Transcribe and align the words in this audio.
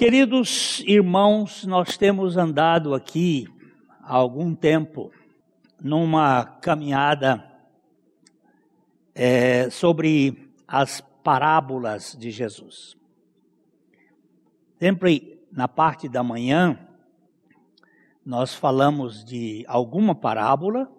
Queridos 0.00 0.82
irmãos, 0.86 1.66
nós 1.66 1.98
temos 1.98 2.38
andado 2.38 2.94
aqui 2.94 3.46
há 4.02 4.14
algum 4.14 4.54
tempo 4.54 5.12
numa 5.78 6.42
caminhada 6.42 7.44
é, 9.14 9.68
sobre 9.68 10.50
as 10.66 11.02
parábolas 11.22 12.16
de 12.18 12.30
Jesus. 12.30 12.96
Sempre 14.78 15.38
na 15.52 15.68
parte 15.68 16.08
da 16.08 16.22
manhã, 16.22 16.78
nós 18.24 18.54
falamos 18.54 19.22
de 19.22 19.66
alguma 19.68 20.14
parábola, 20.14 20.90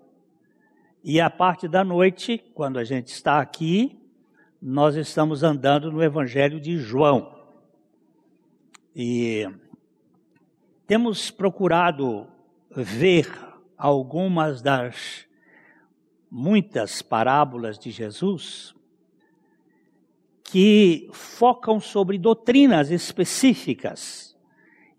e 1.04 1.20
a 1.20 1.27
parte 1.27 1.68
da 1.68 1.83
noite, 1.83 2.38
quando 2.54 2.77
a 2.77 2.83
gente 2.83 3.07
está 3.07 3.41
aqui, 3.41 3.99
nós 4.61 4.95
estamos 4.95 5.41
andando 5.41 5.91
no 5.91 6.04
Evangelho 6.04 6.59
de 6.59 6.77
João. 6.77 7.41
E 8.94 9.50
temos 10.86 11.32
procurado 11.32 12.27
ver 12.70 13.32
algumas 13.77 14.62
das 14.62 15.26
muitas 16.30 17.02
parábolas 17.02 17.80
de 17.80 17.90
Jesus 17.90 18.76
que 20.44 21.09
focam 21.13 21.80
sobre 21.80 22.18
doutrinas 22.18 22.91
específicas 22.91 24.38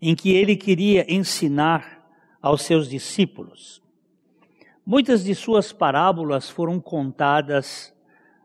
em 0.01 0.15
que 0.15 0.31
ele 0.31 0.55
queria 0.55 1.05
ensinar 1.07 2.03
aos 2.41 2.63
seus 2.63 2.89
discípulos. 2.89 3.81
Muitas 4.83 5.23
de 5.23 5.35
suas 5.35 5.71
parábolas 5.71 6.49
foram 6.49 6.79
contadas 6.79 7.93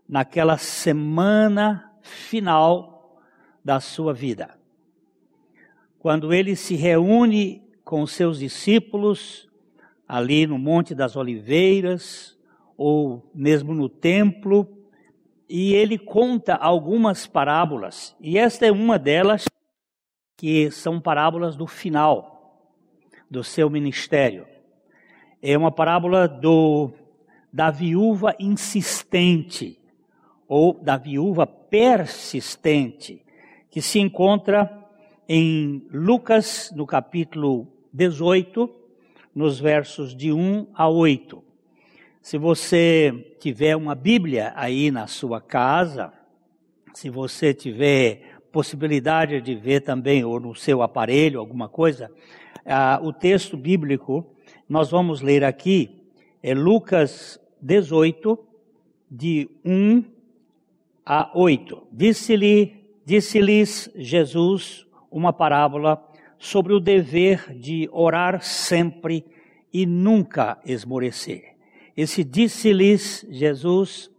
naquela 0.06 0.58
semana 0.58 1.90
final 2.02 3.18
da 3.64 3.80
sua 3.80 4.12
vida 4.12 4.57
quando 5.98 6.32
ele 6.32 6.54
se 6.54 6.74
reúne 6.74 7.62
com 7.84 8.06
seus 8.06 8.38
discípulos 8.38 9.48
ali 10.06 10.46
no 10.46 10.58
Monte 10.58 10.94
das 10.94 11.16
Oliveiras 11.16 12.36
ou 12.76 13.28
mesmo 13.34 13.74
no 13.74 13.88
templo, 13.88 14.66
e 15.48 15.74
ele 15.74 15.98
conta 15.98 16.54
algumas 16.54 17.26
parábolas, 17.26 18.14
e 18.20 18.38
esta 18.38 18.66
é 18.66 18.70
uma 18.70 18.98
delas 18.98 19.46
que 20.36 20.70
são 20.70 21.00
parábolas 21.00 21.56
do 21.56 21.66
final 21.66 22.68
do 23.28 23.42
seu 23.42 23.68
ministério. 23.68 24.46
É 25.42 25.56
uma 25.58 25.72
parábola 25.72 26.28
do 26.28 26.92
da 27.52 27.70
viúva 27.70 28.36
insistente 28.38 29.80
ou 30.46 30.74
da 30.74 30.96
viúva 30.96 31.46
persistente, 31.46 33.24
que 33.70 33.80
se 33.82 33.98
encontra 33.98 34.77
em 35.28 35.86
Lucas, 35.92 36.72
no 36.74 36.86
capítulo 36.86 37.68
18, 37.92 38.70
nos 39.34 39.60
versos 39.60 40.16
de 40.16 40.32
1 40.32 40.68
a 40.72 40.88
8. 40.88 41.44
Se 42.22 42.38
você 42.38 43.36
tiver 43.38 43.76
uma 43.76 43.94
Bíblia 43.94 44.54
aí 44.56 44.90
na 44.90 45.06
sua 45.06 45.38
casa, 45.38 46.10
se 46.94 47.10
você 47.10 47.52
tiver 47.52 48.38
possibilidade 48.50 49.42
de 49.42 49.54
ver 49.54 49.82
também, 49.82 50.24
ou 50.24 50.40
no 50.40 50.54
seu 50.54 50.80
aparelho, 50.80 51.40
alguma 51.40 51.68
coisa, 51.68 52.10
ah, 52.64 52.98
o 53.02 53.12
texto 53.12 53.54
bíblico, 53.54 54.26
nós 54.66 54.90
vamos 54.90 55.20
ler 55.20 55.44
aqui, 55.44 56.06
é 56.42 56.54
Lucas 56.54 57.38
18, 57.60 58.38
de 59.10 59.48
1 59.62 60.04
a 61.04 61.30
8. 61.34 61.86
Disse-lhe, 61.92 62.74
disse-lhes 63.04 63.90
Jesus 63.94 64.87
uma 65.10 65.32
parábola 65.32 66.02
sobre 66.38 66.72
o 66.72 66.80
dever 66.80 67.54
de 67.54 67.88
orar 67.92 68.42
sempre 68.42 69.24
e 69.72 69.84
nunca 69.84 70.58
esmorecer. 70.64 71.56
Esse 71.96 72.22
disse-lhes 72.22 73.26
Jesus 73.28 74.10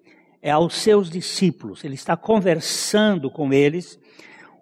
é 0.42 0.52
aos 0.52 0.76
seus 0.76 1.10
discípulos, 1.10 1.84
ele 1.84 1.96
está 1.96 2.16
conversando 2.16 3.30
com 3.30 3.52
eles 3.54 4.00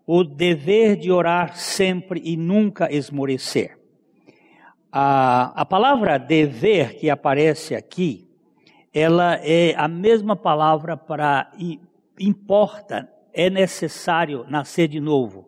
o 0.05 0.23
dever 0.23 0.95
de 0.95 1.11
orar 1.11 1.55
sempre 1.57 2.21
e 2.23 2.37
nunca 2.37 2.91
esmorecer. 2.91 3.77
A, 4.91 5.61
a 5.61 5.65
palavra 5.65 6.17
dever 6.17 6.95
que 6.95 7.09
aparece 7.09 7.75
aqui, 7.75 8.25
ela 8.93 9.35
é 9.43 9.75
a 9.75 9.87
mesma 9.87 10.35
palavra 10.35 10.95
para 10.95 11.51
importa, 12.17 13.07
é 13.33 13.49
necessário 13.49 14.45
nascer 14.49 14.87
de 14.87 14.99
novo 14.99 15.47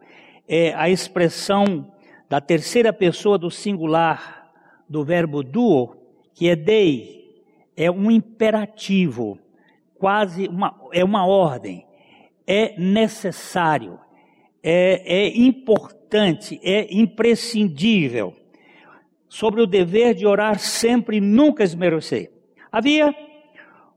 é 0.49 0.73
a 0.73 0.89
expressão 0.89 1.93
da 2.27 2.41
terceira 2.41 2.91
pessoa 2.91 3.37
do 3.37 3.51
singular 3.51 4.49
do 4.89 5.05
verbo 5.05 5.43
duo, 5.43 5.95
que 6.33 6.49
é 6.49 6.55
dei, 6.55 7.43
é 7.77 7.91
um 7.91 8.09
imperativo, 8.09 9.37
quase 9.95 10.47
uma, 10.47 10.75
é 10.91 11.03
uma 11.03 11.27
ordem, 11.27 11.85
é 12.47 12.73
necessário, 12.79 13.99
é, 14.63 15.03
é 15.05 15.37
importante, 15.37 16.59
é 16.63 16.91
imprescindível, 16.91 18.33
sobre 19.27 19.61
o 19.61 19.67
dever 19.67 20.15
de 20.15 20.25
orar 20.25 20.57
sempre 20.57 21.17
e 21.17 21.21
nunca 21.21 21.63
esmerecer. 21.63 22.31
Havia 22.71 23.13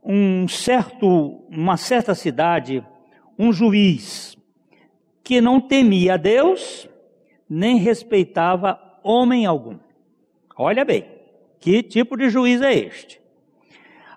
um 0.05 0.47
certo, 0.47 1.43
uma 1.49 1.79
certa 1.79 2.15
cidade, 2.15 2.85
um 3.39 3.51
juiz, 3.51 4.37
que 5.23 5.41
não 5.41 5.61
temia 5.61 6.15
a 6.15 6.17
Deus, 6.17 6.89
nem 7.49 7.77
respeitava 7.77 8.81
homem 9.03 9.47
algum. 9.47 9.79
Olha 10.57 10.85
bem, 10.85 11.07
que 11.61 11.83
tipo 11.83 12.17
de 12.17 12.29
juiz 12.29 12.61
é 12.61 12.75
este? 12.75 13.21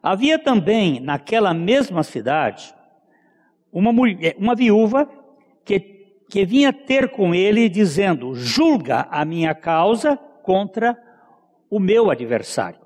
Havia 0.01 0.38
também 0.38 0.99
naquela 0.99 1.53
mesma 1.53 2.03
cidade 2.03 2.73
uma, 3.71 3.91
mulher, 3.91 4.35
uma 4.38 4.55
viúva 4.55 5.09
que, 5.63 5.79
que 6.29 6.45
vinha 6.45 6.71
ter 6.71 7.09
com 7.09 7.33
ele 7.33 7.67
dizendo: 7.67 8.35
julga 8.35 9.07
a 9.09 9.25
minha 9.25 9.53
causa 9.55 10.15
contra 10.15 10.97
o 11.69 11.79
meu 11.79 12.09
adversário. 12.11 12.79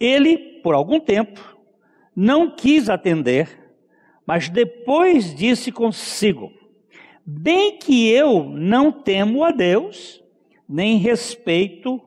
Ele, 0.00 0.60
por 0.62 0.74
algum 0.74 0.98
tempo, 0.98 1.56
não 2.16 2.50
quis 2.50 2.88
atender, 2.88 3.72
mas 4.26 4.48
depois 4.48 5.34
disse 5.34 5.70
consigo: 5.70 6.50
Bem 7.24 7.78
que 7.78 8.10
eu 8.10 8.44
não 8.44 8.90
temo 8.90 9.44
a 9.44 9.52
Deus, 9.52 10.20
nem 10.68 10.98
respeito 10.98 12.00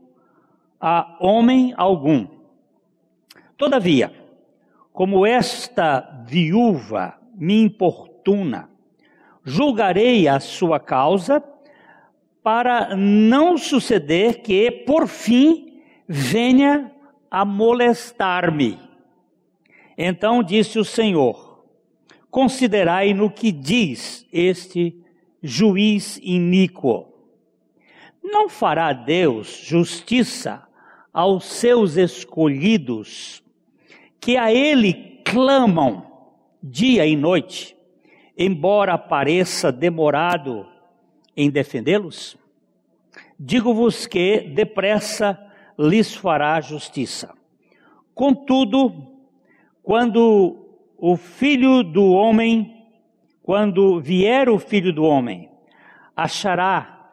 a 0.80 1.18
homem 1.22 1.74
algum. 1.78 2.28
Todavia, 3.58 4.12
como 4.92 5.26
esta 5.26 6.24
viúva 6.28 7.18
me 7.34 7.62
importuna, 7.62 8.70
julgarei 9.44 10.28
a 10.28 10.40
sua 10.40 10.80
causa, 10.80 11.42
para 12.44 12.96
não 12.96 13.58
suceder 13.58 14.42
que, 14.42 14.70
por 14.70 15.08
fim, 15.08 15.82
venha 16.08 16.92
a 17.32 17.44
molestar-me. 17.44 18.78
Então 19.98 20.44
disse 20.44 20.78
o 20.78 20.86
Senhor: 20.86 21.66
Considerai 22.30 23.14
no 23.14 23.32
que 23.32 23.52
diz 23.52 24.28
este 24.32 25.05
juiz 25.46 26.20
iníquo. 26.24 27.06
Não 28.24 28.50
fará 28.50 28.92
Deus 28.92 29.62
justiça 29.64 30.68
aos 31.14 31.46
seus 31.46 31.96
escolhidos, 31.96 33.44
que 34.20 34.36
a 34.36 34.52
Ele 34.52 35.22
clamam 35.24 36.06
dia 36.62 37.06
e 37.06 37.16
noite, 37.16 37.78
embora 38.36 38.98
pareça 38.98 39.72
demorado 39.72 40.66
em 41.38 41.50
defendê-los? 41.50 42.36
Digo-vos 43.40 44.08
que 44.08 44.40
depressa 44.40 45.40
lhes 45.78 46.16
fará 46.16 46.60
justiça. 46.60 47.34
Contudo, 48.16 49.12
quando 49.84 50.66
o 50.98 51.16
filho 51.16 51.84
do 51.84 52.12
homem 52.12 52.75
quando 53.46 54.02
vier 54.02 54.50
o 54.50 54.58
filho 54.58 54.92
do 54.92 55.04
homem, 55.04 55.52
achará, 56.18 57.12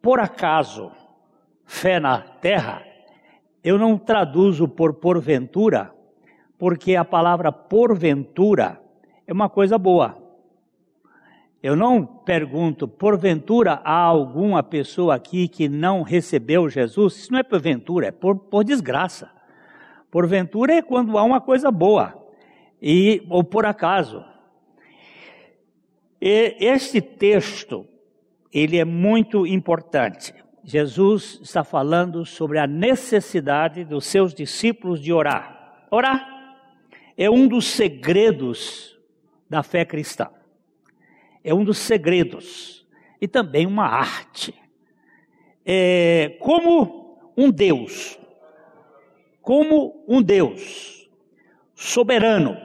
por 0.00 0.20
acaso, 0.20 0.92
fé 1.64 1.98
na 1.98 2.20
terra? 2.20 2.80
Eu 3.60 3.76
não 3.76 3.98
traduzo 3.98 4.68
por 4.68 4.94
porventura, 4.94 5.92
porque 6.56 6.94
a 6.94 7.04
palavra 7.04 7.50
porventura 7.50 8.80
é 9.26 9.32
uma 9.32 9.48
coisa 9.48 9.76
boa. 9.76 10.16
Eu 11.60 11.74
não 11.74 12.06
pergunto, 12.06 12.86
porventura 12.86 13.80
há 13.82 13.98
alguma 13.98 14.62
pessoa 14.62 15.16
aqui 15.16 15.48
que 15.48 15.68
não 15.68 16.02
recebeu 16.02 16.70
Jesus? 16.70 17.16
Isso 17.16 17.32
não 17.32 17.40
é 17.40 17.42
porventura, 17.42 18.06
é 18.06 18.12
por, 18.12 18.36
por 18.36 18.62
desgraça. 18.62 19.28
Porventura 20.08 20.74
é 20.74 20.82
quando 20.82 21.18
há 21.18 21.24
uma 21.24 21.40
coisa 21.40 21.72
boa, 21.72 22.14
e, 22.80 23.26
ou 23.28 23.42
por 23.42 23.66
acaso. 23.66 24.24
E 26.26 26.56
este 26.58 27.02
texto, 27.02 27.86
ele 28.50 28.78
é 28.78 28.84
muito 28.86 29.46
importante. 29.46 30.32
Jesus 30.64 31.38
está 31.42 31.62
falando 31.62 32.24
sobre 32.24 32.58
a 32.58 32.66
necessidade 32.66 33.84
dos 33.84 34.06
seus 34.06 34.32
discípulos 34.32 35.02
de 35.02 35.12
orar. 35.12 35.86
Orar 35.90 36.26
é 37.14 37.28
um 37.28 37.46
dos 37.46 37.66
segredos 37.66 38.98
da 39.50 39.62
fé 39.62 39.84
cristã. 39.84 40.30
É 41.44 41.52
um 41.52 41.62
dos 41.62 41.76
segredos 41.76 42.88
e 43.20 43.28
também 43.28 43.66
uma 43.66 43.84
arte. 43.84 44.54
É 45.62 46.38
como 46.40 47.32
um 47.36 47.50
Deus, 47.50 48.18
como 49.42 50.02
um 50.08 50.22
Deus 50.22 51.06
soberano, 51.74 52.56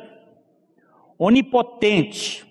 onipotente, 1.17 2.47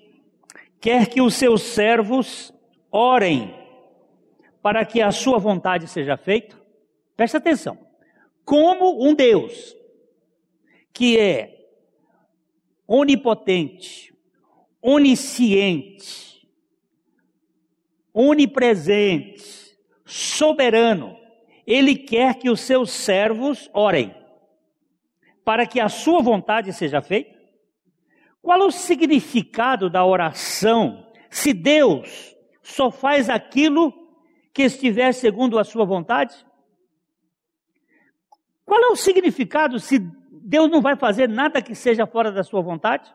quer 0.81 1.09
que 1.09 1.21
os 1.21 1.35
seus 1.35 1.63
servos 1.63 2.53
orem 2.91 3.55
para 4.63 4.85
que 4.85 5.01
a 5.01 5.11
sua 5.11 5.39
vontade 5.39 5.87
seja 5.89 6.17
feita. 6.17 6.61
Preste 7.17 7.37
atenção. 7.37 7.79
Como 8.45 9.07
um 9.07 9.15
Deus 9.15 9.77
que 10.93 11.19
é 11.19 11.69
onipotente, 12.87 14.15
onisciente, 14.81 16.49
onipresente, 18.13 19.77
soberano, 20.05 21.17
ele 21.67 21.95
quer 21.95 22.35
que 22.37 22.49
os 22.49 22.61
seus 22.61 22.91
servos 22.91 23.69
orem 23.75 24.15
para 25.45 25.67
que 25.67 25.81
a 25.81 25.89
sua 25.89 26.21
vontade 26.21 26.73
seja 26.73 27.01
feita. 27.01 27.38
Qual 28.49 28.63
é 28.63 28.65
o 28.65 28.71
significado 28.71 29.91
da 29.91 30.03
oração 30.07 31.07
se 31.29 31.53
Deus 31.53 32.35
só 32.63 32.91
faz 32.91 33.29
aquilo 33.29 33.93
que 34.55 34.63
estiver 34.63 35.13
segundo 35.13 35.59
a 35.59 35.65
sua 35.65 35.85
vontade? 35.85 36.35
Qual 38.65 38.83
é 38.83 38.87
o 38.87 38.97
significado 38.97 39.79
se 39.79 39.99
Deus 39.99 40.71
não 40.71 40.81
vai 40.81 40.97
fazer 40.97 41.29
nada 41.29 41.61
que 41.61 41.75
seja 41.75 42.07
fora 42.07 42.33
da 42.33 42.43
sua 42.43 42.63
vontade? 42.63 43.13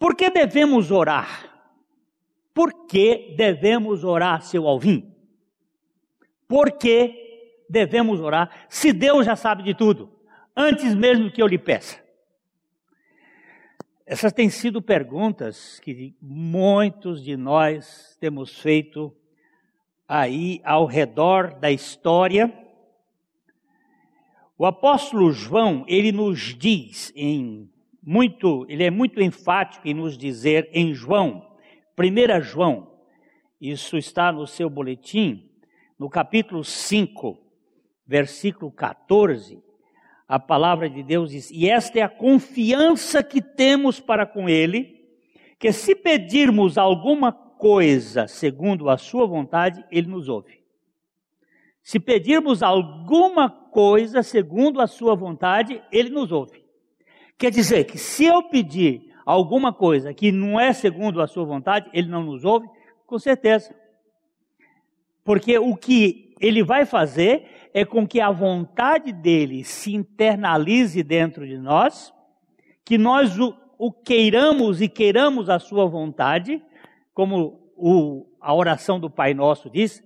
Por 0.00 0.16
que 0.16 0.28
devemos 0.30 0.90
orar? 0.90 1.62
Por 2.52 2.88
que 2.88 3.36
devemos 3.36 4.02
orar, 4.02 4.42
seu 4.42 4.66
Alvim? 4.66 5.14
Por 6.48 6.72
que 6.72 7.62
devemos 7.70 8.20
orar 8.20 8.66
se 8.68 8.92
Deus 8.92 9.26
já 9.26 9.36
sabe 9.36 9.62
de 9.62 9.74
tudo, 9.74 10.10
antes 10.56 10.92
mesmo 10.92 11.30
que 11.30 11.40
eu 11.40 11.46
lhe 11.46 11.56
peça? 11.56 11.99
Essas 14.12 14.32
têm 14.32 14.50
sido 14.50 14.82
perguntas 14.82 15.78
que 15.78 16.16
muitos 16.20 17.22
de 17.22 17.36
nós 17.36 18.16
temos 18.18 18.58
feito 18.58 19.14
aí 20.08 20.60
ao 20.64 20.84
redor 20.84 21.54
da 21.60 21.70
história. 21.70 22.52
O 24.58 24.66
apóstolo 24.66 25.30
João, 25.30 25.84
ele 25.86 26.10
nos 26.10 26.56
diz 26.58 27.12
em 27.14 27.70
muito, 28.02 28.66
ele 28.68 28.82
é 28.82 28.90
muito 28.90 29.22
enfático 29.22 29.86
em 29.86 29.94
nos 29.94 30.18
dizer 30.18 30.68
em 30.72 30.92
João, 30.92 31.48
1 31.96 32.42
João, 32.42 32.90
isso 33.60 33.96
está 33.96 34.32
no 34.32 34.44
seu 34.44 34.68
boletim, 34.68 35.48
no 35.96 36.10
capítulo 36.10 36.64
5, 36.64 37.38
versículo 38.04 38.72
14, 38.72 39.62
a 40.30 40.38
palavra 40.38 40.88
de 40.88 41.02
Deus 41.02 41.32
diz: 41.32 41.50
E 41.50 41.68
esta 41.68 41.98
é 41.98 42.02
a 42.02 42.08
confiança 42.08 43.20
que 43.20 43.42
temos 43.42 43.98
para 43.98 44.24
com 44.24 44.48
Ele, 44.48 45.04
que 45.58 45.72
se 45.72 45.92
pedirmos 45.92 46.78
alguma 46.78 47.32
coisa 47.32 48.28
segundo 48.28 48.88
a 48.88 48.96
Sua 48.96 49.26
vontade, 49.26 49.84
Ele 49.90 50.06
nos 50.06 50.28
ouve. 50.28 50.60
Se 51.82 51.98
pedirmos 51.98 52.62
alguma 52.62 53.50
coisa 53.50 54.22
segundo 54.22 54.80
a 54.80 54.86
sua 54.86 55.16
vontade, 55.16 55.82
ele 55.90 56.10
nos 56.10 56.30
ouve. 56.30 56.62
Quer 57.36 57.50
dizer 57.50 57.84
que 57.84 57.98
se 57.98 58.26
eu 58.26 58.44
pedir 58.44 59.12
alguma 59.24 59.72
coisa 59.72 60.14
que 60.14 60.30
não 60.30 60.60
é 60.60 60.72
segundo 60.72 61.20
a 61.20 61.26
sua 61.26 61.44
vontade, 61.44 61.90
ele 61.92 62.08
não 62.08 62.22
nos 62.22 62.44
ouve, 62.44 62.68
com 63.06 63.18
certeza. 63.18 63.74
Porque 65.24 65.58
o 65.58 65.74
que 65.74 66.34
ele 66.40 66.62
vai 66.62 66.84
fazer 66.84 67.59
é 67.72 67.84
com 67.84 68.06
que 68.06 68.20
a 68.20 68.30
vontade 68.30 69.12
dele 69.12 69.64
se 69.64 69.94
internalize 69.94 71.02
dentro 71.02 71.46
de 71.46 71.56
nós, 71.56 72.12
que 72.84 72.98
nós 72.98 73.38
o, 73.38 73.54
o 73.78 73.92
queiramos 73.92 74.82
e 74.82 74.88
queiramos 74.88 75.48
a 75.48 75.58
sua 75.58 75.86
vontade, 75.86 76.62
como 77.14 77.72
o, 77.76 78.26
a 78.40 78.54
oração 78.54 78.98
do 78.98 79.08
Pai 79.08 79.34
Nosso 79.34 79.70
diz, 79.70 80.02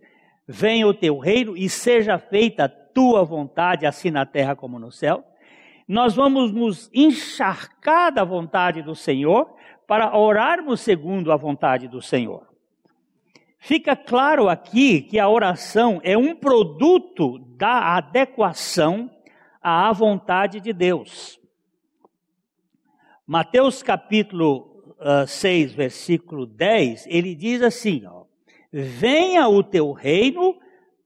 venha 0.46 0.86
o 0.86 0.94
teu 0.94 1.18
reino 1.18 1.56
e 1.56 1.68
seja 1.68 2.18
feita 2.18 2.64
a 2.64 2.68
tua 2.68 3.24
vontade, 3.24 3.86
assim 3.86 4.10
na 4.10 4.26
terra 4.26 4.54
como 4.54 4.78
no 4.78 4.92
céu. 4.92 5.24
Nós 5.86 6.14
vamos 6.14 6.52
nos 6.52 6.90
encharcar 6.94 8.12
da 8.12 8.24
vontade 8.24 8.82
do 8.82 8.94
Senhor 8.94 9.54
para 9.86 10.16
orarmos 10.16 10.80
segundo 10.80 11.30
a 11.32 11.36
vontade 11.36 11.88
do 11.88 12.00
Senhor. 12.00 12.53
Fica 13.64 13.96
claro 13.96 14.50
aqui 14.50 15.00
que 15.00 15.18
a 15.18 15.26
oração 15.26 15.98
é 16.04 16.18
um 16.18 16.36
produto 16.36 17.38
da 17.56 17.96
adequação 17.96 19.10
à 19.58 19.90
vontade 19.90 20.60
de 20.60 20.70
Deus. 20.70 21.40
Mateus 23.26 23.82
capítulo 23.82 24.94
uh, 25.00 25.26
6, 25.26 25.72
versículo 25.72 26.44
10, 26.44 27.06
ele 27.06 27.34
diz 27.34 27.62
assim, 27.62 28.04
ó, 28.04 28.24
Venha 28.70 29.48
o 29.48 29.62
teu 29.62 29.92
reino, 29.92 30.58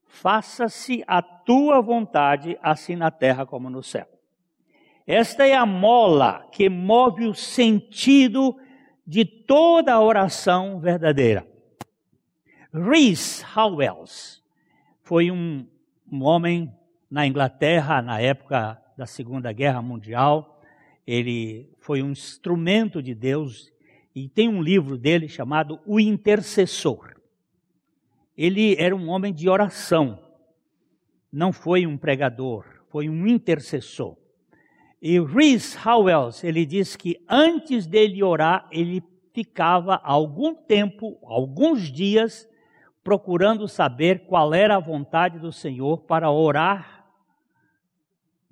faça-se 0.05 1.01
a 1.07 1.21
tua 1.21 1.79
vontade, 1.79 2.59
assim 2.61 2.97
na 2.97 3.09
terra 3.09 3.45
como 3.45 3.69
no 3.69 3.81
céu. 3.81 4.05
Esta 5.07 5.47
é 5.47 5.55
a 5.55 5.65
mola 5.65 6.45
que 6.51 6.67
move 6.67 7.25
o 7.25 7.33
sentido 7.33 8.53
de 9.07 9.23
toda 9.23 9.93
a 9.93 10.01
oração 10.01 10.77
verdadeira. 10.81 11.48
Rhys 12.73 13.43
Howells 13.55 14.43
foi 15.01 15.31
um, 15.31 15.65
um 16.11 16.23
homem 16.23 16.73
na 17.09 17.25
Inglaterra 17.25 18.01
na 18.01 18.19
época 18.19 18.81
da 18.97 19.05
Segunda 19.05 19.51
Guerra 19.51 19.81
Mundial. 19.81 20.61
Ele 21.05 21.69
foi 21.79 22.01
um 22.03 22.11
instrumento 22.11 23.01
de 23.01 23.15
Deus 23.15 23.71
e 24.13 24.29
tem 24.29 24.47
um 24.47 24.61
livro 24.61 24.97
dele 24.97 25.27
chamado 25.27 25.79
O 25.85 25.99
Intercessor 25.99 27.19
ele 28.41 28.73
era 28.79 28.95
um 28.95 29.09
homem 29.09 29.33
de 29.33 29.49
oração, 29.49 30.17
não 31.29 31.51
foi 31.51 31.85
um 31.85 31.97
pregador, 31.97 32.63
foi 32.87 33.09
um 33.09 33.27
intercessor. 33.27 34.15
E 35.01 35.19
Rhys 35.19 35.77
Howells, 35.85 36.47
ele 36.47 36.65
diz 36.65 36.95
que 36.95 37.21
antes 37.27 37.85
dele 37.85 38.23
orar, 38.23 38.65
ele 38.71 39.03
ficava 39.33 39.99
algum 40.01 40.55
tempo, 40.55 41.19
alguns 41.21 41.91
dias, 41.91 42.47
procurando 43.09 43.67
saber 43.67 44.27
qual 44.27 44.53
era 44.53 44.75
a 44.75 44.79
vontade 44.79 45.39
do 45.39 45.51
Senhor 45.51 45.97
para 46.01 46.29
orar 46.29 47.07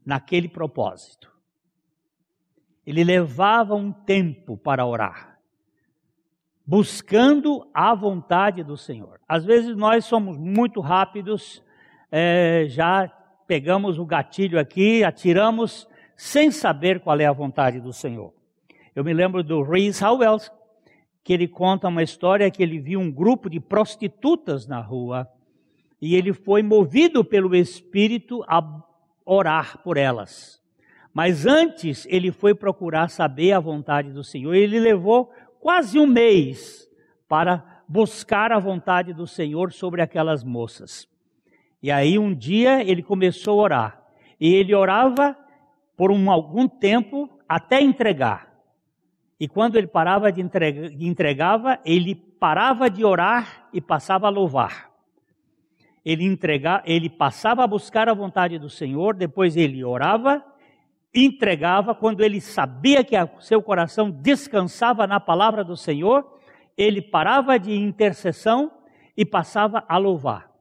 naquele 0.03 0.49
propósito. 0.49 1.31
Ele 2.83 3.03
levava 3.03 3.75
um 3.75 3.91
tempo 3.91 4.57
para 4.57 4.83
orar 4.83 5.37
buscando 6.65 7.69
a 7.71 7.93
vontade 7.93 8.63
do 8.63 8.75
Senhor. 8.75 9.19
Às 9.29 9.45
vezes 9.45 9.77
nós 9.77 10.05
somos 10.05 10.35
muito 10.35 10.81
rápidos, 10.81 11.63
é, 12.11 12.65
já 12.67 13.07
pegamos 13.45 13.99
o 13.99 14.05
gatilho 14.07 14.59
aqui, 14.59 15.03
atiramos 15.03 15.87
sem 16.15 16.49
saber 16.49 16.99
qual 16.99 17.19
é 17.19 17.25
a 17.27 17.31
vontade 17.31 17.79
do 17.79 17.93
Senhor. 17.93 18.33
Eu 18.95 19.03
me 19.03 19.13
lembro 19.13 19.43
do 19.43 19.61
Rhys 19.61 20.01
Howells, 20.01 20.51
que 21.27 21.33
ele 21.33 21.45
conta 21.45 21.89
uma 21.89 22.01
história 22.01 22.49
que 22.49 22.63
ele 22.63 22.79
viu 22.79 23.01
um 23.01 23.11
grupo 23.11 23.49
de 23.49 23.59
prostitutas 23.59 24.65
na 24.65 24.79
rua 24.79 25.27
e 26.01 26.15
ele 26.15 26.31
foi 26.31 26.63
movido 26.63 27.21
pelo 27.21 27.53
Espírito 27.53 28.45
a 28.47 28.63
orar 29.25 29.79
por 29.83 29.97
elas. 29.97 30.63
Mas 31.13 31.45
antes 31.45 32.07
ele 32.09 32.31
foi 32.31 32.55
procurar 32.55 33.09
saber 33.09 33.51
a 33.51 33.59
vontade 33.59 34.09
do 34.13 34.23
Senhor. 34.23 34.53
Ele 34.53 34.79
levou 34.79 35.29
quase 35.59 35.99
um 35.99 36.07
mês 36.07 36.89
para 37.27 37.83
buscar 37.89 38.53
a 38.53 38.59
vontade 38.59 39.11
do 39.11 39.27
Senhor 39.27 39.73
sobre 39.73 40.01
aquelas 40.01 40.45
moças. 40.45 41.09
E 41.83 41.91
aí 41.91 42.17
um 42.17 42.33
dia 42.33 42.81
ele 42.81 43.03
começou 43.03 43.59
a 43.59 43.63
orar. 43.63 44.03
E 44.39 44.55
ele 44.55 44.73
orava 44.73 45.37
por 45.97 46.09
um, 46.09 46.31
algum 46.31 46.69
tempo 46.69 47.29
até 47.49 47.81
entregar. 47.81 48.46
E 49.39 49.47
quando 49.47 49.75
ele 49.75 49.87
parava 49.87 50.31
de 50.31 50.41
entregar, 50.41 50.91
entregava, 50.93 51.79
ele 51.85 52.15
parava 52.15 52.89
de 52.89 53.05
orar 53.05 53.67
e 53.71 53.79
passava 53.79 54.27
a 54.27 54.31
louvar. 54.31 54.89
Ele 56.03 56.23
entregava, 56.25 56.83
ele 56.85 57.09
passava 57.09 57.63
a 57.63 57.67
buscar 57.67 58.09
a 58.09 58.13
vontade 58.13 58.57
do 58.57 58.69
Senhor, 58.69 59.15
depois 59.15 59.55
ele 59.55 59.83
orava 59.83 60.43
entregava, 61.13 61.95
quando 61.95 62.23
ele 62.23 62.39
sabia 62.39 63.03
que 63.03 63.15
seu 63.39 63.61
coração 63.61 64.09
descansava 64.09 65.07
na 65.07 65.19
palavra 65.19 65.63
do 65.63 65.75
Senhor, 65.75 66.25
ele 66.77 67.01
parava 67.01 67.57
de 67.57 67.73
intercessão 67.73 68.71
e 69.15 69.25
passava 69.25 69.83
a 69.87 69.97
louvar. 69.97 70.51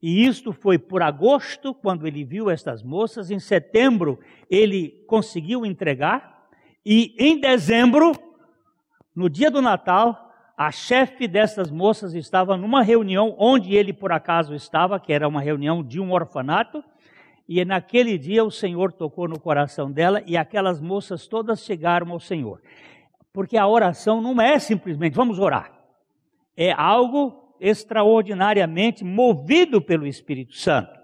E 0.00 0.24
isto 0.24 0.52
foi 0.52 0.78
por 0.78 1.02
agosto, 1.02 1.74
quando 1.74 2.06
ele 2.06 2.24
viu 2.24 2.48
estas 2.48 2.82
moças. 2.82 3.30
Em 3.30 3.40
setembro, 3.40 4.18
ele 4.48 5.04
conseguiu 5.06 5.66
entregar. 5.66 6.37
E 6.90 7.14
em 7.18 7.38
dezembro, 7.38 8.12
no 9.14 9.28
dia 9.28 9.50
do 9.50 9.60
Natal, 9.60 10.32
a 10.56 10.72
chefe 10.72 11.28
dessas 11.28 11.70
moças 11.70 12.14
estava 12.14 12.56
numa 12.56 12.82
reunião 12.82 13.36
onde 13.36 13.74
ele 13.74 13.92
por 13.92 14.10
acaso 14.10 14.54
estava, 14.54 14.98
que 14.98 15.12
era 15.12 15.28
uma 15.28 15.42
reunião 15.42 15.84
de 15.84 16.00
um 16.00 16.10
orfanato, 16.14 16.82
e 17.46 17.62
naquele 17.62 18.16
dia 18.16 18.42
o 18.42 18.50
Senhor 18.50 18.90
tocou 18.90 19.28
no 19.28 19.38
coração 19.38 19.92
dela 19.92 20.22
e 20.26 20.34
aquelas 20.34 20.80
moças 20.80 21.26
todas 21.26 21.62
chegaram 21.62 22.10
ao 22.10 22.18
Senhor. 22.18 22.62
Porque 23.34 23.58
a 23.58 23.68
oração 23.68 24.22
não 24.22 24.40
é 24.40 24.58
simplesmente 24.58 25.12
vamos 25.12 25.38
orar, 25.38 25.70
é 26.56 26.72
algo 26.72 27.54
extraordinariamente 27.60 29.04
movido 29.04 29.82
pelo 29.82 30.06
Espírito 30.06 30.56
Santo. 30.56 30.98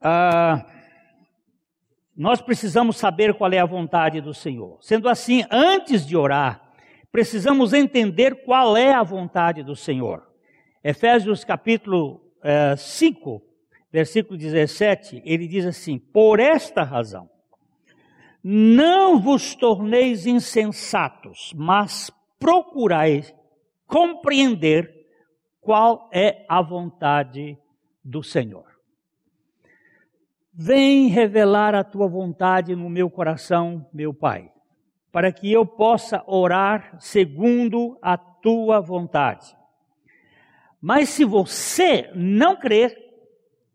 Ah, 0.00 0.64
nós 2.18 2.40
precisamos 2.40 2.96
saber 2.96 3.34
qual 3.34 3.52
é 3.52 3.58
a 3.58 3.64
vontade 3.64 4.20
do 4.20 4.34
Senhor. 4.34 4.76
Sendo 4.80 5.08
assim, 5.08 5.44
antes 5.48 6.04
de 6.04 6.16
orar, 6.16 6.72
precisamos 7.12 7.72
entender 7.72 8.42
qual 8.44 8.76
é 8.76 8.92
a 8.92 9.04
vontade 9.04 9.62
do 9.62 9.76
Senhor. 9.76 10.26
Efésios 10.82 11.44
capítulo 11.44 12.20
é, 12.42 12.74
5, 12.76 13.40
versículo 13.92 14.36
17, 14.36 15.22
ele 15.24 15.46
diz 15.46 15.64
assim: 15.64 15.96
Por 15.96 16.40
esta 16.40 16.82
razão, 16.82 17.30
não 18.42 19.20
vos 19.20 19.54
torneis 19.54 20.26
insensatos, 20.26 21.52
mas 21.54 22.10
procurai 22.36 23.24
compreender 23.86 25.06
qual 25.60 26.10
é 26.12 26.44
a 26.48 26.60
vontade 26.60 27.56
do 28.04 28.24
Senhor. 28.24 28.67
Vem 30.60 31.06
revelar 31.06 31.74
a 31.74 31.84
tua 31.84 32.08
vontade 32.08 32.74
no 32.74 32.90
meu 32.90 33.08
coração, 33.08 33.86
meu 33.92 34.12
Pai 34.12 34.50
para 35.10 35.32
que 35.32 35.50
eu 35.52 35.64
possa 35.64 36.22
orar 36.26 36.96
segundo 37.00 37.98
a 38.02 38.16
tua 38.16 38.80
vontade. 38.80 39.56
Mas 40.80 41.08
se 41.08 41.24
você 41.24 42.10
não 42.14 42.56
crer, 42.56 42.96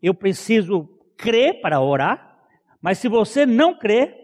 eu 0.02 0.14
preciso 0.14 0.88
crer 1.16 1.60
para 1.60 1.80
orar, 1.80 2.38
mas 2.80 2.98
se 2.98 3.08
você 3.08 3.44
não 3.44 3.76
crer, 3.76 4.14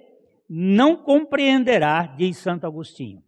não 0.48 0.96
compreenderá, 0.96 2.06
diz 2.16 2.38
Santo 2.38 2.66
Agostinho. 2.66 3.22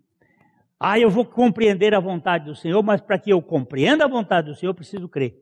Ah, 0.78 0.98
eu 0.98 1.10
vou 1.10 1.24
compreender 1.24 1.94
a 1.94 2.00
vontade 2.00 2.46
do 2.46 2.56
Senhor, 2.56 2.82
mas 2.82 3.00
para 3.00 3.18
que 3.18 3.30
eu 3.30 3.40
compreenda 3.40 4.04
a 4.04 4.08
vontade 4.08 4.48
do 4.48 4.54
Senhor, 4.54 4.70
eu 4.70 4.74
preciso 4.74 5.08
crer. 5.08 5.38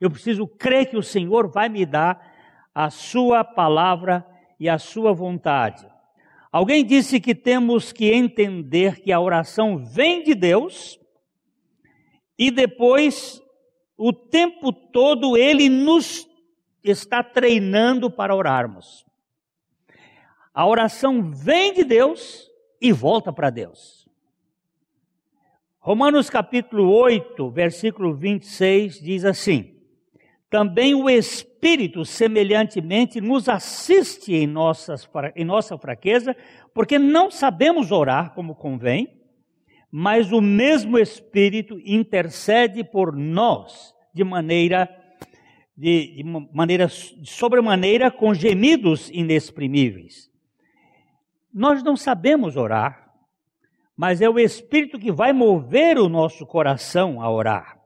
Eu 0.00 0.10
preciso 0.10 0.46
crer 0.46 0.86
que 0.86 0.96
o 0.96 1.02
Senhor 1.02 1.48
vai 1.48 1.68
me 1.68 1.86
dar 1.86 2.37
a 2.74 2.90
sua 2.90 3.44
palavra 3.44 4.26
e 4.58 4.68
a 4.68 4.78
sua 4.78 5.12
vontade. 5.12 5.86
Alguém 6.50 6.84
disse 6.84 7.20
que 7.20 7.34
temos 7.34 7.92
que 7.92 8.10
entender 8.10 9.00
que 9.00 9.12
a 9.12 9.20
oração 9.20 9.78
vem 9.78 10.22
de 10.22 10.34
Deus 10.34 10.98
e 12.38 12.50
depois, 12.50 13.42
o 13.96 14.12
tempo 14.12 14.72
todo, 14.72 15.36
Ele 15.36 15.68
nos 15.68 16.28
está 16.82 17.22
treinando 17.22 18.10
para 18.10 18.34
orarmos. 18.34 19.04
A 20.54 20.64
oração 20.66 21.30
vem 21.30 21.74
de 21.74 21.84
Deus 21.84 22.48
e 22.80 22.92
volta 22.92 23.32
para 23.32 23.50
Deus. 23.50 24.08
Romanos 25.80 26.30
capítulo 26.30 26.90
8, 26.90 27.50
versículo 27.50 28.14
26 28.14 29.00
diz 29.00 29.24
assim: 29.24 29.76
Também 30.48 30.94
o 30.94 31.10
Espírito 31.10 31.47
Espírito, 31.58 32.04
semelhantemente, 32.04 33.20
nos 33.20 33.48
assiste 33.48 34.32
em, 34.32 34.46
nossas, 34.46 35.08
em 35.34 35.44
nossa 35.44 35.76
fraqueza, 35.76 36.36
porque 36.72 37.00
não 37.00 37.32
sabemos 37.32 37.90
orar 37.90 38.32
como 38.32 38.54
convém, 38.54 39.20
mas 39.90 40.30
o 40.30 40.40
mesmo 40.40 40.96
Espírito 40.96 41.80
intercede 41.84 42.84
por 42.84 43.12
nós 43.16 43.92
de 44.14 44.22
maneira 44.22 44.88
de, 45.76 46.22
de 46.22 46.24
maneira 46.52 46.86
de 46.86 47.28
sobremaneira 47.28 48.08
com 48.08 48.32
gemidos 48.32 49.10
inexprimíveis. 49.10 50.30
Nós 51.52 51.82
não 51.82 51.96
sabemos 51.96 52.56
orar, 52.56 53.12
mas 53.96 54.20
é 54.20 54.30
o 54.30 54.38
Espírito 54.38 54.96
que 54.96 55.10
vai 55.10 55.32
mover 55.32 55.98
o 55.98 56.08
nosso 56.08 56.46
coração 56.46 57.20
a 57.20 57.28
orar. 57.28 57.77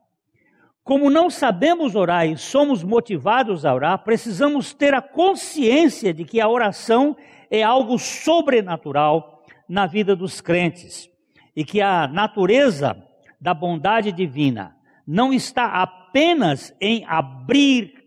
Como 0.85 1.09
não 1.09 1.31
sabemos 1.31 1.95
orar 1.95 2.27
e 2.27 2.37
somos 2.37 2.83
motivados 2.83 3.65
a 3.65 3.73
orar, 3.73 3.99
precisamos 4.03 4.75
ter 4.75 4.93
a 4.95 5.01
consciência 5.01 6.13
de 6.13 6.25
que 6.25 6.41
a 6.41 6.49
oração 6.49 7.17
é 7.49 7.63
algo 7.63 7.99
sobrenatural 7.99 9.45
na 9.69 9.87
vida 9.87 10.17
dos 10.17 10.41
crentes 10.41 11.09
e 11.55 11.65
que 11.65 11.81
a 11.81 12.09
natureza 12.09 12.97
da 13.41 13.55
bondade 13.55 14.11
divina 14.11 14.77
não 15.07 15.33
está 15.33 15.67
apenas 15.83 16.75
em 16.81 17.05
abrir 17.07 18.03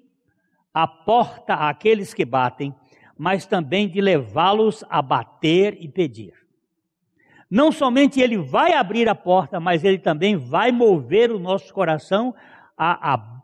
a 0.74 0.86
porta 0.86 1.54
àqueles 1.54 2.14
que 2.14 2.26
batem, 2.26 2.76
mas 3.18 3.46
também 3.46 3.88
de 3.88 4.02
levá-los 4.02 4.84
a 4.90 5.02
bater 5.02 5.78
e 5.80 5.88
pedir. 5.88 6.34
Não 7.50 7.72
somente 7.72 8.20
ele 8.20 8.38
vai 8.38 8.74
abrir 8.74 9.08
a 9.08 9.16
porta, 9.16 9.60
mas 9.60 9.84
ele 9.84 10.00
também 10.00 10.36
vai 10.36 10.72
mover 10.72 11.32
o 11.32 11.40
nosso 11.40 11.74
coração 11.74 12.36
a, 12.78 13.14
a 13.14 13.42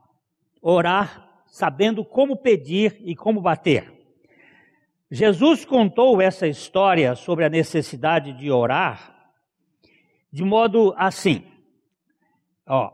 orar 0.62 1.44
sabendo 1.46 2.06
como 2.06 2.38
pedir 2.38 2.98
e 3.02 3.16
como 3.16 3.42
bater. 3.42 3.92
Jesus 5.10 5.66
contou 5.66 6.22
essa 6.22 6.48
história 6.48 7.16
sobre 7.16 7.44
a 7.44 7.50
necessidade 7.50 8.34
de 8.34 8.50
orar 8.50 9.12
de 10.32 10.44
modo 10.44 10.94
assim. 10.96 11.44
Ó, 12.66 12.92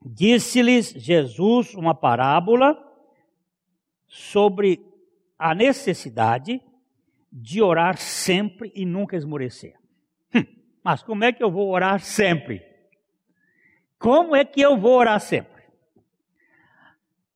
disse-lhes 0.00 0.90
Jesus 0.90 1.74
uma 1.74 1.94
parábola 1.94 2.78
sobre 4.06 4.80
a 5.38 5.54
necessidade 5.54 6.62
de 7.32 7.60
orar 7.60 7.96
sempre 7.96 8.70
e 8.74 8.84
nunca 8.84 9.16
esmorecer. 9.16 9.74
Hum, 10.34 10.44
mas 10.84 11.02
como 11.02 11.24
é 11.24 11.32
que 11.32 11.42
eu 11.42 11.50
vou 11.50 11.68
orar 11.70 12.00
sempre? 12.00 12.62
Como 13.98 14.36
é 14.36 14.44
que 14.44 14.60
eu 14.60 14.78
vou 14.78 14.98
orar 14.98 15.18
sempre? 15.18 15.51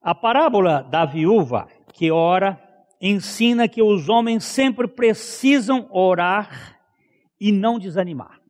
A 0.07 0.15
parábola 0.15 0.85
da 0.85 1.05
viúva 1.05 1.67
que 1.93 2.13
ora 2.13 2.63
ensina 3.01 3.67
que 3.67 3.83
os 3.83 4.09
homens 4.09 4.45
sempre 4.45 4.87
precisam 4.87 5.89
orar 5.91 6.79
e 7.41 7.51
não 7.51 7.77
desanimar. 7.77 8.41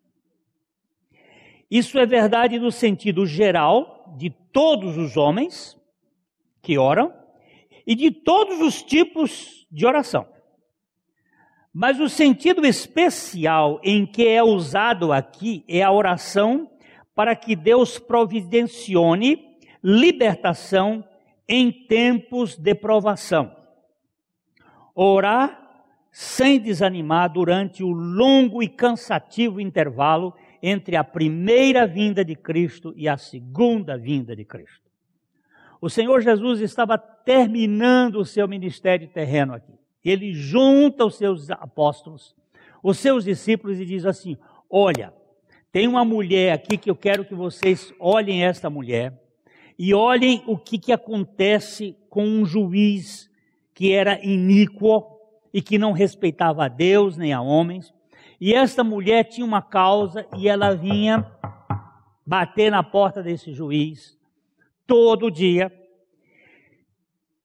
Isso 1.70 1.98
é 1.98 2.04
verdade 2.04 2.58
no 2.58 2.70
sentido 2.70 3.24
geral 3.24 4.14
de 4.18 4.28
todos 4.52 4.98
os 4.98 5.16
homens 5.16 5.74
que 6.60 6.76
oram 6.76 7.10
e 7.86 7.94
de 7.94 8.10
todos 8.10 8.60
os 8.60 8.82
tipos 8.82 9.66
de 9.72 9.86
oração. 9.86 10.28
Mas 11.72 11.98
o 11.98 12.06
sentido 12.10 12.66
especial 12.66 13.80
em 13.82 14.04
que 14.04 14.28
é 14.28 14.42
usado 14.42 15.10
aqui 15.10 15.64
é 15.66 15.82
a 15.82 15.90
oração 15.90 16.70
para 17.14 17.34
que 17.34 17.56
Deus 17.56 17.98
providencione 17.98 19.56
libertação 19.82 21.02
em 21.48 21.70
tempos 21.70 22.56
de 22.56 22.74
provação. 22.74 23.54
Orar 24.94 25.66
sem 26.10 26.58
desanimar 26.58 27.30
durante 27.30 27.84
o 27.84 27.90
longo 27.90 28.62
e 28.62 28.68
cansativo 28.68 29.60
intervalo 29.60 30.34
entre 30.62 30.96
a 30.96 31.04
primeira 31.04 31.86
vinda 31.86 32.24
de 32.24 32.34
Cristo 32.34 32.94
e 32.96 33.06
a 33.06 33.18
segunda 33.18 33.98
vinda 33.98 34.34
de 34.34 34.44
Cristo. 34.44 34.90
O 35.80 35.90
Senhor 35.90 36.22
Jesus 36.22 36.60
estava 36.60 36.96
terminando 36.96 38.16
o 38.16 38.24
seu 38.24 38.48
ministério 38.48 39.06
terreno 39.08 39.52
aqui. 39.54 39.74
Ele 40.02 40.32
junta 40.32 41.04
os 41.04 41.16
seus 41.16 41.50
apóstolos, 41.50 42.34
os 42.82 42.98
seus 42.98 43.24
discípulos 43.24 43.78
e 43.78 43.84
diz 43.84 44.06
assim: 44.06 44.38
Olha, 44.70 45.12
tem 45.70 45.86
uma 45.86 46.04
mulher 46.04 46.52
aqui 46.52 46.78
que 46.78 46.90
eu 46.90 46.96
quero 46.96 47.24
que 47.24 47.34
vocês 47.34 47.92
olhem 48.00 48.44
esta 48.44 48.70
mulher 48.70 49.12
e 49.78 49.92
olhem 49.92 50.42
o 50.46 50.56
que, 50.56 50.78
que 50.78 50.92
acontece 50.92 51.96
com 52.08 52.24
um 52.24 52.44
juiz 52.44 53.30
que 53.74 53.92
era 53.92 54.24
iníquo 54.24 55.04
e 55.52 55.60
que 55.60 55.78
não 55.78 55.92
respeitava 55.92 56.64
a 56.64 56.68
Deus 56.68 57.16
nem 57.16 57.32
a 57.32 57.40
homens. 57.40 57.94
E 58.40 58.54
esta 58.54 58.82
mulher 58.82 59.24
tinha 59.24 59.46
uma 59.46 59.62
causa 59.62 60.26
e 60.36 60.48
ela 60.48 60.74
vinha 60.74 61.30
bater 62.26 62.70
na 62.70 62.82
porta 62.82 63.22
desse 63.22 63.52
juiz 63.52 64.16
todo 64.86 65.30
dia. 65.30 65.72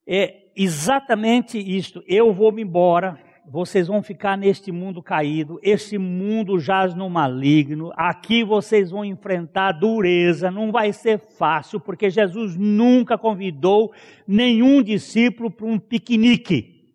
É 0.06 0.50
exatamente 0.56 1.58
isto. 1.58 2.02
Eu 2.06 2.32
vou 2.32 2.52
me 2.52 2.62
embora, 2.62 3.18
vocês 3.44 3.88
vão 3.88 4.02
ficar 4.02 4.36
neste 4.38 4.70
mundo 4.70 5.02
caído, 5.02 5.58
este 5.62 5.98
mundo 5.98 6.58
jaz 6.60 6.94
no 6.94 7.10
maligno, 7.10 7.92
aqui 7.96 8.44
vocês 8.44 8.90
vão 8.90 9.04
enfrentar 9.04 9.72
dureza, 9.72 10.50
não 10.50 10.70
vai 10.70 10.92
ser 10.92 11.18
fácil, 11.18 11.80
porque 11.80 12.08
Jesus 12.08 12.56
nunca 12.56 13.18
convidou 13.18 13.92
nenhum 14.26 14.82
discípulo 14.82 15.50
para 15.50 15.66
um 15.66 15.78
piquenique. 15.78 16.86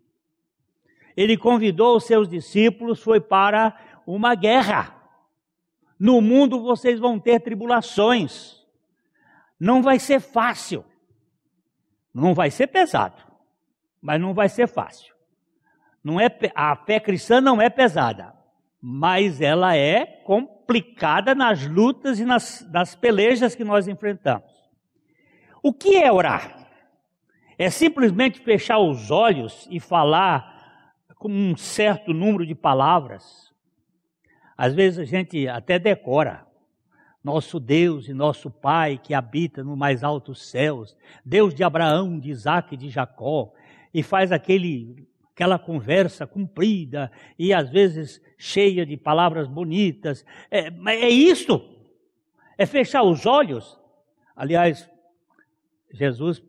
Ele 1.16 1.36
convidou 1.36 1.98
os 1.98 2.06
seus 2.06 2.30
discípulos, 2.30 3.02
foi 3.02 3.20
para 3.20 3.76
uma 4.06 4.34
guerra. 4.34 4.96
No 6.00 6.22
mundo 6.22 6.62
vocês 6.62 7.00
vão 7.00 7.20
ter 7.20 7.42
tribulações, 7.42 8.64
não 9.60 9.82
vai 9.82 10.00
ser 10.00 10.22
fácil, 10.22 10.86
não 12.14 12.34
vai 12.34 12.52
ser 12.52 12.68
pesado, 12.68 13.22
mas 14.02 14.22
não 14.22 14.34
vai 14.34 14.48
ser 14.48 14.68
fácil. 14.68 15.17
Não 16.08 16.22
é, 16.22 16.30
a 16.56 16.74
fé 16.74 17.02
cristã 17.02 17.42
não 17.42 17.62
é 17.62 17.70
pesada, 17.70 18.34
mas 18.82 19.42
ela 19.42 19.76
é 19.76 20.06
complicada 20.06 21.36
nas 21.36 21.68
lutas 21.68 22.18
e 22.18 22.24
nas, 22.24 22.66
nas 22.72 22.96
pelejas 22.96 23.56
que 23.56 23.66
nós 23.66 23.90
enfrentamos. 23.90 24.50
O 25.62 25.74
que 25.74 25.98
é 25.98 26.10
orar? 26.10 26.66
É 27.58 27.70
simplesmente 27.70 28.40
fechar 28.40 28.80
os 28.80 29.12
olhos 29.12 29.68
e 29.70 29.82
falar 29.82 31.04
com 31.18 31.28
um 31.28 31.58
certo 31.58 32.14
número 32.14 32.46
de 32.46 32.56
palavras. 32.56 33.54
Às 34.58 34.74
vezes 34.74 35.00
a 35.00 35.04
gente 35.04 35.46
até 35.50 35.78
decora. 35.78 36.48
Nosso 37.22 37.60
Deus 37.60 38.08
e 38.08 38.14
nosso 38.14 38.50
Pai 38.50 38.98
que 38.98 39.14
habita 39.14 39.62
no 39.62 39.76
mais 39.76 40.06
altos 40.06 40.50
céus, 40.50 40.96
Deus 41.26 41.54
de 41.54 41.66
Abraão, 41.66 42.18
de 42.18 42.30
Isaac 42.30 42.76
e 42.76 42.78
de 42.78 42.88
Jacó, 42.90 43.52
e 43.94 44.02
faz 44.02 44.32
aquele 44.32 45.06
aquela 45.38 45.60
conversa 45.60 46.26
comprida 46.26 47.12
e 47.38 47.54
às 47.54 47.70
vezes 47.70 48.20
cheia 48.40 48.84
de 48.84 48.98
palavras 48.98 49.48
bonitas. 49.48 50.26
É, 50.50 50.70
é 50.96 51.10
isto. 51.10 51.62
É 52.58 52.66
fechar 52.66 53.04
os 53.04 53.24
olhos. 53.28 53.80
Aliás, 54.36 54.90
Jesus, 55.94 56.42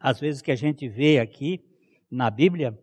às 0.00 0.18
vezes 0.18 0.40
que 0.40 0.50
a 0.50 0.56
gente 0.56 0.88
vê 0.88 1.18
aqui 1.18 1.62
na 2.10 2.30
Bíblia, 2.30 2.78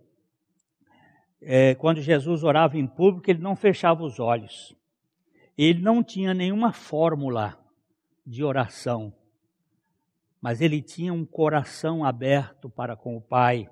é, 1.42 1.74
quando 1.74 2.00
Jesus 2.00 2.44
orava 2.44 2.78
em 2.78 2.86
público, 2.86 3.32
ele 3.32 3.42
não 3.42 3.56
fechava 3.56 4.04
os 4.04 4.20
olhos. 4.20 4.76
Ele 5.58 5.82
não 5.82 6.04
tinha 6.04 6.32
nenhuma 6.32 6.72
fórmula 6.72 7.58
de 8.24 8.44
oração, 8.44 9.12
mas 10.40 10.62
ele 10.62 10.80
tinha 10.80 11.12
um 11.12 11.26
coração 11.26 12.06
aberto 12.06 12.70
para 12.70 12.96
com 12.96 13.18
o 13.18 13.22
Pai. 13.22 13.68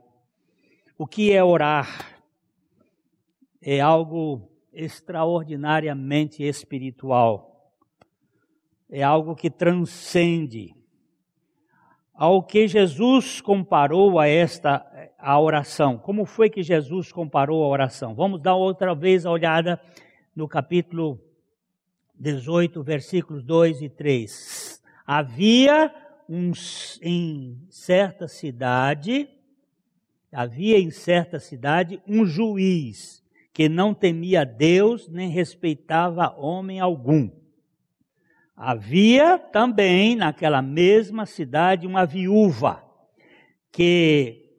O 0.98 1.06
que 1.06 1.32
é 1.32 1.44
orar? 1.44 2.20
É 3.62 3.80
algo 3.80 4.50
extraordinariamente 4.74 6.42
espiritual. 6.42 7.72
É 8.90 9.04
algo 9.04 9.36
que 9.36 9.52
transcende. 9.52 10.74
Ao 12.16 12.42
que 12.42 12.68
Jesus 12.68 13.40
comparou 13.40 14.20
a 14.20 14.28
esta 14.28 14.84
a 15.20 15.40
oração. 15.40 16.00
Como 16.00 16.26
foi 16.26 16.50
que 16.50 16.64
Jesus 16.64 17.12
comparou 17.12 17.64
a 17.64 17.68
oração? 17.68 18.16
Vamos 18.16 18.42
dar 18.42 18.56
outra 18.56 18.96
vez 18.96 19.24
a 19.24 19.30
olhada 19.30 19.80
no 20.36 20.48
capítulo 20.48 21.22
18, 22.16 22.82
versículos 22.82 23.44
2 23.44 23.84
e 23.84 23.90
3. 23.90 24.82
Havia 25.06 25.94
um, 26.28 26.52
em 27.04 27.62
certa 27.70 28.28
cidade 28.28 29.30
Havia 30.32 30.78
em 30.78 30.92
certa 30.92 31.40
cidade 31.40 32.02
um 32.08 32.26
juiz 32.26 33.24
que 33.54 33.70
não 33.70 33.94
temia 33.94 34.46
Deus 34.46 35.08
nem 35.08 35.30
respeitava 35.30 36.36
homem 36.38 36.80
algum. 36.80 37.30
Havia 38.56 39.40
também 39.40 40.16
naquela 40.16 40.62
mesma 40.62 41.26
cidade 41.26 41.88
uma 41.88 42.06
viúva 42.06 42.84
que 43.72 44.52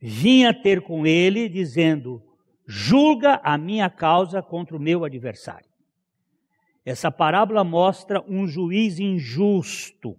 vinha 0.00 0.52
ter 0.52 0.82
com 0.82 1.06
ele 1.06 1.48
dizendo: 1.48 2.22
julga 2.66 3.40
a 3.42 3.56
minha 3.56 3.88
causa 3.88 4.42
contra 4.42 4.76
o 4.76 4.80
meu 4.80 5.04
adversário. 5.04 5.70
Essa 6.84 7.10
parábola 7.10 7.64
mostra 7.64 8.24
um 8.28 8.46
juiz 8.46 8.98
injusto 8.98 10.18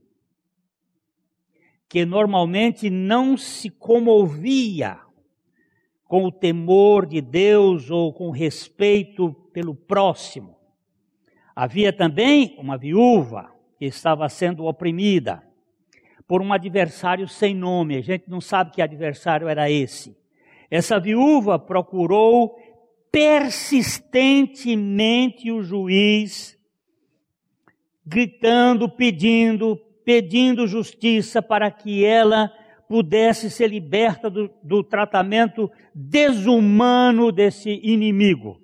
que 1.91 2.03
normalmente 2.05 2.89
não 2.89 3.35
se 3.35 3.69
comovia 3.69 4.97
com 6.05 6.23
o 6.23 6.31
temor 6.31 7.05
de 7.05 7.19
Deus 7.19 7.91
ou 7.91 8.13
com 8.13 8.31
respeito 8.31 9.33
pelo 9.51 9.75
próximo. 9.75 10.55
Havia 11.53 11.91
também 11.91 12.55
uma 12.57 12.77
viúva 12.77 13.53
que 13.77 13.83
estava 13.83 14.29
sendo 14.29 14.67
oprimida 14.67 15.43
por 16.25 16.41
um 16.41 16.53
adversário 16.53 17.27
sem 17.27 17.53
nome. 17.53 17.97
A 17.97 18.01
gente 18.01 18.23
não 18.29 18.39
sabe 18.39 18.71
que 18.71 18.81
adversário 18.81 19.49
era 19.49 19.69
esse. 19.69 20.15
Essa 20.69 20.97
viúva 20.97 21.59
procurou 21.59 22.55
persistentemente 23.11 25.51
o 25.51 25.61
juiz, 25.61 26.57
gritando, 28.05 28.87
pedindo, 28.87 29.77
pedindo 30.03 30.67
justiça 30.67 31.41
para 31.41 31.69
que 31.69 32.03
ela 32.03 32.51
pudesse 32.87 33.49
ser 33.49 33.67
liberta 33.67 34.29
do, 34.29 34.49
do 34.61 34.83
tratamento 34.83 35.71
desumano 35.95 37.31
desse 37.31 37.69
inimigo. 37.83 38.61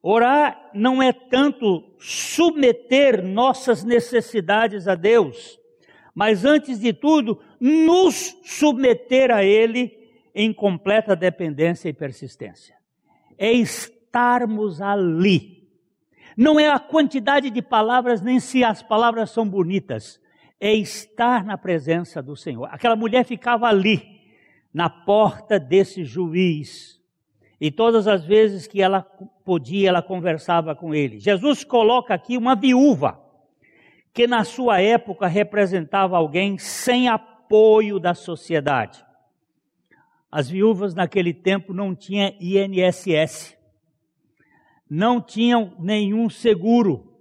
Orar 0.00 0.70
não 0.74 1.02
é 1.02 1.12
tanto 1.12 1.82
submeter 1.98 3.24
nossas 3.24 3.82
necessidades 3.82 4.86
a 4.86 4.94
Deus, 4.94 5.58
mas 6.14 6.44
antes 6.44 6.78
de 6.78 6.92
tudo, 6.92 7.40
nos 7.58 8.36
submeter 8.44 9.30
a 9.30 9.42
Ele 9.42 10.04
em 10.34 10.52
completa 10.52 11.16
dependência 11.16 11.88
e 11.88 11.92
persistência. 11.92 12.76
É 13.38 13.50
estarmos 13.52 14.80
ali 14.80 15.53
não 16.36 16.58
é 16.58 16.68
a 16.68 16.78
quantidade 16.78 17.50
de 17.50 17.62
palavras, 17.62 18.20
nem 18.20 18.40
se 18.40 18.64
as 18.64 18.82
palavras 18.82 19.30
são 19.30 19.48
bonitas. 19.48 20.20
É 20.60 20.72
estar 20.72 21.44
na 21.44 21.58
presença 21.58 22.22
do 22.22 22.36
Senhor. 22.36 22.68
Aquela 22.70 22.96
mulher 22.96 23.24
ficava 23.24 23.66
ali, 23.66 24.20
na 24.72 24.88
porta 24.88 25.58
desse 25.58 26.04
juiz. 26.04 27.00
E 27.60 27.70
todas 27.70 28.08
as 28.08 28.24
vezes 28.24 28.66
que 28.66 28.82
ela 28.82 29.02
podia, 29.44 29.88
ela 29.88 30.02
conversava 30.02 30.74
com 30.74 30.94
ele. 30.94 31.20
Jesus 31.20 31.62
coloca 31.62 32.14
aqui 32.14 32.36
uma 32.36 32.56
viúva, 32.56 33.20
que 34.12 34.26
na 34.26 34.44
sua 34.44 34.80
época 34.80 35.26
representava 35.26 36.16
alguém 36.16 36.58
sem 36.58 37.08
apoio 37.08 37.98
da 37.98 38.14
sociedade. 38.14 39.04
As 40.30 40.48
viúvas 40.48 40.94
naquele 40.94 41.32
tempo 41.32 41.72
não 41.72 41.94
tinham 41.94 42.34
INSS 42.40 43.56
não 44.88 45.20
tinham 45.20 45.72
nenhum 45.78 46.28
seguro. 46.28 47.12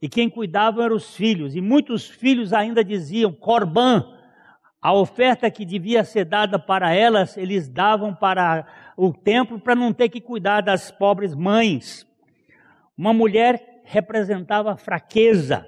E 0.00 0.08
quem 0.08 0.30
cuidava 0.30 0.84
eram 0.84 0.96
os 0.96 1.14
filhos. 1.16 1.54
E 1.54 1.60
muitos 1.60 2.08
filhos 2.08 2.52
ainda 2.52 2.84
diziam: 2.84 3.32
Corban, 3.32 4.04
a 4.80 4.92
oferta 4.92 5.50
que 5.50 5.64
devia 5.64 6.04
ser 6.04 6.24
dada 6.24 6.58
para 6.58 6.94
elas, 6.94 7.36
eles 7.36 7.68
davam 7.68 8.14
para 8.14 8.66
o 8.96 9.12
templo 9.12 9.58
para 9.58 9.74
não 9.74 9.92
ter 9.92 10.08
que 10.08 10.20
cuidar 10.20 10.60
das 10.60 10.90
pobres 10.90 11.34
mães. 11.34 12.06
Uma 12.96 13.12
mulher 13.12 13.82
representava 13.84 14.76
fraqueza. 14.76 15.66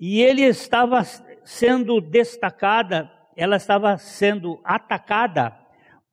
E 0.00 0.20
ele 0.20 0.42
estava 0.42 1.02
sendo 1.44 2.00
destacada, 2.00 3.10
ela 3.36 3.56
estava 3.56 3.96
sendo 3.98 4.60
atacada 4.64 5.56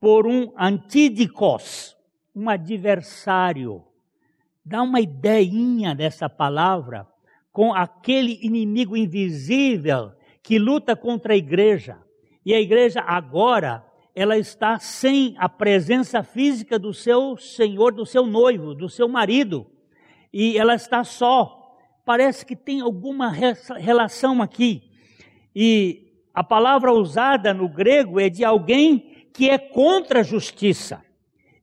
por 0.00 0.26
um 0.26 0.52
antídicos, 0.56 1.95
um 2.36 2.50
adversário. 2.50 3.82
Dá 4.62 4.82
uma 4.82 5.00
ideinha 5.00 5.94
dessa 5.94 6.28
palavra 6.28 7.08
com 7.50 7.72
aquele 7.72 8.38
inimigo 8.42 8.94
invisível 8.94 10.12
que 10.42 10.58
luta 10.58 10.94
contra 10.94 11.32
a 11.32 11.36
igreja. 11.36 11.96
E 12.44 12.52
a 12.52 12.60
igreja 12.60 13.00
agora, 13.00 13.82
ela 14.14 14.36
está 14.36 14.78
sem 14.78 15.34
a 15.38 15.48
presença 15.48 16.22
física 16.22 16.78
do 16.78 16.92
seu 16.92 17.38
senhor, 17.38 17.94
do 17.94 18.04
seu 18.04 18.26
noivo, 18.26 18.74
do 18.74 18.88
seu 18.88 19.08
marido. 19.08 19.66
E 20.30 20.58
ela 20.58 20.74
está 20.74 21.02
só. 21.02 21.74
Parece 22.04 22.44
que 22.44 22.54
tem 22.54 22.82
alguma 22.82 23.32
relação 23.78 24.42
aqui. 24.42 24.82
E 25.54 26.12
a 26.34 26.44
palavra 26.44 26.92
usada 26.92 27.54
no 27.54 27.66
grego 27.66 28.20
é 28.20 28.28
de 28.28 28.44
alguém 28.44 29.26
que 29.32 29.48
é 29.48 29.56
contra 29.56 30.20
a 30.20 30.22
justiça. 30.22 31.05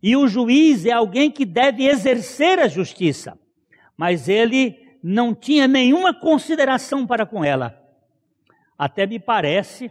E 0.03 0.17
o 0.17 0.27
juiz 0.27 0.85
é 0.85 0.91
alguém 0.91 1.31
que 1.31 1.45
deve 1.45 1.85
exercer 1.85 2.59
a 2.59 2.67
justiça, 2.67 3.39
mas 3.95 4.27
ele 4.27 4.77
não 5.01 5.33
tinha 5.33 5.65
nenhuma 5.65 6.13
consideração 6.13 7.07
para 7.07 7.25
com 7.25 7.41
ela. 7.41 7.81
Até 8.77 9.07
me 9.07 9.17
parece 9.17 9.89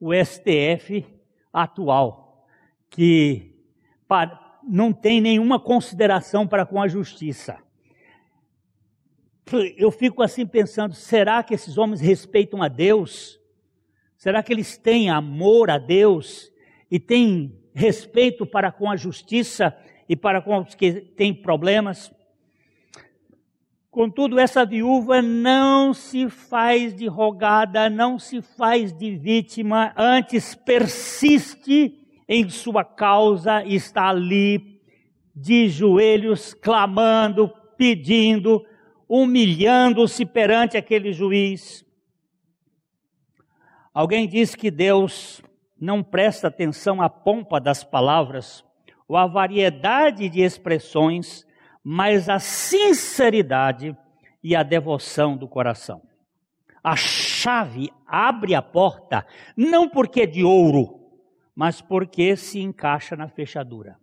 o 0.00 0.14
STF 0.14 1.04
atual, 1.52 2.48
que 2.88 3.54
não 4.66 4.94
tem 4.94 5.20
nenhuma 5.20 5.60
consideração 5.60 6.48
para 6.48 6.64
com 6.64 6.80
a 6.80 6.88
justiça. 6.88 7.58
Eu 9.76 9.90
fico 9.90 10.22
assim 10.22 10.46
pensando: 10.46 10.94
será 10.94 11.42
que 11.42 11.52
esses 11.52 11.76
homens 11.76 12.00
respeitam 12.00 12.62
a 12.62 12.68
Deus? 12.68 13.38
Será 14.16 14.42
que 14.42 14.54
eles 14.54 14.78
têm 14.78 15.10
amor 15.10 15.68
a 15.68 15.76
Deus 15.76 16.50
e 16.90 16.98
têm 16.98 17.62
respeito 17.74 18.46
para 18.46 18.70
com 18.70 18.90
a 18.90 18.96
justiça 18.96 19.76
e 20.08 20.14
para 20.14 20.40
com 20.40 20.58
os 20.58 20.74
que 20.74 20.92
têm 20.92 21.34
problemas? 21.34 22.12
Contudo, 23.90 24.40
essa 24.40 24.64
viúva 24.64 25.22
não 25.22 25.94
se 25.94 26.28
faz 26.28 26.94
de 26.94 27.06
rogada, 27.06 27.88
não 27.88 28.18
se 28.18 28.42
faz 28.42 28.92
de 28.92 29.14
vítima, 29.16 29.92
antes 29.96 30.54
persiste 30.54 32.00
em 32.28 32.48
sua 32.48 32.84
causa, 32.84 33.64
está 33.64 34.08
ali 34.08 34.80
de 35.34 35.68
joelhos, 35.68 36.54
clamando, 36.54 37.48
pedindo, 37.76 38.64
humilhando-se 39.08 40.24
perante 40.26 40.76
aquele 40.76 41.12
juiz. 41.12 41.84
Alguém 43.92 44.26
diz 44.26 44.56
que 44.56 44.72
Deus 44.72 45.40
não 45.84 46.02
presta 46.02 46.48
atenção 46.48 47.02
à 47.02 47.08
pompa 47.08 47.60
das 47.60 47.84
palavras 47.84 48.64
ou 49.06 49.16
à 49.16 49.26
variedade 49.26 50.28
de 50.28 50.40
expressões 50.40 51.46
mas 51.84 52.30
a 52.30 52.38
sinceridade 52.38 53.94
e 54.42 54.56
a 54.56 54.62
devoção 54.62 55.36
do 55.36 55.46
coração. 55.46 56.00
A 56.82 56.96
chave 56.96 57.90
abre 58.06 58.54
a 58.54 58.62
porta, 58.62 59.26
não 59.54 59.88
porque 59.88 60.22
é 60.22 60.26
de 60.26 60.42
ouro, 60.42 61.00
mas 61.54 61.82
porque 61.82 62.36
se 62.36 62.60
encaixa 62.60 63.14
na 63.14 63.28
fechadura. 63.28 63.98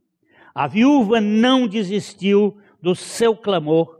A 0.54 0.67
viúva 0.67 1.20
não 1.20 1.67
desistiu 1.67 2.58
do 2.82 2.96
seu 2.96 3.36
clamor 3.36 4.00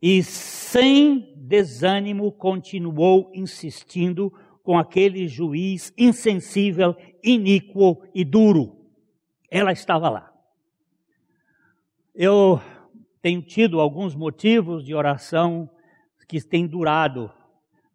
e, 0.00 0.22
sem 0.22 1.34
desânimo, 1.36 2.32
continuou 2.32 3.30
insistindo 3.34 4.32
com 4.62 4.78
aquele 4.78 5.26
juiz 5.26 5.92
insensível, 5.96 6.96
iníquo 7.22 8.02
e 8.14 8.24
duro. 8.24 8.76
Ela 9.50 9.72
estava 9.72 10.08
lá. 10.08 10.32
Eu 12.14 12.60
tenho 13.22 13.42
tido 13.42 13.80
alguns 13.80 14.14
motivos 14.14 14.84
de 14.84 14.94
oração 14.94 15.68
que 16.28 16.40
têm 16.40 16.66
durado, 16.66 17.30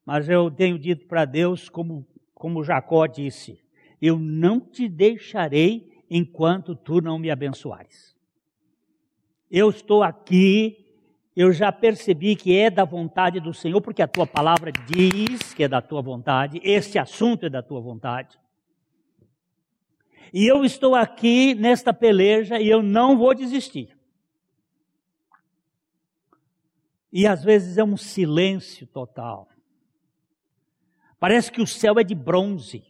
mas 0.06 0.28
eu 0.28 0.52
tenho 0.52 0.78
dito 0.78 1.08
para 1.08 1.26
Deus, 1.26 1.70
como, 1.70 2.06
como 2.34 2.64
Jacó 2.64 3.08
disse: 3.08 3.60
Eu 4.02 4.20
não 4.20 4.60
te 4.60 4.90
deixarei 4.90 5.90
enquanto 6.10 6.76
tu 6.76 7.02
não 7.02 7.18
me 7.18 7.32
abençoares. 7.32 8.16
Eu 9.50 9.70
estou 9.70 10.04
aqui, 10.04 10.85
eu 11.36 11.52
já 11.52 11.72
percebi 11.72 12.36
que 12.36 12.58
é 12.58 12.70
da 12.70 12.86
vontade 12.86 13.42
do 13.42 13.54
Senhor, 13.54 13.82
porque 13.82 14.02
a 14.02 14.08
tua 14.08 14.26
palavra 14.26 14.72
diz 14.72 15.54
que 15.54 15.64
é 15.64 15.68
da 15.68 15.82
tua 15.82 16.02
vontade, 16.02 16.62
este 16.64 16.98
assunto 16.98 17.46
é 17.46 17.50
da 17.50 17.62
tua 17.62 17.82
vontade. 17.82 18.40
E 20.34 20.50
eu 20.50 20.64
estou 20.64 20.96
aqui 20.96 21.54
nesta 21.54 21.94
peleja 21.94 22.60
e 22.60 22.70
eu 22.70 22.82
não 22.82 23.18
vou 23.18 23.36
desistir. 23.36 23.96
E 27.12 27.28
às 27.28 27.44
vezes 27.44 27.78
é 27.78 27.84
um 27.84 27.98
silêncio 27.98 28.88
total. 28.88 29.50
Parece 31.20 31.52
que 31.52 31.62
o 31.62 31.68
céu 31.68 32.00
é 32.00 32.04
de 32.04 32.16
bronze. 32.16 32.84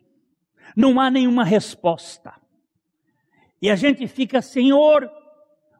Não 0.75 0.99
há 0.99 1.09
nenhuma 1.09 1.43
resposta. 1.43 2.33
E 3.61 3.69
a 3.69 3.75
gente 3.75 4.07
fica, 4.07 4.41
Senhor, 4.41 5.09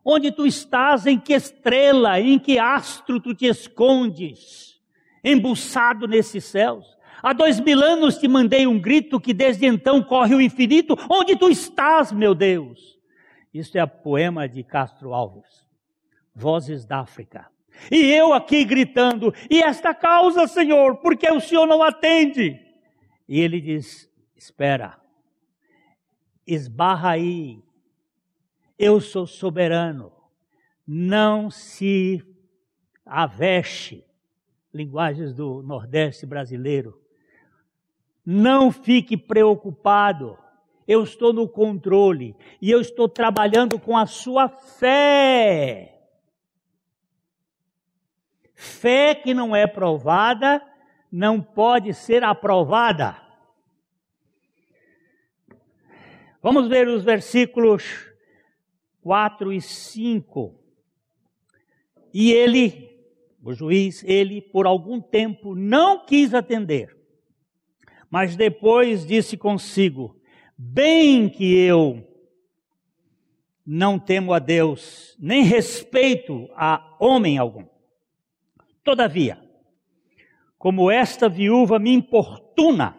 onde 0.05 0.31
tu 0.31 0.45
estás? 0.45 1.07
Em 1.07 1.19
que 1.19 1.33
estrela, 1.33 2.19
em 2.19 2.37
que 2.37 2.59
astro 2.59 3.19
tu 3.19 3.33
te 3.33 3.47
escondes? 3.47 4.79
Embuçado 5.23 6.07
nesses 6.07 6.45
céus. 6.45 6.95
Há 7.23 7.33
dois 7.33 7.59
mil 7.59 7.81
anos 7.81 8.19
te 8.19 8.27
mandei 8.27 8.67
um 8.67 8.79
grito 8.79 9.19
que 9.19 9.33
desde 9.33 9.65
então 9.65 10.03
corre 10.03 10.35
o 10.35 10.41
infinito. 10.41 10.95
Onde 11.09 11.35
tu 11.35 11.49
estás, 11.49 12.11
meu 12.11 12.35
Deus? 12.35 12.99
Isso 13.51 13.77
é 13.77 13.81
a 13.81 13.87
poema 13.87 14.47
de 14.47 14.63
Castro 14.63 15.13
Alves. 15.13 15.65
Vozes 16.35 16.85
da 16.85 16.99
África. 16.99 17.47
E 17.91 17.97
eu 18.11 18.33
aqui 18.33 18.63
gritando, 18.63 19.33
e 19.49 19.61
esta 19.61 19.93
causa, 19.93 20.47
Senhor, 20.47 20.97
porque 20.97 21.29
o 21.29 21.39
Senhor 21.39 21.65
não 21.65 21.81
atende? 21.81 22.59
E 23.27 23.39
ele 23.39 23.59
diz: 23.59 24.09
Espera, 24.35 24.97
esbarra 26.45 27.11
aí, 27.11 27.59
eu 28.77 28.99
sou 28.99 29.25
soberano, 29.25 30.11
não 30.88 31.49
se 31.49 32.23
aveste, 33.05 34.05
linguagens 34.73 35.33
do 35.33 35.61
Nordeste 35.63 36.25
brasileiro, 36.25 37.01
não 38.25 38.71
fique 38.71 39.15
preocupado, 39.15 40.38
eu 40.88 41.03
estou 41.03 41.31
no 41.31 41.47
controle 41.47 42.35
e 42.61 42.69
eu 42.69 42.81
estou 42.81 43.07
trabalhando 43.07 43.79
com 43.79 43.97
a 43.97 44.05
sua 44.05 44.47
fé. 44.49 45.91
Fé 48.53 49.15
que 49.15 49.33
não 49.33 49.55
é 49.55 49.67
provada 49.67 50.61
não 51.11 51.41
pode 51.41 51.93
ser 51.93 52.23
aprovada. 52.23 53.15
Vamos 56.41 56.67
ver 56.67 56.88
os 56.88 57.03
versículos 57.03 58.14
4 59.05 59.53
e 59.53 59.61
5. 59.61 60.59
E 62.11 62.31
ele, 62.31 62.89
o 63.43 63.53
juiz, 63.53 64.03
ele 64.03 64.41
por 64.41 64.65
algum 64.65 64.99
tempo 64.99 65.53
não 65.53 66.03
quis 66.03 66.33
atender, 66.33 66.97
mas 68.09 68.35
depois 68.35 69.05
disse 69.05 69.37
consigo: 69.37 70.19
Bem 70.57 71.29
que 71.29 71.53
eu 71.55 72.03
não 73.63 73.99
temo 73.99 74.33
a 74.33 74.39
Deus, 74.39 75.15
nem 75.19 75.43
respeito 75.43 76.49
a 76.55 76.97
homem 76.99 77.37
algum. 77.37 77.67
Todavia, 78.83 79.39
como 80.57 80.89
esta 80.89 81.29
viúva 81.29 81.77
me 81.77 81.93
importuna, 81.93 82.97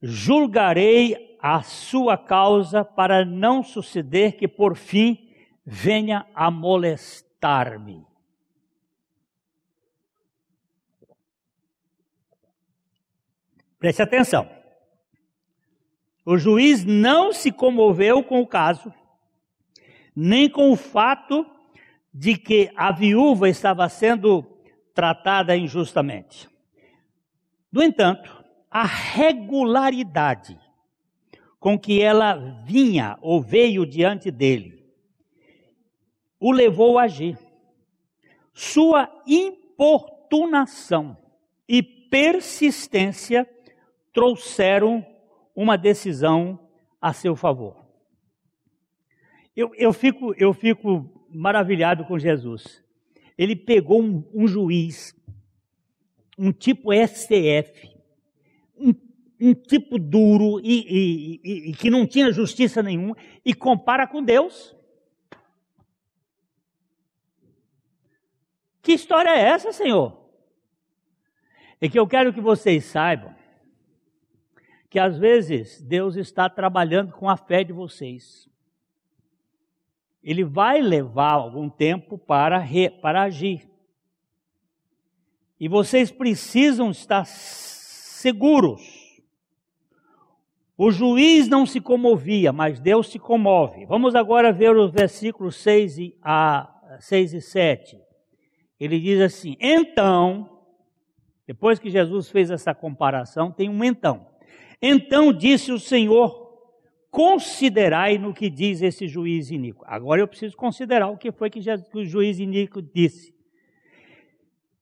julgarei 0.00 1.31
a 1.42 1.60
sua 1.60 2.16
causa 2.16 2.84
para 2.84 3.24
não 3.24 3.64
suceder 3.64 4.36
que 4.36 4.46
por 4.46 4.76
fim 4.76 5.28
venha 5.66 6.24
a 6.32 6.48
molestar-me. 6.52 8.06
Preste 13.76 14.00
atenção. 14.00 14.48
O 16.24 16.38
juiz 16.38 16.84
não 16.84 17.32
se 17.32 17.50
comoveu 17.50 18.22
com 18.22 18.40
o 18.40 18.46
caso, 18.46 18.94
nem 20.14 20.48
com 20.48 20.70
o 20.70 20.76
fato 20.76 21.44
de 22.14 22.36
que 22.36 22.70
a 22.76 22.92
viúva 22.92 23.48
estava 23.48 23.88
sendo 23.88 24.44
tratada 24.94 25.56
injustamente. 25.56 26.48
No 27.72 27.82
entanto, 27.82 28.44
a 28.70 28.84
regularidade 28.84 30.61
com 31.62 31.78
que 31.78 32.02
ela 32.02 32.34
vinha 32.66 33.16
ou 33.22 33.40
veio 33.40 33.86
diante 33.86 34.30
dele 34.30 34.82
o 36.42 36.50
levou 36.50 36.98
a 36.98 37.04
agir. 37.04 37.38
Sua 38.52 39.08
importunação 39.24 41.16
e 41.68 41.80
persistência 41.80 43.48
trouxeram 44.12 45.06
uma 45.54 45.78
decisão 45.78 46.58
a 47.00 47.12
seu 47.12 47.36
favor. 47.36 47.86
Eu, 49.54 49.72
eu, 49.76 49.92
fico, 49.92 50.34
eu 50.36 50.52
fico 50.52 51.08
maravilhado 51.30 52.04
com 52.06 52.18
Jesus. 52.18 52.82
Ele 53.38 53.54
pegou 53.54 54.02
um, 54.02 54.28
um 54.34 54.48
juiz, 54.48 55.14
um 56.36 56.50
tipo 56.50 56.90
STF, 56.92 57.91
um, 59.48 59.54
tipo 59.54 59.98
duro 59.98 60.60
e, 60.60 60.86
e, 60.88 61.40
e, 61.42 61.70
e 61.70 61.72
que 61.74 61.90
não 61.90 62.06
tinha 62.06 62.32
justiça 62.32 62.82
nenhuma, 62.82 63.16
e 63.44 63.52
compara 63.52 64.06
com 64.06 64.22
Deus. 64.22 64.76
Que 68.82 68.92
história 68.92 69.30
é 69.30 69.40
essa, 69.40 69.72
Senhor? 69.72 70.20
É 71.80 71.88
que 71.88 71.98
eu 71.98 72.06
quero 72.06 72.32
que 72.32 72.40
vocês 72.40 72.84
saibam 72.84 73.34
que 74.88 74.98
às 74.98 75.18
vezes 75.18 75.80
Deus 75.80 76.16
está 76.16 76.50
trabalhando 76.50 77.12
com 77.12 77.28
a 77.28 77.36
fé 77.36 77.64
de 77.64 77.72
vocês 77.72 78.52
ele 80.22 80.44
vai 80.44 80.80
levar 80.80 81.32
algum 81.32 81.68
tempo 81.68 82.16
para, 82.16 82.58
re, 82.58 82.88
para 82.88 83.22
agir. 83.22 83.68
E 85.58 85.68
vocês 85.68 86.10
precisam 86.10 86.90
estar 86.90 87.24
seguros. 87.26 89.01
O 90.76 90.90
juiz 90.90 91.48
não 91.48 91.66
se 91.66 91.80
comovia, 91.80 92.52
mas 92.52 92.80
Deus 92.80 93.10
se 93.10 93.18
comove. 93.18 93.84
Vamos 93.84 94.14
agora 94.14 94.52
ver 94.52 94.74
os 94.74 94.90
versículos 94.90 95.56
6 95.56 95.98
e, 95.98 96.18
a, 96.22 96.98
6 96.98 97.34
e 97.34 97.40
7. 97.40 97.98
Ele 98.80 98.98
diz 98.98 99.20
assim: 99.20 99.56
Então, 99.60 100.60
depois 101.46 101.78
que 101.78 101.90
Jesus 101.90 102.30
fez 102.30 102.50
essa 102.50 102.74
comparação, 102.74 103.52
tem 103.52 103.68
um 103.68 103.84
então. 103.84 104.26
Então 104.80 105.30
disse 105.32 105.70
o 105.70 105.78
Senhor: 105.78 106.50
Considerai 107.10 108.16
no 108.16 108.32
que 108.32 108.48
diz 108.48 108.80
esse 108.80 109.06
juiz 109.06 109.50
iníquo. 109.50 109.84
Agora 109.86 110.22
eu 110.22 110.28
preciso 110.28 110.56
considerar 110.56 111.08
o 111.08 111.18
que 111.18 111.30
foi 111.30 111.50
que, 111.50 111.60
Jesus, 111.60 111.86
que 111.86 111.98
o 111.98 112.04
juiz 112.04 112.38
iníquo 112.38 112.80
disse. 112.80 113.32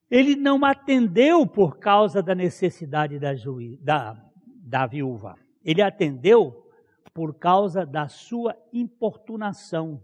Ele 0.09 0.37
não 0.37 0.65
atendeu 0.65 1.47
por 1.47 1.79
causa 1.79 2.23
da 2.23 2.35
necessidade 2.35 3.19
da, 3.19 3.35
juiz, 3.35 3.79
da, 3.81 4.17
da 4.65 4.87
viúva 4.87 5.37
ele 5.65 5.83
atendeu 5.83 6.67
por 7.13 7.35
causa 7.35 7.85
da 7.85 8.09
sua 8.09 8.57
importunação. 8.73 10.03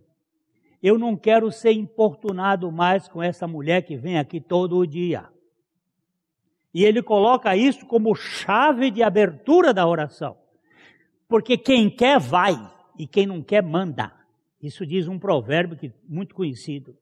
Eu 0.83 0.99
não 0.99 1.17
quero 1.17 1.51
ser 1.51 1.73
importunado 1.73 2.71
mais 2.71 3.09
com 3.09 3.23
essa 3.23 3.47
mulher 3.47 3.83
que 3.83 3.97
vem 3.97 4.19
aqui 4.19 4.41
todo 4.41 4.87
dia. 4.87 5.29
E 6.73 6.85
ele 6.85 7.03
coloca 7.03 7.57
isso 7.57 7.87
como 7.87 8.15
chave 8.15 8.91
de 8.91 9.03
abertura 9.03 9.73
da 9.73 9.87
oração. 9.87 10.37
Porque 11.29 11.57
quem 11.57 11.89
quer 11.89 12.21
vai 12.21 12.55
e 12.99 13.07
quem 13.07 13.27
não 13.27 13.43
quer 13.43 13.63
manda. 13.63 14.13
Isso 14.63 14.87
diz 14.87 15.09
um 15.09 15.19
provérbio 15.19 15.77
que 15.77 15.93
muito 16.07 16.35
conhecido. 16.35 16.97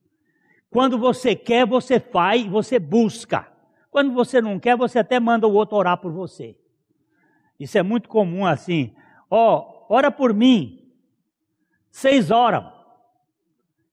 Quando 0.71 0.99
você 0.99 1.35
quer, 1.35 1.67
você 1.67 1.99
faz, 1.99 2.47
você 2.47 2.79
busca. 2.79 3.49
Quando 3.90 4.12
você 4.12 4.40
não 4.40 4.59
quer, 4.59 4.77
você 4.77 4.99
até 4.99 5.21
manda 5.21 5.47
o 5.47 5.53
outro 5.53 5.77
orar 5.77 5.99
por 5.99 6.12
você. 6.12 6.57
Isso 7.59 7.79
é 7.79 7.83
muito 7.83 8.09
comum 8.09 8.47
assim. 8.47 8.95
Ó, 9.31 9.59
oh, 9.88 9.95
ora 9.95 10.11
por 10.11 10.35
mim. 10.35 10.93
Seis 11.90 12.31
oram. 12.31 12.73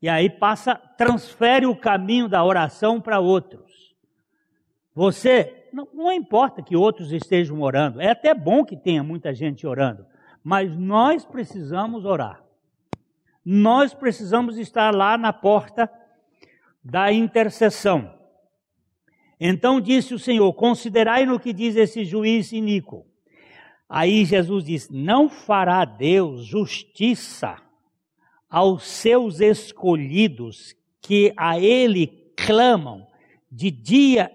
E 0.01 0.09
aí 0.09 0.29
passa, 0.29 0.75
transfere 0.75 1.65
o 1.65 1.75
caminho 1.75 2.27
da 2.27 2.43
oração 2.43 2.99
para 2.99 3.19
outros. 3.19 3.95
Você, 4.95 5.69
não, 5.71 5.87
não 5.93 6.11
importa 6.11 6.61
que 6.61 6.75
outros 6.75 7.11
estejam 7.11 7.61
orando, 7.61 8.01
é 8.01 8.09
até 8.09 8.33
bom 8.33 8.65
que 8.65 8.75
tenha 8.75 9.03
muita 9.03 9.33
gente 9.33 9.65
orando, 9.65 10.05
mas 10.43 10.75
nós 10.75 11.23
precisamos 11.23 12.03
orar. 12.03 12.43
Nós 13.45 13.93
precisamos 13.93 14.57
estar 14.57 14.93
lá 14.93 15.17
na 15.17 15.31
porta 15.31 15.89
da 16.83 17.11
intercessão. 17.11 18.13
Então 19.39 19.81
disse 19.81 20.13
o 20.13 20.19
Senhor: 20.19 20.51
Considerai 20.53 21.25
no 21.25 21.39
que 21.39 21.53
diz 21.53 21.75
esse 21.75 22.05
juiz 22.05 22.51
iníquo. 22.51 23.05
Aí 23.93 24.23
Jesus 24.23 24.63
diz: 24.63 24.89
Não 24.89 25.27
fará 25.27 25.83
Deus 25.83 26.45
justiça 26.45 27.57
aos 28.49 28.87
seus 28.87 29.41
escolhidos 29.41 30.73
que 31.01 31.33
a 31.35 31.59
Ele 31.59 32.07
clamam 32.37 33.05
de 33.51 33.69
dia 33.69 34.31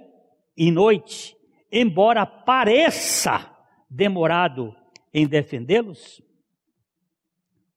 e 0.55 0.71
noite, 0.71 1.35
embora 1.73 2.27
pareça 2.27 3.51
demorado 3.89 4.77
em 5.13 5.27
defendê-los? 5.27 6.21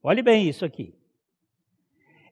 Olhe 0.04 0.22
bem 0.22 0.50
isso 0.50 0.66
aqui. 0.66 0.94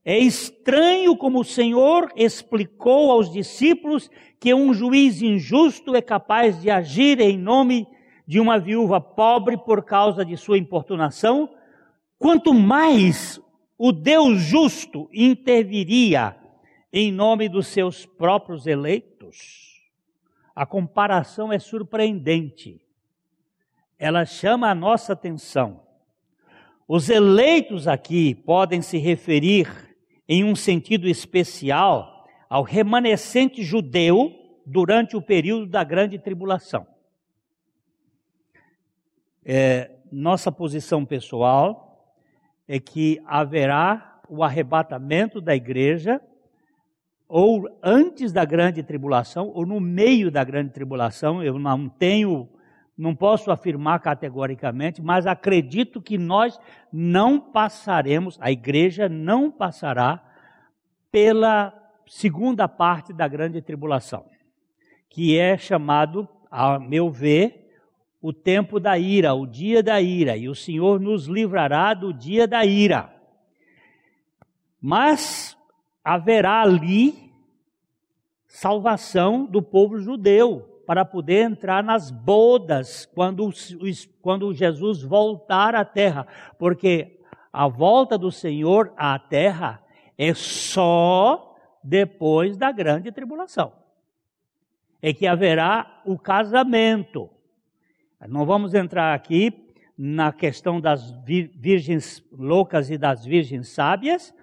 É 0.03 0.17
estranho 0.19 1.15
como 1.15 1.39
o 1.39 1.45
Senhor 1.45 2.11
explicou 2.17 3.11
aos 3.11 3.31
discípulos 3.31 4.11
que 4.41 4.53
um 4.53 4.73
juiz 4.73 5.21
injusto 5.21 5.95
é 5.95 6.01
capaz 6.01 6.61
de 6.61 6.69
agir 6.69 7.21
em 7.21 7.37
nome 7.37 7.87
de 8.27 8.41
uma 8.41 8.59
viúva 8.59 8.99
pobre 8.99 9.57
por 9.57 9.85
causa 9.85 10.25
de 10.25 10.35
sua 10.35 10.57
importunação, 10.57 11.49
quanto 12.19 12.53
mais 12.53 13.39
o 13.77 13.93
Deus 13.93 14.41
justo 14.41 15.09
interviria 15.13 16.35
em 16.91 17.11
nome 17.11 17.47
dos 17.47 17.67
seus 17.67 18.05
próprios 18.05 18.67
eleitos. 18.67 19.81
A 20.53 20.65
comparação 20.65 21.53
é 21.53 21.59
surpreendente. 21.59 22.81
Ela 23.97 24.25
chama 24.25 24.69
a 24.69 24.75
nossa 24.75 25.13
atenção. 25.13 25.81
Os 26.87 27.09
eleitos 27.09 27.87
aqui 27.87 28.35
podem 28.35 28.81
se 28.81 28.97
referir, 28.97 29.95
em 30.27 30.43
um 30.43 30.55
sentido 30.55 31.07
especial, 31.07 32.25
ao 32.49 32.63
remanescente 32.63 33.63
judeu 33.63 34.33
durante 34.65 35.15
o 35.15 35.21
período 35.21 35.67
da 35.67 35.83
grande 35.83 36.19
tribulação. 36.19 36.85
É, 39.49 39.91
nossa 40.11 40.51
posição 40.51 41.05
pessoal 41.05 42.13
é 42.67 42.81
que 42.81 43.21
haverá 43.25 44.19
o 44.27 44.43
arrebatamento 44.43 45.39
da 45.39 45.55
igreja, 45.55 46.19
ou 47.29 47.65
antes 47.81 48.33
da 48.33 48.43
grande 48.43 48.83
tribulação, 48.83 49.47
ou 49.53 49.65
no 49.65 49.79
meio 49.79 50.29
da 50.29 50.43
grande 50.43 50.71
tribulação, 50.71 51.41
eu 51.41 51.57
não 51.57 51.87
tenho, 51.87 52.49
não 52.97 53.15
posso 53.15 53.49
afirmar 53.49 54.01
categoricamente, 54.01 55.01
mas 55.01 55.25
acredito 55.25 56.01
que 56.01 56.17
nós 56.17 56.59
não 56.91 57.39
passaremos, 57.39 58.37
a 58.41 58.51
igreja 58.51 59.07
não 59.07 59.49
passará 59.49 60.21
pela 61.09 61.73
segunda 62.05 62.67
parte 62.67 63.13
da 63.13 63.29
grande 63.29 63.61
tribulação, 63.61 64.25
que 65.09 65.37
é 65.39 65.57
chamado, 65.57 66.27
a 66.51 66.77
meu 66.77 67.09
ver, 67.09 67.66
o 68.21 68.33
tempo 68.33 68.79
da 68.79 68.97
ira, 68.97 69.33
o 69.33 69.45
dia 69.45 69.83
da 69.83 70.01
ira, 70.01 70.35
e 70.35 70.49
o 70.49 70.55
Senhor 70.55 70.99
nos 70.99 71.25
livrará 71.25 71.93
do 71.93 72.13
dia 72.13 72.47
da 72.47 72.65
ira. 72.65 73.13
Mas 74.81 75.57
haverá 76.03 76.61
ali 76.61 77.31
salvação 78.47 79.45
do 79.45 79.61
povo 79.61 79.99
judeu 79.99 80.81
para 80.85 81.03
poder 81.03 81.43
entrar 81.43 81.83
nas 81.83 82.09
bodas 82.09 83.05
quando, 83.05 83.49
quando 84.21 84.53
Jesus 84.53 85.03
voltar 85.03 85.75
à 85.75 85.83
terra, 85.83 86.25
porque 86.57 87.19
a 87.51 87.67
volta 87.67 88.17
do 88.17 88.31
Senhor 88.31 88.93
à 88.95 89.19
terra 89.19 89.83
é 90.17 90.33
só 90.33 91.55
depois 91.83 92.57
da 92.57 92.71
grande 92.71 93.11
tribulação. 93.11 93.73
É 95.01 95.13
que 95.13 95.27
haverá 95.27 96.01
o 96.05 96.17
casamento 96.17 97.29
não 98.25 98.45
vamos 98.45 98.73
entrar 98.73 99.13
aqui 99.13 99.53
na 99.97 100.31
questão 100.31 100.79
das 100.79 101.11
virgens 101.25 102.23
loucas 102.31 102.89
e 102.89 102.97
das 102.97 103.25
virgens 103.25 103.69
sábias, 103.69 104.33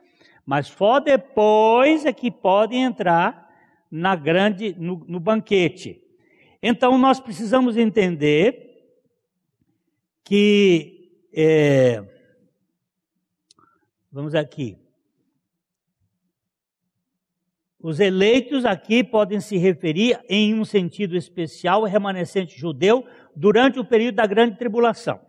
mas 0.45 0.67
só 0.67 1.01
depois 1.01 2.05
é 2.05 2.13
que 2.13 2.31
podem 2.31 2.85
entrar 2.85 3.51
na 3.91 4.15
grande 4.15 4.75
no, 4.79 5.05
no 5.07 5.19
banquete. 5.19 6.03
Então 6.63 6.99
nós 6.99 7.21
precisamos 7.21 7.77
entender 7.77 8.93
que 10.23 11.11
é, 11.33 12.03
vamos 14.11 14.35
aqui. 14.35 14.84
Os 17.85 18.01
eleitos 18.01 18.65
aqui 18.65 19.05
podem 19.05 19.41
se 19.41 19.59
referir, 19.59 20.19
em 20.27 20.59
um 20.59 20.65
sentido 20.65 21.15
especial, 21.15 21.83
ao 21.83 21.87
remanescente 21.87 22.59
judeu 22.59 23.05
durante 23.37 23.79
o 23.79 23.85
período 23.85 24.15
da 24.15 24.27
grande 24.27 24.57
tribulação. 24.57 25.21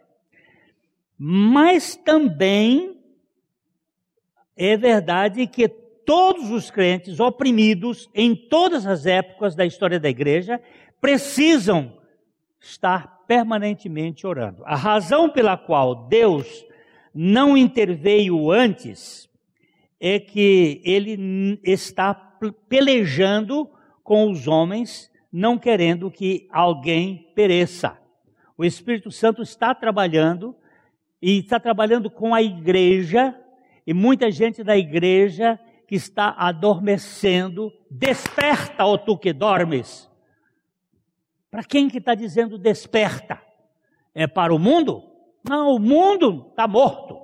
Mas 1.18 1.98
também 1.98 2.98
é 4.56 4.78
verdade 4.78 5.46
que 5.48 5.68
todos 5.68 6.50
os 6.50 6.72
crentes 6.72 7.20
oprimidos 7.20 8.10
em 8.16 8.34
todas 8.34 8.88
as 8.88 9.06
épocas 9.06 9.54
da 9.54 9.66
história 9.66 10.00
da 10.00 10.08
igreja 10.08 10.62
precisam 11.02 11.92
estar 12.62 13.26
permanentemente 13.28 14.26
orando. 14.26 14.64
A 14.64 14.78
razão 14.78 15.30
pela 15.30 15.58
qual 15.58 16.08
Deus 16.08 16.66
não 17.14 17.58
interveio 17.58 18.50
antes 18.50 19.30
é 20.00 20.22
que 20.22 20.82
ele 20.86 21.60
está 21.66 22.25
pelejando 22.70 23.70
com 24.04 24.30
os 24.30 24.48
homens 24.48 25.12
não 25.36 25.58
querendo 25.58 26.10
que 26.10 26.48
alguém 26.50 27.30
pereça. 27.36 28.00
O 28.58 28.64
Espírito 28.64 29.12
Santo 29.12 29.42
está 29.42 29.76
trabalhando 29.76 30.56
e 31.22 31.40
está 31.40 31.60
trabalhando 31.60 32.10
com 32.10 32.34
a 32.34 32.42
igreja 32.42 33.38
e 33.86 33.94
muita 33.94 34.32
gente 34.32 34.64
da 34.64 34.78
igreja 34.78 35.60
que 35.90 35.96
está 35.96 36.30
adormecendo. 36.38 37.70
Desperta, 37.92 38.86
ó 38.86 38.98
tu 38.98 39.18
que 39.18 39.34
dormes. 39.34 40.10
Para 41.52 41.66
quem 41.66 41.90
que 41.90 41.98
está 41.98 42.16
dizendo 42.16 42.58
desperta? 42.58 43.42
É 44.14 44.28
para 44.28 44.54
o 44.56 44.60
mundo? 44.60 45.04
Não, 45.44 45.76
o 45.76 45.80
mundo 45.80 46.48
está 46.50 46.66
morto. 46.66 47.20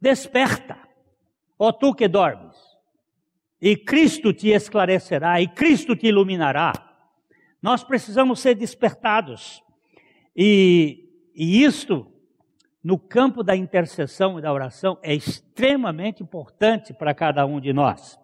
Desperta, 0.00 0.78
ó 1.58 1.72
tu 1.72 1.92
que 1.92 2.06
dormes 2.06 2.67
e 3.60 3.76
Cristo 3.76 4.32
te 4.32 4.48
esclarecerá, 4.48 5.40
e 5.40 5.48
Cristo 5.48 5.96
te 5.96 6.06
iluminará. 6.06 6.72
Nós 7.60 7.82
precisamos 7.82 8.40
ser 8.40 8.54
despertados. 8.54 9.62
E, 10.36 11.04
E 11.34 11.62
isto, 11.62 12.06
no 12.82 12.98
campo 12.98 13.42
da 13.42 13.54
intercessão 13.54 14.38
e 14.38 14.42
da 14.42 14.52
oração, 14.52 14.98
é 15.02 15.14
extremamente 15.14 16.22
importante 16.22 16.92
para 16.92 17.14
cada 17.14 17.44
um 17.46 17.60
de 17.60 17.72
nós. 17.72 18.18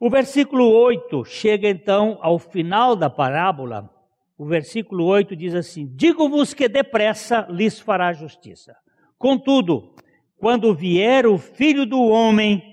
O 0.00 0.08
versículo 0.08 0.68
8 0.70 1.24
chega 1.24 1.68
então 1.68 2.18
ao 2.20 2.38
final 2.38 2.94
da 2.94 3.10
parábola. 3.10 3.90
O 4.36 4.44
versículo 4.44 5.04
8 5.04 5.34
diz 5.34 5.54
assim: 5.54 5.90
Digo-vos 5.94 6.54
que 6.54 6.68
depressa 6.68 7.46
lhes 7.50 7.80
fará 7.80 8.12
justiça. 8.12 8.76
Contudo, 9.18 9.94
quando 10.36 10.72
vier 10.72 11.26
o 11.26 11.36
filho 11.36 11.84
do 11.84 12.00
homem, 12.00 12.67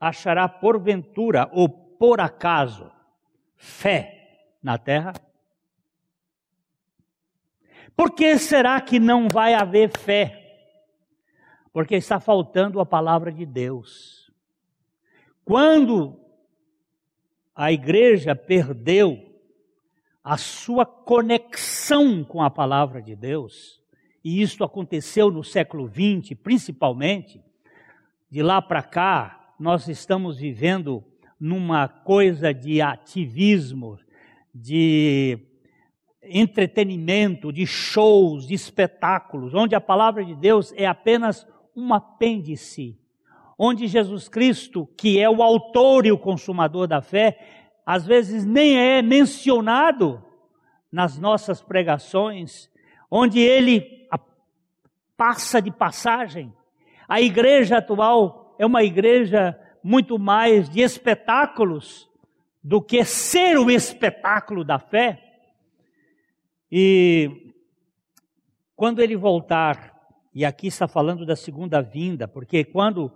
achará 0.00 0.48
porventura 0.48 1.48
ou 1.52 1.68
por 1.68 2.20
acaso 2.20 2.90
fé 3.56 4.46
na 4.62 4.78
terra? 4.78 5.12
Por 7.96 8.12
que 8.12 8.38
será 8.38 8.80
que 8.80 9.00
não 9.00 9.28
vai 9.28 9.54
haver 9.54 9.90
fé? 9.96 10.44
Porque 11.72 11.96
está 11.96 12.20
faltando 12.20 12.80
a 12.80 12.86
palavra 12.86 13.32
de 13.32 13.44
Deus. 13.44 14.32
Quando 15.44 16.20
a 17.54 17.72
igreja 17.72 18.36
perdeu 18.36 19.28
a 20.22 20.36
sua 20.36 20.86
conexão 20.86 22.22
com 22.22 22.42
a 22.42 22.50
palavra 22.50 23.02
de 23.02 23.16
Deus, 23.16 23.82
e 24.22 24.42
isso 24.42 24.62
aconteceu 24.62 25.30
no 25.30 25.42
século 25.42 25.88
XX, 25.88 26.38
principalmente, 26.40 27.42
de 28.30 28.42
lá 28.42 28.60
para 28.60 28.82
cá, 28.82 29.37
nós 29.58 29.88
estamos 29.88 30.38
vivendo 30.38 31.04
numa 31.38 31.88
coisa 31.88 32.54
de 32.54 32.80
ativismo, 32.80 33.98
de 34.54 35.38
entretenimento, 36.22 37.52
de 37.52 37.66
shows, 37.66 38.46
de 38.46 38.54
espetáculos, 38.54 39.54
onde 39.54 39.74
a 39.74 39.80
palavra 39.80 40.24
de 40.24 40.34
Deus 40.34 40.72
é 40.76 40.86
apenas 40.86 41.46
um 41.74 41.92
apêndice, 41.92 42.98
onde 43.58 43.86
Jesus 43.86 44.28
Cristo, 44.28 44.88
que 44.96 45.18
é 45.20 45.28
o 45.28 45.42
autor 45.42 46.06
e 46.06 46.12
o 46.12 46.18
consumador 46.18 46.86
da 46.86 47.00
fé, 47.00 47.38
às 47.84 48.06
vezes 48.06 48.44
nem 48.44 48.78
é 48.78 49.02
mencionado 49.02 50.22
nas 50.90 51.18
nossas 51.18 51.60
pregações, 51.60 52.70
onde 53.10 53.40
ele 53.40 54.06
passa 55.16 55.60
de 55.60 55.70
passagem. 55.72 56.52
A 57.08 57.20
igreja 57.20 57.78
atual 57.78 58.47
é 58.58 58.66
uma 58.66 58.82
igreja 58.82 59.58
muito 59.82 60.18
mais 60.18 60.68
de 60.68 60.80
espetáculos 60.80 62.08
do 62.62 62.82
que 62.82 63.04
ser 63.04 63.56
o 63.56 63.70
espetáculo 63.70 64.64
da 64.64 64.78
fé. 64.78 65.22
E 66.70 67.54
quando 68.74 69.00
ele 69.00 69.16
voltar, 69.16 69.96
e 70.34 70.44
aqui 70.44 70.66
está 70.66 70.86
falando 70.86 71.24
da 71.24 71.36
segunda 71.36 71.80
vinda, 71.80 72.28
porque 72.28 72.64
quando 72.64 73.12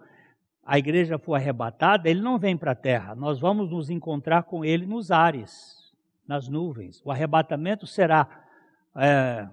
a 0.64 0.78
igreja 0.78 1.18
for 1.18 1.34
arrebatada, 1.34 2.08
ele 2.08 2.20
não 2.20 2.38
vem 2.38 2.56
para 2.56 2.70
a 2.70 2.76
terra, 2.76 3.14
nós 3.14 3.40
vamos 3.40 3.68
nos 3.68 3.90
encontrar 3.90 4.44
com 4.44 4.64
ele 4.64 4.86
nos 4.86 5.10
ares, 5.10 5.92
nas 6.26 6.48
nuvens. 6.48 7.02
O 7.04 7.10
arrebatamento 7.10 7.86
será, 7.86 8.44
é, 8.96 9.48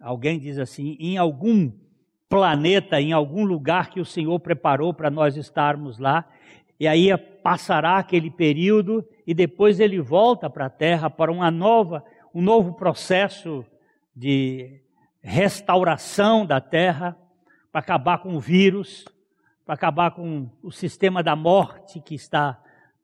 alguém 0.00 0.38
diz 0.38 0.58
assim, 0.58 0.96
em 0.98 1.16
algum 1.16 1.72
planeta, 2.30 2.98
em 2.98 3.12
algum 3.12 3.44
lugar 3.44 3.90
que 3.90 4.00
o 4.00 4.04
Senhor 4.06 4.38
preparou 4.40 4.94
para 4.94 5.10
nós 5.10 5.36
estarmos 5.36 5.98
lá, 5.98 6.24
e 6.78 6.88
aí 6.88 7.14
passará 7.42 7.98
aquele 7.98 8.30
período 8.30 9.06
e 9.26 9.34
depois 9.34 9.80
ele 9.80 10.00
volta 10.00 10.48
para 10.48 10.66
a 10.66 10.70
terra 10.70 11.10
para 11.10 11.30
uma 11.30 11.50
nova 11.50 12.02
um 12.34 12.40
novo 12.40 12.74
processo 12.74 13.64
de 14.14 14.80
restauração 15.22 16.46
da 16.46 16.60
terra, 16.60 17.16
para 17.72 17.80
acabar 17.80 18.18
com 18.18 18.34
o 18.34 18.40
vírus, 18.40 19.04
para 19.64 19.74
acabar 19.74 20.12
com 20.12 20.48
o 20.62 20.70
sistema 20.70 21.22
da 21.22 21.36
morte 21.36 22.00
que 22.00 22.14
está 22.14 22.60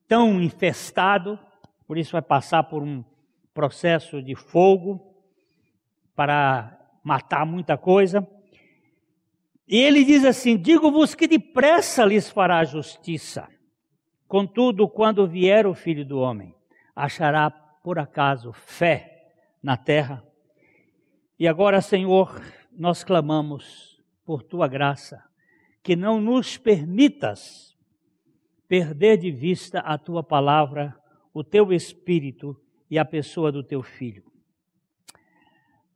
tão 0.08 0.40
infestado, 0.40 1.38
por 1.86 1.98
isso 1.98 2.12
vai 2.12 2.22
passar 2.22 2.64
por 2.64 2.82
um 2.82 3.04
processo 3.52 4.22
de 4.22 4.34
fogo 4.34 5.14
para 6.14 6.78
matar 7.02 7.44
muita 7.44 7.76
coisa. 7.76 8.26
E 9.68 9.76
ele 9.78 10.04
diz 10.04 10.24
assim: 10.24 10.56
Digo-vos 10.56 11.14
que 11.14 11.26
depressa 11.26 12.04
lhes 12.04 12.30
fará 12.30 12.64
justiça. 12.64 13.48
Contudo, 14.28 14.88
quando 14.88 15.26
vier 15.26 15.66
o 15.66 15.74
filho 15.74 16.04
do 16.04 16.18
homem, 16.18 16.54
achará 16.94 17.50
por 17.50 17.98
acaso 17.98 18.52
fé 18.52 19.32
na 19.62 19.76
terra. 19.76 20.24
E 21.38 21.46
agora, 21.46 21.80
Senhor, 21.80 22.40
nós 22.72 23.04
clamamos 23.04 24.02
por 24.24 24.42
tua 24.42 24.66
graça, 24.66 25.22
que 25.82 25.94
não 25.94 26.20
nos 26.20 26.56
permitas 26.56 27.76
perder 28.66 29.18
de 29.18 29.30
vista 29.30 29.80
a 29.80 29.96
tua 29.96 30.22
palavra, 30.22 30.96
o 31.32 31.44
teu 31.44 31.72
espírito 31.72 32.60
e 32.90 32.98
a 32.98 33.04
pessoa 33.04 33.52
do 33.52 33.62
teu 33.62 33.82
filho. 33.82 34.24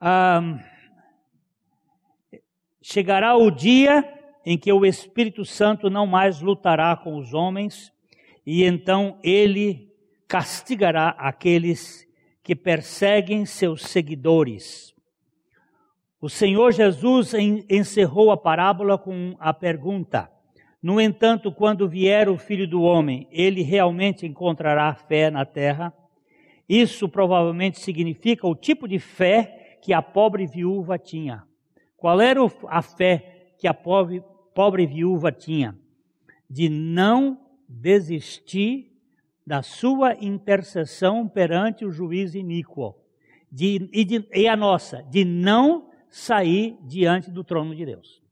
Ah, 0.01 0.41
chegará 2.83 3.37
o 3.37 3.51
dia 3.51 4.05
em 4.45 4.57
que 4.57 4.73
o 4.73 4.87
Espírito 4.87 5.45
Santo 5.45 5.91
não 5.91 6.07
mais 6.07 6.41
lutará 6.41 6.97
com 6.97 7.17
os 7.19 7.35
homens, 7.35 7.93
e 8.47 8.65
então 8.65 9.19
ele 9.23 9.93
castigará 10.27 11.09
aqueles 11.19 12.07
que 12.43 12.55
perseguem 12.57 13.45
seus 13.45 13.83
seguidores. 13.83 14.95
O 16.21 16.29
Senhor 16.29 16.73
Jesus 16.73 17.33
encerrou 17.69 18.31
a 18.31 18.37
parábola 18.37 18.99
com 18.99 19.35
a 19.39 19.53
pergunta: 19.53 20.31
No 20.83 21.01
entanto, 21.01 21.53
quando 21.53 21.89
vier 21.89 22.29
o 22.29 22.37
filho 22.37 22.69
do 22.69 22.83
homem, 22.83 23.27
ele 23.31 23.63
realmente 23.63 24.27
encontrará 24.27 24.95
fé 24.95 25.31
na 25.31 25.45
terra? 25.45 25.93
Isso 26.69 27.09
provavelmente 27.09 27.81
significa 27.81 28.47
o 28.47 28.55
tipo 28.55 28.87
de 28.87 28.99
fé 28.99 29.79
que 29.83 29.93
a 29.93 30.01
pobre 30.01 30.47
viúva 30.47 30.99
tinha. 30.99 31.43
Qual 32.01 32.19
era 32.21 32.41
a 32.69 32.81
fé 32.81 33.55
que 33.59 33.69
a 33.69 33.75
pobre, 33.75 34.25
pobre 34.55 34.87
viúva 34.87 35.31
tinha? 35.31 35.79
De 36.49 36.69
não 36.69 37.39
desistir 37.69 38.91
da 39.47 39.63
sua 39.63 40.15
intercessão 40.15 41.29
perante 41.29 41.85
o 41.85 41.91
juiz 41.91 42.35
iníquo, 42.35 42.97
de, 43.53 43.89
e, 43.93 44.05
de, 44.05 44.27
e 44.33 44.49
a 44.49 44.57
nossa, 44.57 45.03
de 45.03 45.25
não 45.25 45.91
sair 46.09 46.79
diante 46.83 47.31
do 47.31 47.45
trono 47.45 47.75
de 47.75 47.85
Deus. 47.85 48.23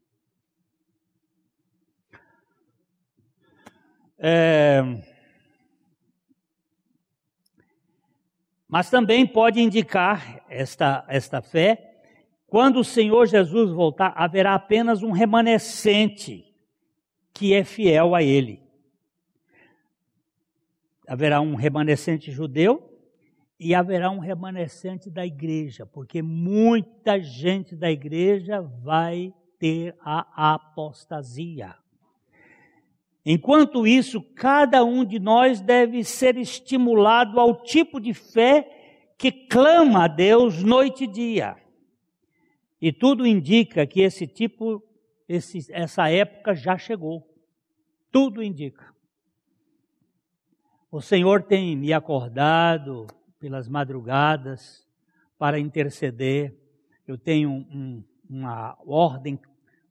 É, 4.18 4.82
mas 8.66 8.90
também 8.90 9.26
pode 9.26 9.60
indicar 9.60 10.44
esta, 10.48 11.04
esta 11.08 11.40
fé, 11.40 11.87
quando 12.48 12.80
o 12.80 12.84
Senhor 12.84 13.26
Jesus 13.26 13.70
voltar, 13.70 14.12
haverá 14.16 14.54
apenas 14.54 15.04
um 15.04 15.12
remanescente 15.12 16.44
que 17.32 17.54
é 17.54 17.62
fiel 17.62 18.16
a 18.16 18.22
Ele 18.22 18.66
haverá 21.08 21.40
um 21.40 21.54
remanescente 21.54 22.30
judeu 22.30 22.86
e 23.58 23.74
haverá 23.74 24.10
um 24.10 24.18
remanescente 24.18 25.10
da 25.10 25.24
igreja, 25.24 25.86
porque 25.86 26.20
muita 26.20 27.18
gente 27.18 27.74
da 27.74 27.90
igreja 27.90 28.60
vai 28.60 29.32
ter 29.58 29.96
a 30.00 30.54
apostasia. 30.54 31.74
Enquanto 33.24 33.86
isso, 33.86 34.20
cada 34.20 34.84
um 34.84 35.04
de 35.04 35.18
nós 35.18 35.60
deve 35.60 36.04
ser 36.04 36.36
estimulado 36.36 37.40
ao 37.40 37.62
tipo 37.62 37.98
de 37.98 38.12
fé 38.12 38.70
que 39.16 39.32
clama 39.32 40.04
a 40.04 40.08
Deus 40.08 40.62
noite 40.62 41.04
e 41.04 41.08
dia. 41.08 41.56
E 42.80 42.92
tudo 42.92 43.26
indica 43.26 43.86
que 43.86 44.00
esse 44.00 44.26
tipo, 44.26 44.82
esse, 45.28 45.66
essa 45.72 46.08
época 46.10 46.54
já 46.54 46.78
chegou. 46.78 47.26
Tudo 48.10 48.42
indica. 48.42 48.94
O 50.90 51.00
Senhor 51.00 51.42
tem 51.42 51.76
me 51.76 51.92
acordado 51.92 53.06
pelas 53.38 53.68
madrugadas 53.68 54.86
para 55.38 55.58
interceder. 55.58 56.56
Eu 57.06 57.18
tenho 57.18 57.50
um, 57.50 58.02
uma 58.28 58.78
ordem 58.86 59.38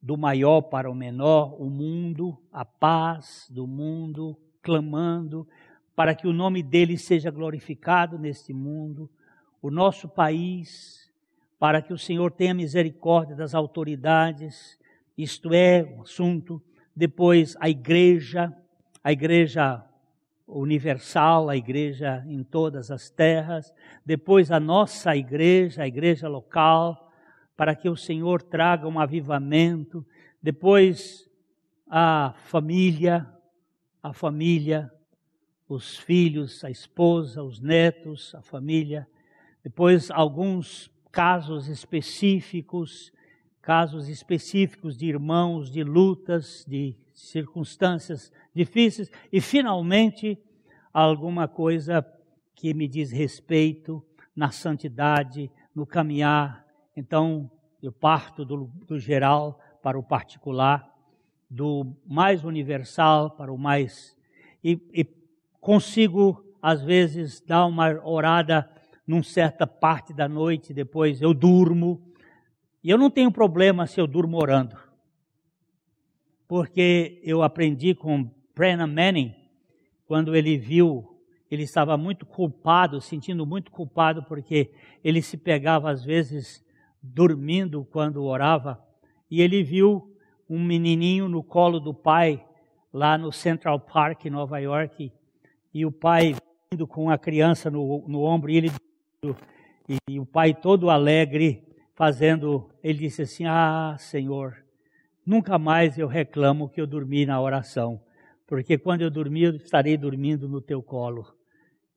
do 0.01 0.17
maior 0.17 0.61
para 0.61 0.89
o 0.89 0.95
menor, 0.95 1.55
o 1.61 1.69
mundo, 1.69 2.37
a 2.51 2.63
paz 2.63 3.47
do 3.51 3.67
mundo, 3.67 4.37
clamando 4.61 5.47
para 5.97 6.13
que 6.13 6.27
o 6.27 6.33
nome 6.33 6.61
dele 6.61 6.95
seja 6.95 7.31
glorificado 7.31 8.19
neste 8.19 8.53
mundo, 8.53 9.09
o 9.59 9.71
nosso 9.71 10.07
país, 10.07 11.06
para 11.59 11.81
que 11.81 11.93
o 11.93 11.97
Senhor 11.97 12.31
tenha 12.31 12.53
misericórdia 12.53 13.35
das 13.35 13.55
autoridades, 13.55 14.77
isto 15.17 15.53
é, 15.53 15.83
o 15.83 16.03
assunto. 16.03 16.61
Depois, 16.95 17.55
a 17.59 17.69
igreja, 17.69 18.53
a 19.03 19.11
igreja 19.11 19.83
universal, 20.47 21.49
a 21.49 21.57
igreja 21.57 22.23
em 22.27 22.43
todas 22.43 22.89
as 22.89 23.09
terras, 23.09 23.73
depois 24.05 24.51
a 24.51 24.59
nossa 24.59 25.15
igreja, 25.15 25.83
a 25.83 25.87
igreja 25.87 26.27
local, 26.27 27.11
para 27.55 27.75
que 27.75 27.89
o 27.89 27.97
Senhor 27.97 28.41
traga 28.41 28.87
um 28.87 28.99
avivamento, 28.99 30.05
depois 30.41 31.27
a 31.89 32.33
família, 32.45 33.27
a 34.01 34.13
família, 34.13 34.91
os 35.67 35.97
filhos, 35.97 36.63
a 36.63 36.69
esposa, 36.69 37.43
os 37.43 37.59
netos, 37.59 38.33
a 38.35 38.41
família, 38.41 39.07
depois 39.63 40.09
alguns 40.11 40.89
casos 41.17 41.67
específicos, 41.67 43.11
casos 43.59 44.07
específicos 44.07 44.95
de 44.95 45.07
irmãos, 45.07 45.71
de 45.71 45.83
lutas, 45.83 46.63
de 46.67 46.95
circunstâncias 47.11 48.31
difíceis 48.53 49.09
e 49.33 49.41
finalmente 49.41 50.37
alguma 50.93 51.47
coisa 51.47 52.05
que 52.53 52.71
me 52.71 52.87
diz 52.87 53.11
respeito 53.11 54.05
na 54.35 54.51
santidade, 54.51 55.49
no 55.73 55.87
caminhar. 55.87 56.63
Então 56.95 57.49
eu 57.81 57.91
parto 57.91 58.45
do, 58.45 58.69
do 58.87 58.99
geral 58.99 59.59
para 59.81 59.97
o 59.97 60.03
particular, 60.03 60.87
do 61.49 61.97
mais 62.05 62.43
universal 62.43 63.31
para 63.31 63.51
o 63.51 63.57
mais 63.57 64.15
e, 64.63 64.79
e 64.93 65.03
consigo 65.59 66.45
às 66.61 66.83
vezes 66.83 67.41
dar 67.41 67.65
uma 67.65 67.89
orada 68.07 68.69
num 69.07 69.23
certa 69.23 69.65
parte 69.65 70.13
da 70.13 70.27
noite, 70.27 70.73
depois 70.73 71.21
eu 71.21 71.33
durmo. 71.33 72.01
E 72.83 72.89
eu 72.89 72.97
não 72.97 73.09
tenho 73.09 73.31
problema 73.31 73.87
se 73.87 74.01
eu 74.01 74.05
durmo 74.05 74.37
orando. 74.37 74.77
Porque 76.45 77.21
eu 77.23 77.41
aprendi 77.41 77.95
com 77.95 78.29
Brennan 78.53 78.87
Manning, 78.87 79.33
quando 80.05 80.35
ele 80.35 80.57
viu, 80.57 81.17
ele 81.49 81.63
estava 81.63 81.97
muito 81.97 82.25
culpado, 82.25 82.99
sentindo 82.99 83.45
muito 83.45 83.71
culpado, 83.71 84.23
porque 84.23 84.71
ele 85.03 85.21
se 85.21 85.37
pegava 85.37 85.89
às 85.89 86.03
vezes 86.03 86.65
dormindo 87.01 87.85
quando 87.91 88.23
orava, 88.23 88.81
e 89.29 89.41
ele 89.41 89.63
viu 89.63 90.13
um 90.49 90.61
menininho 90.63 91.27
no 91.27 91.43
colo 91.43 91.79
do 91.79 91.93
pai, 91.93 92.43
lá 92.91 93.17
no 93.17 93.31
Central 93.31 93.79
Park, 93.79 94.25
em 94.25 94.29
Nova 94.29 94.59
York, 94.59 95.11
e 95.73 95.85
o 95.85 95.91
pai 95.91 96.35
indo 96.71 96.87
com 96.87 97.09
a 97.09 97.17
criança 97.17 97.69
no, 97.69 98.05
no 98.07 98.21
ombro, 98.23 98.49
e 98.49 98.57
ele 98.57 98.71
e, 99.23 100.19
o 100.19 100.25
pai 100.25 100.53
todo 100.53 100.91
alegre, 100.91 101.63
fazendo, 101.95 102.69
ele 102.83 102.99
disse 102.99 103.23
assim: 103.23 103.45
Ah, 103.45 103.95
Senhor, 103.97 104.63
nunca 105.25 105.57
mais 105.57 105.97
eu 105.97 106.07
reclamo 106.07 106.69
que 106.69 106.79
eu 106.79 106.85
dormi 106.85 107.25
na 107.25 107.41
oração, 107.41 107.99
porque 108.45 108.77
quando 108.77 109.01
eu 109.01 109.09
dormir, 109.09 109.43
eu 109.43 109.55
estarei 109.55 109.97
dormindo 109.97 110.47
no 110.47 110.61
teu 110.61 110.83
colo. 110.83 111.35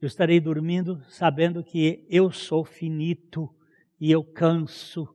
Eu 0.00 0.06
estarei 0.06 0.40
dormindo 0.40 1.02
sabendo 1.10 1.62
que 1.62 2.06
eu 2.08 2.30
sou 2.30 2.64
finito 2.64 3.54
e 4.00 4.10
eu 4.10 4.24
canso, 4.24 5.06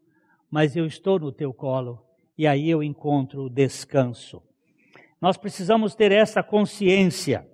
mas 0.49 0.75
eu 0.75 0.85
estou 0.85 1.17
no 1.19 1.31
teu 1.31 1.51
colo 1.51 2.05
e 2.37 2.45
aí 2.45 2.69
eu 2.69 2.83
encontro 2.83 3.45
o 3.45 3.49
descanso. 3.49 4.43
Nós 5.19 5.37
precisamos 5.37 5.95
ter 5.95 6.11
essa 6.11 6.43
consciência. 6.43 7.49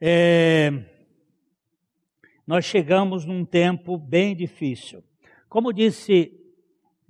É 0.00 0.95
nós 2.46 2.64
chegamos 2.64 3.24
num 3.24 3.44
tempo 3.44 3.98
bem 3.98 4.36
difícil. 4.36 5.02
Como 5.48 5.72
disse 5.72 6.32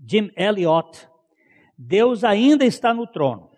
Jim 0.05 0.31
Elliot, 0.37 1.09
Deus 1.77 2.25
ainda 2.25 2.65
está 2.65 2.95
no 2.95 3.07
trono. 3.07 3.51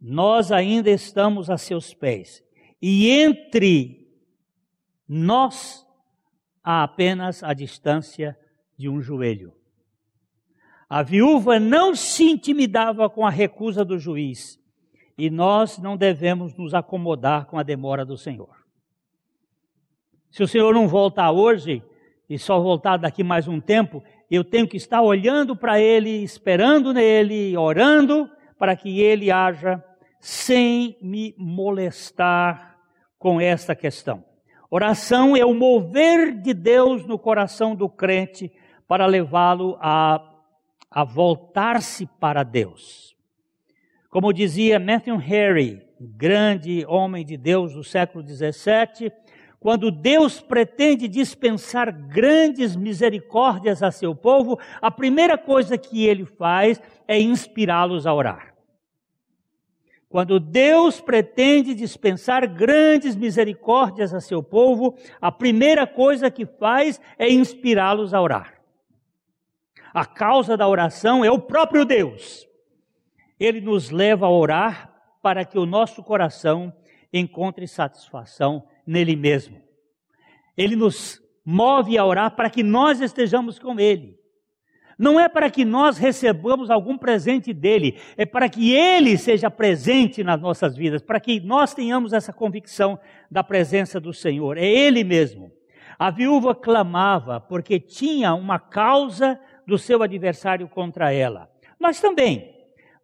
Nós 0.00 0.52
ainda 0.52 0.90
estamos 0.90 1.48
a 1.48 1.56
seus 1.56 1.94
pés. 1.94 2.44
E 2.80 3.10
entre 3.10 4.06
nós 5.08 5.86
há 6.62 6.82
apenas 6.82 7.42
a 7.42 7.54
distância 7.54 8.38
de 8.76 8.88
um 8.88 9.00
joelho. 9.00 9.54
A 10.88 11.02
viúva 11.02 11.58
não 11.58 11.94
se 11.94 12.24
intimidava 12.24 13.08
com 13.08 13.26
a 13.26 13.30
recusa 13.30 13.84
do 13.84 13.98
juiz, 13.98 14.60
e 15.18 15.30
nós 15.30 15.78
não 15.78 15.96
devemos 15.96 16.54
nos 16.54 16.74
acomodar 16.74 17.46
com 17.46 17.58
a 17.58 17.62
demora 17.62 18.04
do 18.04 18.16
Senhor. 18.16 18.65
Se 20.36 20.42
o 20.42 20.46
Senhor 20.46 20.74
não 20.74 20.86
voltar 20.86 21.30
hoje 21.30 21.82
e 22.28 22.38
só 22.38 22.60
voltar 22.60 22.98
daqui 22.98 23.24
mais 23.24 23.48
um 23.48 23.58
tempo, 23.58 24.04
eu 24.30 24.44
tenho 24.44 24.68
que 24.68 24.76
estar 24.76 25.00
olhando 25.00 25.56
para 25.56 25.80
Ele, 25.80 26.10
esperando 26.22 26.92
nele, 26.92 27.56
orando 27.56 28.28
para 28.58 28.76
que 28.76 29.00
Ele 29.00 29.30
haja 29.30 29.82
sem 30.20 30.98
me 31.00 31.34
molestar 31.38 32.76
com 33.18 33.40
esta 33.40 33.74
questão. 33.74 34.22
Oração 34.70 35.34
é 35.34 35.42
o 35.42 35.54
mover 35.54 36.38
de 36.38 36.52
Deus 36.52 37.06
no 37.06 37.18
coração 37.18 37.74
do 37.74 37.88
crente 37.88 38.52
para 38.86 39.06
levá-lo 39.06 39.78
a, 39.80 40.20
a 40.90 41.02
voltar-se 41.02 42.04
para 42.20 42.42
Deus. 42.42 43.16
Como 44.10 44.34
dizia 44.34 44.78
Matthew 44.78 45.16
Harry, 45.16 45.82
grande 45.98 46.84
homem 46.86 47.24
de 47.24 47.38
Deus 47.38 47.72
do 47.72 47.82
século 47.82 48.22
XVII, 48.22 49.10
quando 49.66 49.90
Deus 49.90 50.40
pretende 50.40 51.08
dispensar 51.08 51.90
grandes 51.90 52.76
misericórdias 52.76 53.82
a 53.82 53.90
seu 53.90 54.14
povo, 54.14 54.60
a 54.80 54.92
primeira 54.92 55.36
coisa 55.36 55.76
que 55.76 56.06
ele 56.06 56.24
faz 56.24 56.80
é 57.08 57.20
inspirá-los 57.20 58.06
a 58.06 58.14
orar. 58.14 58.54
Quando 60.08 60.38
Deus 60.38 61.00
pretende 61.00 61.74
dispensar 61.74 62.46
grandes 62.46 63.16
misericórdias 63.16 64.14
a 64.14 64.20
seu 64.20 64.40
povo, 64.40 64.96
a 65.20 65.32
primeira 65.32 65.84
coisa 65.84 66.30
que 66.30 66.46
faz 66.46 67.00
é 67.18 67.28
inspirá-los 67.28 68.14
a 68.14 68.22
orar. 68.22 68.62
A 69.92 70.06
causa 70.06 70.56
da 70.56 70.68
oração 70.68 71.24
é 71.24 71.30
o 71.32 71.40
próprio 71.40 71.84
Deus. 71.84 72.46
Ele 73.36 73.60
nos 73.60 73.90
leva 73.90 74.26
a 74.26 74.30
orar 74.30 74.94
para 75.20 75.44
que 75.44 75.58
o 75.58 75.66
nosso 75.66 76.04
coração 76.04 76.72
encontre 77.12 77.66
satisfação 77.66 78.62
nele 78.86 79.16
mesmo. 79.16 79.60
Ele 80.56 80.76
nos 80.76 81.20
move 81.44 81.98
a 81.98 82.04
orar 82.04 82.34
para 82.34 82.50
que 82.50 82.62
nós 82.62 83.00
estejamos 83.00 83.58
com 83.58 83.78
Ele. 83.78 84.16
Não 84.98 85.20
é 85.20 85.28
para 85.28 85.50
que 85.50 85.64
nós 85.64 85.98
recebamos 85.98 86.70
algum 86.70 86.96
presente 86.96 87.52
dele, 87.52 87.98
é 88.16 88.24
para 88.24 88.48
que 88.48 88.72
ele 88.72 89.18
seja 89.18 89.50
presente 89.50 90.24
nas 90.24 90.40
nossas 90.40 90.74
vidas, 90.74 91.02
para 91.02 91.20
que 91.20 91.38
nós 91.38 91.74
tenhamos 91.74 92.14
essa 92.14 92.32
convicção 92.32 92.98
da 93.30 93.44
presença 93.44 94.00
do 94.00 94.12
Senhor. 94.14 94.56
É 94.56 94.64
ele 94.64 95.04
mesmo. 95.04 95.52
A 95.98 96.10
viúva 96.10 96.54
clamava 96.54 97.38
porque 97.40 97.78
tinha 97.78 98.34
uma 98.34 98.58
causa 98.58 99.38
do 99.66 99.76
seu 99.76 100.02
adversário 100.02 100.66
contra 100.66 101.12
ela. 101.12 101.50
Nós 101.78 102.00
também, 102.00 102.54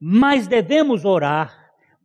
mas 0.00 0.46
devemos 0.46 1.04
orar 1.04 1.61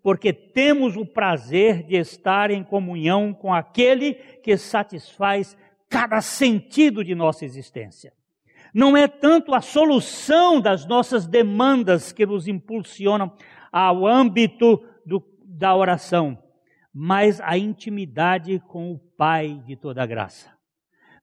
porque 0.08 0.32
temos 0.32 0.96
o 0.96 1.06
prazer 1.06 1.84
de 1.84 1.98
estar 1.98 2.50
em 2.50 2.64
comunhão 2.64 3.34
com 3.34 3.54
aquele 3.54 4.14
que 4.14 4.56
satisfaz 4.56 5.58
cada 5.90 6.22
sentido 6.22 7.04
de 7.04 7.14
nossa 7.14 7.44
existência. 7.44 8.14
Não 8.74 8.96
é 8.96 9.06
tanto 9.06 9.54
a 9.54 9.60
solução 9.60 10.62
das 10.62 10.86
nossas 10.86 11.28
demandas 11.28 12.14
que 12.14 12.26
nos 12.26 12.48
impulsionam 12.48 13.34
ao 13.70 14.08
âmbito 14.08 14.82
do, 15.06 15.22
da 15.44 15.76
oração, 15.76 16.42
mas 16.94 17.42
a 17.42 17.58
intimidade 17.58 18.62
com 18.66 18.94
o 18.94 18.98
Pai 18.98 19.62
de 19.66 19.76
toda 19.76 20.06
graça. 20.06 20.50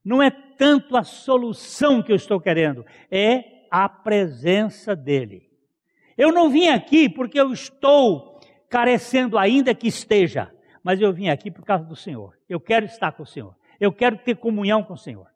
Não 0.05 0.23
é 0.23 0.31
tanto 0.31 0.95
a 0.95 1.05
solução 1.05 2.03
que 2.03 2.13
eu 2.13 2.17
estou 2.17 2.39
querendo, 2.39 2.85
é 3.11 3.65
a 3.71 3.89
presença 3.89 4.95
dele. 4.95 5.55
Eu 6.17 6.33
não 6.33 6.49
vim 6.49 6.69
aqui 6.69 7.09
porque 7.09 7.41
eu 7.41 7.53
estou 7.53 8.34
carecendo 8.75 9.39
ainda 9.39 9.73
que 9.73 9.87
esteja, 9.87 10.53
mas 10.83 11.01
eu 11.01 11.13
vim 11.13 11.29
aqui 11.29 11.49
por 11.49 11.65
causa 11.65 11.85
do 11.85 11.95
Senhor. 11.95 12.37
Eu 12.49 12.59
quero 12.59 12.85
estar 12.85 13.13
com 13.13 13.23
o 13.23 13.27
Senhor. 13.27 13.55
Eu 13.79 13.93
quero 13.93 14.19
ter 14.19 14.35
comunhão 14.35 14.83
com 14.83 14.95
o 14.95 14.99
Senhor. 14.99 15.29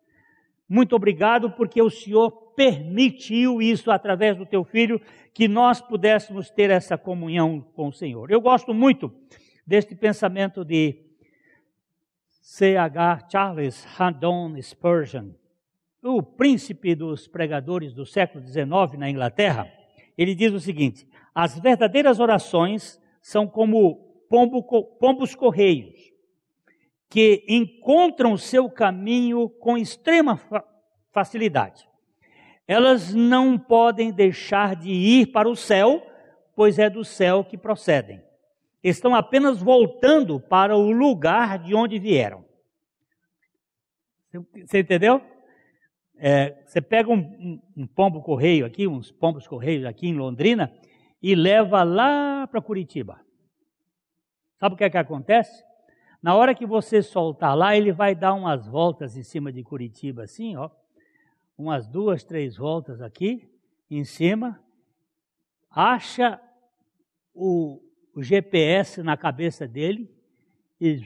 Muito 0.68 0.96
obrigado 0.96 1.48
porque 1.52 1.80
o 1.80 1.88
Senhor 1.88 2.32
permitiu 2.56 3.62
isso 3.62 3.92
através 3.92 4.36
do 4.36 4.44
teu 4.44 4.64
filho 4.64 5.00
que 5.32 5.46
nós 5.46 5.80
pudéssemos 5.80 6.50
ter 6.50 6.68
essa 6.68 6.98
comunhão 6.98 7.60
com 7.76 7.86
o 7.86 7.92
Senhor. 7.92 8.28
Eu 8.28 8.40
gosto 8.40 8.74
muito 8.74 9.14
deste 9.64 9.94
pensamento 9.94 10.64
de 10.64 10.96
C.H. 12.40 13.28
Charles 13.30 13.86
Haddon 13.96 14.60
Spurgeon, 14.60 15.28
o 16.02 16.24
príncipe 16.24 16.92
dos 16.96 17.28
pregadores 17.28 17.94
do 17.94 18.04
século 18.04 18.44
XIX 18.44 18.98
na 18.98 19.08
Inglaterra. 19.08 19.72
Ele 20.16 20.34
diz 20.34 20.52
o 20.52 20.58
seguinte: 20.58 21.06
as 21.32 21.56
verdadeiras 21.56 22.18
orações 22.18 23.00
são 23.28 23.46
como 23.46 24.24
pombo, 24.30 24.62
pombos 24.98 25.34
correios, 25.34 26.10
que 27.10 27.44
encontram 27.46 28.38
seu 28.38 28.70
caminho 28.70 29.50
com 29.50 29.76
extrema 29.76 30.40
facilidade. 31.12 31.86
Elas 32.66 33.12
não 33.12 33.58
podem 33.58 34.10
deixar 34.10 34.74
de 34.74 34.88
ir 34.88 35.26
para 35.26 35.46
o 35.46 35.54
céu, 35.54 36.02
pois 36.56 36.78
é 36.78 36.88
do 36.88 37.04
céu 37.04 37.44
que 37.44 37.58
procedem. 37.58 38.22
estão 38.82 39.14
apenas 39.14 39.60
voltando 39.60 40.40
para 40.40 40.74
o 40.74 40.90
lugar 40.90 41.58
de 41.58 41.74
onde 41.74 41.98
vieram. 41.98 42.42
Você 44.64 44.78
entendeu? 44.78 45.20
É, 46.16 46.62
você 46.64 46.80
pega 46.80 47.10
um, 47.10 47.60
um, 47.76 47.86
pombo 47.86 48.22
correio 48.22 48.64
aqui, 48.64 48.86
uns 48.88 49.12
pombos 49.12 49.46
correios 49.46 49.84
aqui 49.84 50.08
em 50.08 50.14
Londrina, 50.14 50.72
e 51.22 51.34
leva 51.34 51.82
lá 51.82 52.46
para 52.46 52.62
Curitiba. 52.62 53.20
Sabe 54.58 54.74
o 54.74 54.78
que 54.78 54.84
é 54.84 54.90
que 54.90 54.98
acontece? 54.98 55.64
Na 56.22 56.34
hora 56.34 56.54
que 56.54 56.66
você 56.66 57.02
soltar 57.02 57.56
lá, 57.56 57.76
ele 57.76 57.92
vai 57.92 58.14
dar 58.14 58.34
umas 58.34 58.66
voltas 58.66 59.16
em 59.16 59.22
cima 59.22 59.52
de 59.52 59.62
Curitiba, 59.62 60.24
assim, 60.24 60.56
ó. 60.56 60.70
Umas 61.56 61.86
duas, 61.86 62.24
três 62.24 62.56
voltas 62.56 63.00
aqui 63.00 63.48
em 63.90 64.04
cima. 64.04 64.60
Acha 65.70 66.40
o, 67.34 67.80
o 68.14 68.22
GPS 68.22 69.02
na 69.02 69.16
cabeça 69.16 69.66
dele 69.66 70.12
e 70.80 71.02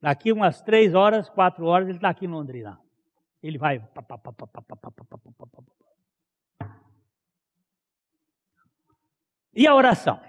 daqui 0.00 0.32
umas 0.32 0.60
três 0.62 0.94
horas, 0.94 1.28
quatro 1.28 1.64
horas, 1.66 1.88
ele 1.88 1.98
está 1.98 2.08
aqui 2.08 2.24
em 2.24 2.28
Londrina. 2.28 2.80
Ele 3.42 3.58
vai. 3.58 3.80
E 9.58 9.66
a 9.66 9.74
oração? 9.74 10.20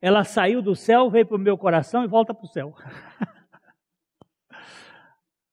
Ela 0.00 0.24
saiu 0.24 0.62
do 0.62 0.74
céu, 0.74 1.10
veio 1.10 1.26
para 1.26 1.36
o 1.36 1.38
meu 1.38 1.58
coração 1.58 2.02
e 2.02 2.06
volta 2.06 2.32
para 2.32 2.46
o 2.46 2.48
céu. 2.48 2.74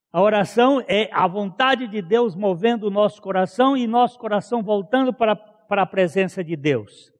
A 0.09 0.21
oração 0.21 0.81
é 0.87 1.09
a 1.11 1.27
vontade 1.27 1.89
de 1.89 2.01
Deus 2.01 2.33
movendo 2.33 2.87
o 2.87 2.89
nosso 2.89 3.21
coração 3.21 3.75
e 3.75 3.85
nosso 3.85 4.17
coração 4.17 4.63
voltando 4.63 5.11
para, 5.11 5.35
para 5.35 5.81
a 5.81 5.85
presença 5.85 6.41
de 6.41 6.55
Deus. 6.55 7.11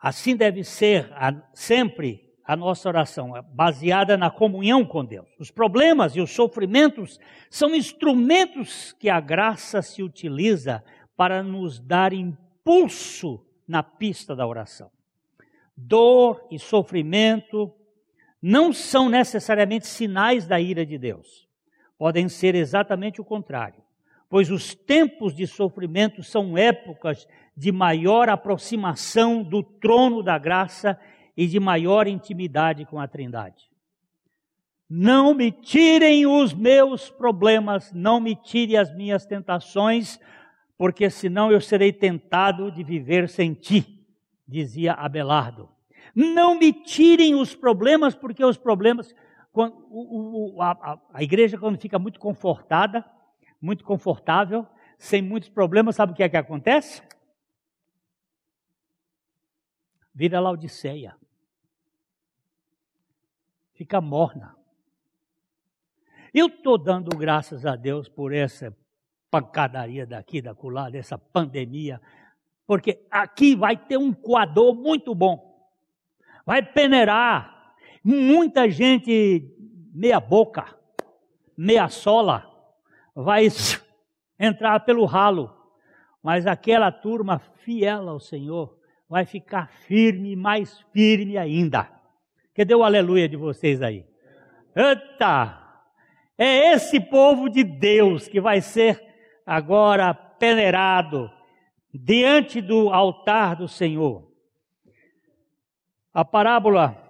Assim 0.00 0.34
deve 0.34 0.64
ser 0.64 1.08
a, 1.12 1.32
sempre 1.54 2.28
a 2.44 2.56
nossa 2.56 2.88
oração, 2.88 3.34
baseada 3.54 4.16
na 4.16 4.32
comunhão 4.32 4.84
com 4.84 5.04
Deus. 5.04 5.28
Os 5.38 5.52
problemas 5.52 6.16
e 6.16 6.20
os 6.20 6.32
sofrimentos 6.32 7.20
são 7.48 7.72
instrumentos 7.72 8.92
que 8.94 9.08
a 9.08 9.20
graça 9.20 9.80
se 9.80 10.02
utiliza 10.02 10.82
para 11.16 11.40
nos 11.40 11.78
dar 11.78 12.12
impulso 12.12 12.47
na 13.66 13.82
pista 13.82 14.34
da 14.34 14.46
oração. 14.46 14.90
Dor 15.76 16.46
e 16.50 16.58
sofrimento 16.58 17.72
não 18.40 18.72
são 18.72 19.08
necessariamente 19.08 19.86
sinais 19.86 20.46
da 20.46 20.60
ira 20.60 20.84
de 20.84 20.98
Deus. 20.98 21.48
Podem 21.96 22.28
ser 22.28 22.54
exatamente 22.54 23.20
o 23.20 23.24
contrário 23.24 23.82
pois 24.28 24.50
os 24.50 24.74
tempos 24.74 25.34
de 25.34 25.46
sofrimento 25.46 26.22
são 26.22 26.56
épocas 26.56 27.26
de 27.56 27.72
maior 27.72 28.28
aproximação 28.28 29.42
do 29.42 29.62
trono 29.62 30.22
da 30.22 30.38
graça 30.38 30.98
e 31.36 31.46
de 31.46 31.58
maior 31.58 32.06
intimidade 32.06 32.84
com 32.84 33.00
a 33.00 33.08
Trindade. 33.08 33.68
Não 34.88 35.34
me 35.34 35.50
tirem 35.50 36.26
os 36.26 36.54
meus 36.54 37.10
problemas, 37.10 37.92
não 37.92 38.20
me 38.20 38.34
tire 38.34 38.76
as 38.76 38.94
minhas 38.94 39.26
tentações, 39.26 40.18
porque 40.78 41.10
senão 41.10 41.50
eu 41.50 41.60
serei 41.60 41.92
tentado 41.92 42.70
de 42.70 42.84
viver 42.84 43.28
sem 43.28 43.52
ti, 43.52 44.06
dizia 44.46 44.94
Abelardo. 44.94 45.68
Não 46.14 46.56
me 46.56 46.72
tirem 46.72 47.34
os 47.34 47.54
problemas, 47.54 48.14
porque 48.14 48.44
os 48.44 48.56
problemas, 48.56 49.12
a, 50.60 50.98
a 51.12 51.22
igreja, 51.22 51.58
quando 51.58 51.80
fica 51.80 51.98
muito 51.98 52.20
confortada, 52.20 53.04
muito 53.60 53.84
confortável, 53.84 54.64
sem 54.96 55.20
muitos 55.20 55.48
problemas, 55.48 55.96
sabe 55.96 56.12
o 56.12 56.14
que 56.14 56.22
é 56.22 56.28
que 56.28 56.36
acontece? 56.36 57.02
Vira 60.14 60.40
Laodiceia. 60.40 61.16
Fica 63.74 64.00
morna. 64.00 64.56
Eu 66.32 66.46
estou 66.46 66.78
dando 66.78 67.16
graças 67.16 67.66
a 67.66 67.74
Deus 67.74 68.08
por 68.08 68.32
essa 68.32 68.76
pancadaria 69.30 70.06
daqui, 70.06 70.40
da 70.40 70.54
colada, 70.54 70.92
dessa 70.92 71.18
pandemia, 71.18 72.00
porque 72.66 73.06
aqui 73.10 73.54
vai 73.54 73.76
ter 73.76 73.96
um 73.96 74.12
coador 74.12 74.74
muito 74.74 75.14
bom. 75.14 75.48
Vai 76.44 76.62
peneirar 76.62 77.74
muita 78.02 78.70
gente 78.70 79.54
meia 79.92 80.20
boca, 80.20 80.66
meia 81.56 81.88
sola, 81.88 82.48
vai 83.14 83.48
entrar 84.38 84.80
pelo 84.80 85.04
ralo, 85.04 85.54
mas 86.22 86.46
aquela 86.46 86.92
turma 86.92 87.38
fiel 87.38 88.08
ao 88.08 88.20
Senhor 88.20 88.78
vai 89.08 89.24
ficar 89.24 89.68
firme, 89.68 90.36
mais 90.36 90.80
firme 90.92 91.36
ainda. 91.36 91.90
Cadê 92.54 92.74
o 92.74 92.84
aleluia 92.84 93.28
de 93.28 93.36
vocês 93.36 93.80
aí? 93.82 94.04
Eita! 94.74 95.64
É 96.36 96.72
esse 96.72 97.00
povo 97.00 97.48
de 97.48 97.64
Deus 97.64 98.28
que 98.28 98.40
vai 98.40 98.60
ser 98.60 99.07
agora 99.48 100.12
peneirado 100.12 101.32
diante 101.92 102.60
do 102.60 102.90
altar 102.90 103.56
do 103.56 103.66
Senhor. 103.66 104.30
A 106.12 106.22
parábola 106.22 107.02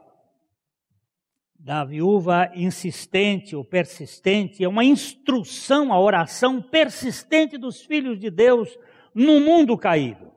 da 1.59 1.85
viúva 1.85 2.49
insistente 2.55 3.57
ou 3.57 3.65
persistente, 3.65 4.63
é 4.63 4.69
uma 4.69 4.85
instrução 4.85 5.93
à 5.93 5.99
oração 6.01 6.63
persistente 6.63 7.59
dos 7.59 7.83
filhos 7.83 8.21
de 8.21 8.31
Deus 8.31 8.79
no 9.13 9.41
mundo 9.41 9.77
caído. 9.77 10.31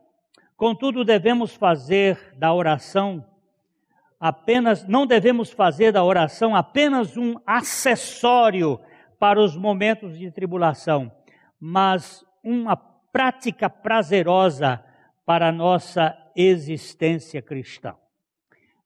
Contudo, 0.58 1.06
devemos 1.06 1.54
fazer 1.54 2.34
da 2.36 2.52
oração 2.52 3.24
apenas, 4.20 4.88
não 4.88 5.06
devemos 5.06 5.52
fazer 5.52 5.92
da 5.92 6.04
oração 6.04 6.56
apenas 6.56 7.16
um 7.16 7.36
acessório 7.46 8.80
para 9.20 9.40
os 9.40 9.56
momentos 9.56 10.18
de 10.18 10.32
tribulação, 10.32 11.12
mas 11.62 12.26
uma 12.44 12.76
prática 12.76 13.70
prazerosa 13.70 14.84
para 15.26 15.48
a 15.48 15.52
nossa 15.52 16.18
existência 16.36 17.42
cristã. 17.42 17.96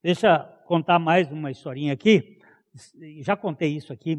Deixa 0.04 0.40
contar 0.68 1.00
mais 1.00 1.32
uma 1.32 1.50
historinha 1.50 1.94
aqui 1.94 2.36
já 3.22 3.36
contei 3.36 3.76
isso 3.76 3.94
aqui 3.94 4.18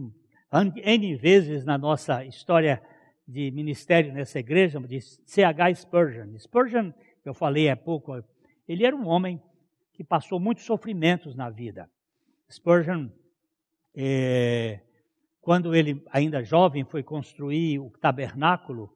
N 0.83 1.17
vezes 1.17 1.65
na 1.65 1.77
nossa 1.77 2.25
história 2.25 2.83
de 3.27 3.51
ministério 3.51 4.13
nessa 4.13 4.39
igreja, 4.39 4.81
de 4.81 5.01
C.H. 5.01 5.75
Spurgeon. 5.75 6.39
Spurgeon, 6.39 6.93
eu 7.25 7.35
falei 7.35 7.69
há 7.69 7.77
pouco, 7.77 8.23
ele 8.69 8.87
era 8.87 8.95
um 8.95 9.07
homem 9.07 9.43
que 9.93 10.05
passou 10.05 10.39
muitos 10.39 10.65
sofrimentos 10.65 11.35
na 11.35 11.51
vida. 11.51 11.91
Spurgeon, 12.51 13.09
é, 13.95 14.81
quando 15.47 15.75
ele, 15.77 16.03
ainda 16.11 16.43
jovem, 16.43 16.85
foi 16.85 17.05
construir 17.05 17.79
o 17.79 17.89
tabernáculo, 18.01 18.93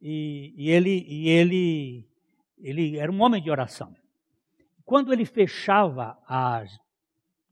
E, 0.00 0.54
e, 0.56 0.70
ele, 0.70 1.04
e 1.08 1.28
ele, 1.28 2.08
ele 2.56 2.98
era 2.98 3.10
um 3.10 3.20
homem 3.20 3.42
de 3.42 3.50
oração. 3.50 3.92
Quando 4.84 5.12
ele 5.12 5.24
fechava 5.24 6.16
a, 6.24 6.64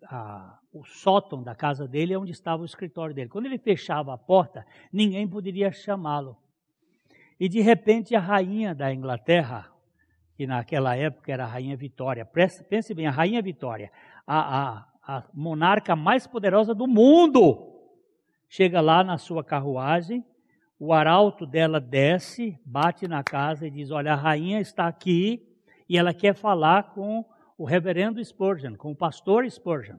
a, 0.05 0.59
o 0.79 0.85
sótão 0.85 1.43
da 1.43 1.55
casa 1.55 1.89
dele 1.89 2.12
é 2.12 2.18
onde 2.18 2.33
estava 2.33 2.62
o 2.62 2.66
escritório 2.66 3.14
dele. 3.14 3.31
Quando 3.31 3.47
ele 3.47 3.59
fechava 3.59 4.12
a 4.12 4.18
porta, 4.18 4.66
ninguém 4.93 5.27
poderia 5.27 5.72
chamá-lo. 5.72 6.37
E 7.41 7.49
de 7.49 7.61
repente 7.61 8.14
a 8.14 8.20
rainha 8.20 8.74
da 8.74 8.93
Inglaterra, 8.93 9.70
que 10.35 10.47
naquela 10.47 10.95
época 10.95 11.33
era 11.33 11.45
a 11.45 11.47
rainha 11.47 11.77
Vitória, 11.77 12.24
pense 12.24 12.95
bem, 12.95 13.07
a 13.07 13.11
rainha 13.11 13.41
Vitória, 13.41 13.91
a, 14.27 14.59
a, 14.61 14.87
a 15.03 15.24
monarca 15.33 15.97
mais 15.97 16.27
poderosa 16.27 16.74
do 16.74 16.87
mundo, 16.87 17.72
chega 18.49 18.81
lá 18.81 19.03
na 19.03 19.16
sua 19.16 19.43
carruagem, 19.43 20.24
o 20.79 20.93
arauto 20.93 21.47
dela 21.47 21.81
desce, 21.81 22.59
bate 22.64 23.09
na 23.09 23.24
casa 23.24 23.66
e 23.66 23.70
diz: 23.70 23.91
Olha, 23.91 24.12
a 24.12 24.16
rainha 24.16 24.61
está 24.61 24.87
aqui 24.87 25.43
e 25.89 25.97
ela 25.97 26.12
quer 26.12 26.35
falar 26.35 26.93
com 26.93 27.24
o 27.57 27.64
reverendo 27.64 28.22
Spurgeon, 28.22 28.77
com 28.77 28.93
o 28.93 28.97
pastor 28.97 29.51
Spurgeon. 29.51 29.97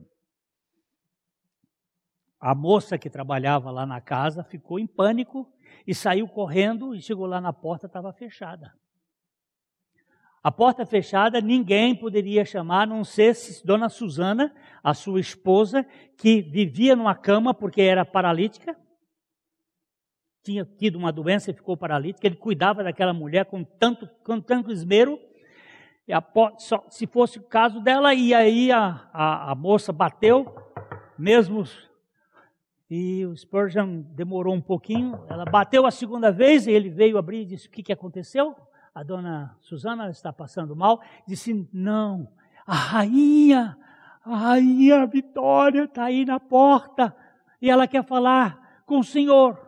A 2.40 2.54
moça 2.54 2.96
que 2.96 3.10
trabalhava 3.10 3.70
lá 3.70 3.84
na 3.84 4.00
casa 4.00 4.44
ficou 4.44 4.78
em 4.78 4.86
pânico 4.86 5.50
e 5.86 5.94
saiu 5.94 6.28
correndo 6.28 6.94
e 6.94 7.02
chegou 7.02 7.26
lá 7.26 7.40
na 7.40 7.52
porta, 7.52 7.86
estava 7.86 8.12
fechada. 8.12 8.72
A 10.42 10.52
porta 10.52 10.86
fechada, 10.86 11.40
ninguém 11.40 11.96
poderia 11.96 12.44
chamar, 12.44 12.82
a 12.82 12.86
não 12.86 13.02
ser 13.02 13.34
se 13.34 13.66
Dona 13.66 13.88
Susana, 13.88 14.54
a 14.82 14.94
sua 14.94 15.18
esposa, 15.18 15.84
que 16.16 16.40
vivia 16.40 16.94
numa 16.94 17.14
cama 17.14 17.52
porque 17.52 17.82
era 17.82 18.04
paralítica, 18.04 18.76
tinha 20.44 20.64
tido 20.64 20.96
uma 20.96 21.12
doença 21.12 21.50
e 21.50 21.54
ficou 21.54 21.76
paralítica, 21.76 22.26
ele 22.26 22.36
cuidava 22.36 22.84
daquela 22.84 23.12
mulher 23.12 23.46
com 23.46 23.64
tanto, 23.64 24.08
com 24.24 24.40
tanto 24.40 24.70
esmero, 24.70 25.18
e 26.06 26.12
a, 26.12 26.24
só, 26.56 26.86
se 26.88 27.06
fosse 27.06 27.38
o 27.38 27.42
caso 27.42 27.80
dela, 27.80 28.14
e 28.14 28.32
aí 28.32 28.70
a, 28.70 29.10
a, 29.12 29.50
a 29.50 29.54
moça 29.54 29.92
bateu, 29.92 30.54
mesmo 31.18 31.64
e 32.90 33.26
o 33.26 33.36
Spurgeon 33.36 34.00
demorou 34.14 34.54
um 34.54 34.60
pouquinho. 34.60 35.22
Ela 35.28 35.44
bateu 35.44 35.84
a 35.84 35.90
segunda 35.90 36.32
vez 36.32 36.66
e 36.66 36.70
ele 36.70 36.88
veio 36.88 37.18
abrir 37.18 37.42
e 37.42 37.46
disse: 37.46 37.68
O 37.68 37.70
que, 37.70 37.82
que 37.82 37.92
aconteceu? 37.92 38.56
A 38.94 39.02
dona 39.02 39.56
Susana 39.60 40.08
está 40.10 40.32
passando 40.32 40.74
mal. 40.74 41.00
Disse: 41.26 41.68
Não, 41.72 42.32
a 42.66 42.74
rainha, 42.74 43.78
a 44.24 44.36
rainha 44.36 45.06
Vitória 45.06 45.84
está 45.84 46.04
aí 46.04 46.24
na 46.24 46.40
porta 46.40 47.14
e 47.60 47.68
ela 47.68 47.86
quer 47.86 48.04
falar 48.04 48.82
com 48.86 49.00
o 49.00 49.04
senhor. 49.04 49.60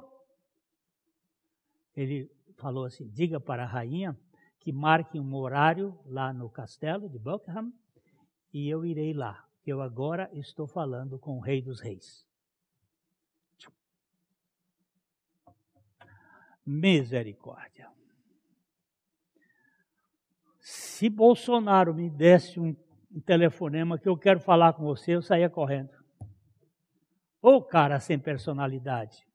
Ele 1.95 2.31
falou 2.57 2.87
assim: 2.87 3.07
Diga 3.11 3.39
para 3.39 3.65
a 3.65 3.67
rainha 3.67 4.19
que 4.59 4.73
marque 4.73 5.21
um 5.21 5.35
horário 5.35 5.99
lá 6.07 6.33
no 6.33 6.49
castelo 6.49 7.07
de 7.07 7.19
Buckingham 7.19 7.71
e 8.53 8.67
eu 8.67 8.85
irei 8.87 9.13
lá. 9.13 9.45
Eu 9.67 9.83
agora 9.83 10.31
estou 10.33 10.67
falando 10.67 11.19
com 11.19 11.37
o 11.37 11.41
Rei 11.41 11.61
dos 11.61 11.81
Reis. 11.81 12.30
Misericórdia. 16.71 17.89
Se 20.61 21.09
Bolsonaro 21.09 21.93
me 21.93 22.09
desse 22.09 22.61
um, 22.61 22.77
telefonema 23.27 23.99
que 23.99 24.09
eu 24.09 24.17
quero 24.17 24.39
falar 24.39 24.75
com 24.75 24.85
você, 24.85 25.17
eu 25.17 25.23
saía 25.23 25.51
correndo. 25.51 25.91
Ô 27.43 27.61
cara 27.61 27.99
sem 27.99 28.19
personalidade. 28.19 29.27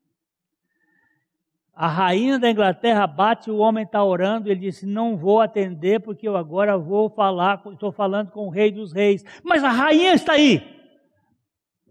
A 1.74 1.88
rainha 1.88 2.38
da 2.38 2.50
Inglaterra 2.50 3.06
bate, 3.06 3.50
o 3.50 3.58
homem 3.58 3.84
está 3.84 4.02
orando, 4.02 4.48
ele 4.48 4.60
disse: 4.60 4.86
Não 4.86 5.14
vou 5.14 5.42
atender, 5.42 6.00
porque 6.00 6.26
eu 6.26 6.36
agora 6.36 6.78
vou 6.78 7.10
falar, 7.10 7.62
estou 7.70 7.92
falando 7.92 8.30
com 8.30 8.46
o 8.46 8.50
rei 8.50 8.72
dos 8.72 8.92
reis. 8.94 9.22
Mas 9.44 9.62
a 9.62 9.68
rainha 9.68 10.14
está 10.14 10.32
aí. 10.32 10.74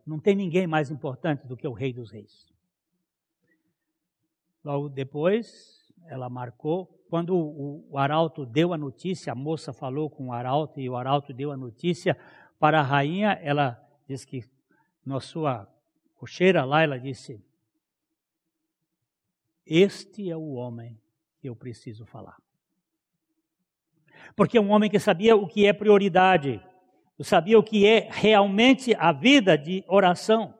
Não 0.07 0.19
tem 0.19 0.35
ninguém 0.35 0.65
mais 0.65 0.89
importante 0.89 1.45
do 1.45 1.55
que 1.55 1.67
o 1.67 1.73
rei 1.73 1.93
dos 1.93 2.11
reis. 2.11 2.54
Logo 4.65 4.89
depois, 4.89 5.93
ela 6.07 6.27
marcou. 6.27 6.87
Quando 7.07 7.37
o, 7.37 7.87
o 7.87 7.99
arauto 7.99 8.47
deu 8.47 8.73
a 8.73 8.77
notícia, 8.77 9.31
a 9.31 9.35
moça 9.35 9.71
falou 9.71 10.09
com 10.09 10.29
o 10.29 10.33
arauto 10.33 10.79
e 10.81 10.89
o 10.89 10.95
arauto 10.95 11.31
deu 11.31 11.51
a 11.51 11.57
notícia 11.57 12.17
para 12.59 12.79
a 12.79 12.83
rainha. 12.83 13.39
Ela 13.43 13.79
disse 14.07 14.25
que 14.25 14.43
na 15.05 15.19
sua 15.19 15.71
cocheira 16.15 16.65
lá, 16.65 16.81
ela 16.81 16.99
disse: 16.99 17.39
Este 19.63 20.31
é 20.31 20.35
o 20.35 20.53
homem 20.53 20.99
que 21.39 21.47
eu 21.47 21.55
preciso 21.55 22.03
falar. 22.03 22.37
Porque 24.35 24.57
é 24.57 24.61
um 24.61 24.71
homem 24.71 24.89
que 24.89 24.97
sabia 24.97 25.35
o 25.35 25.47
que 25.47 25.67
é 25.67 25.73
prioridade, 25.73 26.59
sabia 27.19 27.59
o 27.59 27.63
que 27.63 27.85
é 27.85 28.09
realmente 28.11 28.95
a 28.95 29.11
vida 29.11 29.55
de 29.55 29.85
oração. 29.87 30.55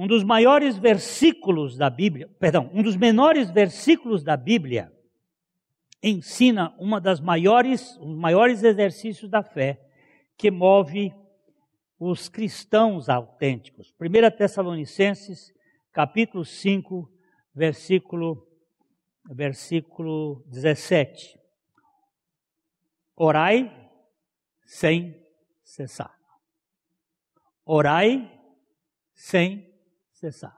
Um 0.00 0.06
dos 0.06 0.24
maiores 0.24 0.78
versículos 0.78 1.76
da 1.76 1.90
Bíblia, 1.90 2.26
perdão, 2.38 2.70
um 2.72 2.82
dos 2.82 2.96
menores 2.96 3.50
versículos 3.50 4.24
da 4.24 4.34
Bíblia 4.34 4.90
ensina 6.02 6.74
uma 6.78 6.98
das 6.98 7.20
maiores, 7.20 7.98
os 7.98 8.16
maiores 8.16 8.62
exercícios 8.62 9.30
da 9.30 9.42
fé 9.42 9.78
que 10.38 10.50
move 10.50 11.12
os 11.98 12.30
cristãos 12.30 13.10
autênticos. 13.10 13.94
1 14.00 14.38
Tessalonicenses, 14.38 15.52
capítulo 15.92 16.46
5, 16.46 17.12
versículo 17.54 18.48
versículo 19.30 20.42
17. 20.46 21.38
Orai 23.14 23.70
sem 24.64 25.22
cessar. 25.62 26.18
Orai 27.66 28.32
sem 29.12 29.69
cessar. 30.20 30.56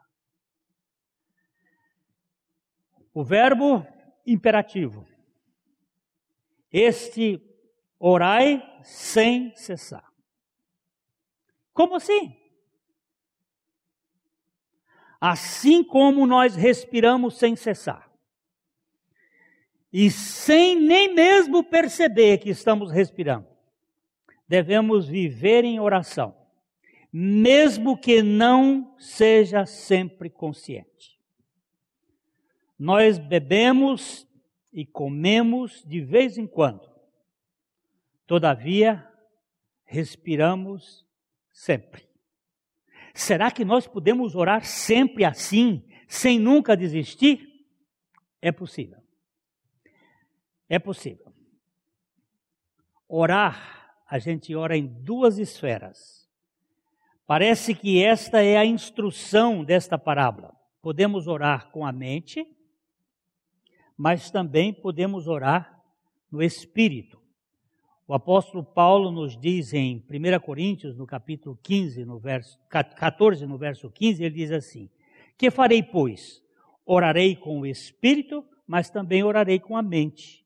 O 3.14 3.22
verbo 3.22 3.86
imperativo. 4.26 5.06
Este 6.72 7.40
orai 7.98 8.60
sem 8.82 9.54
cessar. 9.54 10.10
Como 11.72 11.94
assim? 11.94 12.36
Assim 15.20 15.84
como 15.84 16.26
nós 16.26 16.56
respiramos 16.56 17.38
sem 17.38 17.54
cessar. 17.54 18.10
E 19.92 20.10
sem 20.10 20.74
nem 20.74 21.14
mesmo 21.14 21.62
perceber 21.62 22.38
que 22.38 22.50
estamos 22.50 22.90
respirando. 22.90 23.46
Devemos 24.48 25.06
viver 25.06 25.64
em 25.64 25.78
oração 25.78 26.41
mesmo 27.12 27.98
que 27.98 28.22
não 28.22 28.96
seja 28.98 29.66
sempre 29.66 30.30
consciente. 30.30 31.20
Nós 32.78 33.18
bebemos 33.18 34.26
e 34.72 34.86
comemos 34.86 35.84
de 35.84 36.00
vez 36.00 36.38
em 36.38 36.46
quando, 36.46 36.90
todavia, 38.26 39.06
respiramos 39.84 41.06
sempre. 41.52 42.08
Será 43.14 43.50
que 43.50 43.62
nós 43.62 43.86
podemos 43.86 44.34
orar 44.34 44.64
sempre 44.64 45.22
assim, 45.22 45.86
sem 46.08 46.38
nunca 46.38 46.74
desistir? 46.74 47.46
É 48.40 48.50
possível. 48.50 49.02
É 50.66 50.78
possível. 50.78 51.30
Orar, 53.06 53.94
a 54.06 54.18
gente 54.18 54.54
ora 54.54 54.74
em 54.74 54.86
duas 54.86 55.36
esferas 55.36 56.21
Parece 57.26 57.74
que 57.74 58.02
esta 58.02 58.42
é 58.42 58.56
a 58.56 58.64
instrução 58.64 59.64
desta 59.64 59.96
parábola. 59.96 60.54
Podemos 60.80 61.28
orar 61.28 61.70
com 61.70 61.86
a 61.86 61.92
mente, 61.92 62.46
mas 63.96 64.30
também 64.30 64.72
podemos 64.72 65.28
orar 65.28 65.80
no 66.30 66.42
espírito. 66.42 67.20
O 68.06 68.14
apóstolo 68.14 68.64
Paulo 68.64 69.12
nos 69.12 69.38
diz 69.38 69.72
em 69.72 70.04
1 70.10 70.40
Coríntios, 70.40 70.96
no 70.96 71.06
capítulo 71.06 71.58
15, 71.62 72.04
no 72.04 72.18
verso 72.18 72.58
14, 72.68 73.46
no 73.46 73.56
verso 73.56 73.88
15, 73.88 74.24
ele 74.24 74.34
diz 74.34 74.50
assim: 74.50 74.90
"Que 75.38 75.50
farei, 75.50 75.82
pois? 75.82 76.42
Orarei 76.84 77.36
com 77.36 77.60
o 77.60 77.66
espírito, 77.66 78.44
mas 78.66 78.90
também 78.90 79.22
orarei 79.22 79.60
com 79.60 79.76
a 79.76 79.82
mente. 79.82 80.44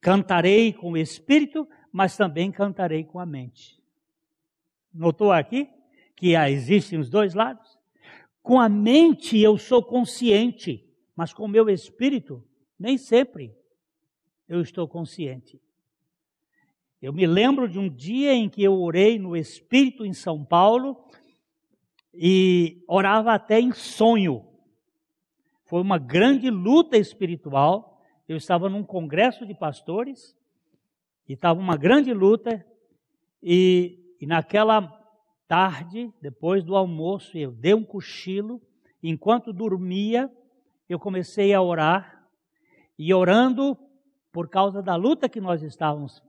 Cantarei 0.00 0.72
com 0.72 0.92
o 0.92 0.96
espírito, 0.96 1.68
mas 1.92 2.16
também 2.16 2.50
cantarei 2.50 3.04
com 3.04 3.20
a 3.20 3.24
mente." 3.24 3.80
Notou 4.92 5.30
aqui? 5.30 5.68
Que 6.18 6.34
existem 6.34 6.98
os 6.98 7.08
dois 7.08 7.32
lados. 7.32 7.78
Com 8.42 8.60
a 8.60 8.68
mente 8.68 9.38
eu 9.38 9.56
sou 9.56 9.82
consciente, 9.82 10.84
mas 11.14 11.32
com 11.32 11.44
o 11.44 11.48
meu 11.48 11.68
espírito, 11.70 12.44
nem 12.76 12.98
sempre 12.98 13.54
eu 14.48 14.60
estou 14.60 14.88
consciente. 14.88 15.60
Eu 17.00 17.12
me 17.12 17.24
lembro 17.24 17.68
de 17.68 17.78
um 17.78 17.88
dia 17.88 18.34
em 18.34 18.48
que 18.48 18.62
eu 18.62 18.74
orei 18.74 19.16
no 19.16 19.36
Espírito 19.36 20.04
em 20.04 20.12
São 20.12 20.44
Paulo 20.44 20.96
e 22.12 22.82
orava 22.88 23.32
até 23.32 23.60
em 23.60 23.72
sonho. 23.72 24.44
Foi 25.66 25.80
uma 25.80 25.98
grande 25.98 26.50
luta 26.50 26.96
espiritual. 26.96 28.02
Eu 28.26 28.36
estava 28.36 28.68
num 28.68 28.82
congresso 28.82 29.46
de 29.46 29.54
pastores 29.54 30.36
e 31.28 31.34
estava 31.34 31.60
uma 31.60 31.76
grande 31.76 32.12
luta 32.12 32.66
e, 33.40 34.16
e 34.20 34.26
naquela 34.26 34.97
tarde, 35.48 36.12
depois 36.20 36.62
do 36.62 36.76
almoço, 36.76 37.36
eu 37.36 37.50
dei 37.50 37.74
um 37.74 37.82
cochilo. 37.82 38.60
Enquanto 39.02 39.52
dormia, 39.52 40.30
eu 40.88 40.98
comecei 40.98 41.54
a 41.54 41.62
orar. 41.62 42.28
E 42.98 43.12
orando 43.14 43.76
por 44.30 44.48
causa 44.48 44.82
da 44.82 44.94
luta 44.94 45.28
que 45.28 45.40
nós 45.40 45.62
estávamos. 45.62 46.22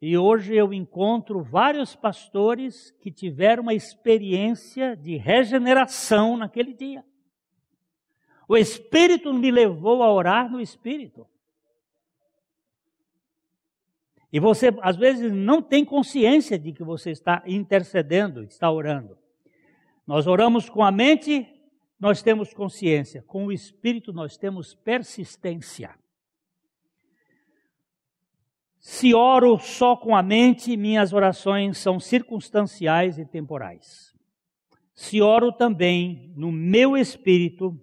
E 0.00 0.18
hoje 0.18 0.54
eu 0.54 0.72
encontro 0.72 1.42
vários 1.42 1.96
pastores 1.96 2.90
que 3.00 3.10
tiveram 3.10 3.62
uma 3.62 3.74
experiência 3.74 4.96
de 4.96 5.16
regeneração 5.16 6.36
naquele 6.36 6.74
dia. 6.74 7.04
O 8.48 8.56
Espírito 8.56 9.32
me 9.32 9.50
levou 9.50 10.02
a 10.02 10.12
orar 10.12 10.50
no 10.50 10.60
Espírito. 10.60 11.26
E 14.32 14.40
você, 14.40 14.74
às 14.80 14.96
vezes, 14.96 15.30
não 15.30 15.60
tem 15.60 15.84
consciência 15.84 16.58
de 16.58 16.72
que 16.72 16.82
você 16.82 17.10
está 17.10 17.42
intercedendo, 17.46 18.42
está 18.42 18.70
orando. 18.70 19.18
Nós 20.06 20.26
oramos 20.26 20.70
com 20.70 20.82
a 20.82 20.90
mente, 20.90 21.46
nós 22.00 22.22
temos 22.22 22.54
consciência. 22.54 23.22
Com 23.22 23.46
o 23.46 23.52
Espírito, 23.52 24.12
nós 24.12 24.38
temos 24.38 24.74
persistência. 24.74 25.94
Se 28.78 29.14
oro 29.14 29.58
só 29.58 29.94
com 29.94 30.16
a 30.16 30.22
mente, 30.22 30.76
minhas 30.76 31.12
orações 31.12 31.78
são 31.78 32.00
circunstanciais 32.00 33.18
e 33.18 33.24
temporais. 33.24 34.12
Se 34.92 35.20
oro 35.22 35.52
também 35.52 36.32
no 36.36 36.50
meu 36.50 36.96
espírito, 36.96 37.78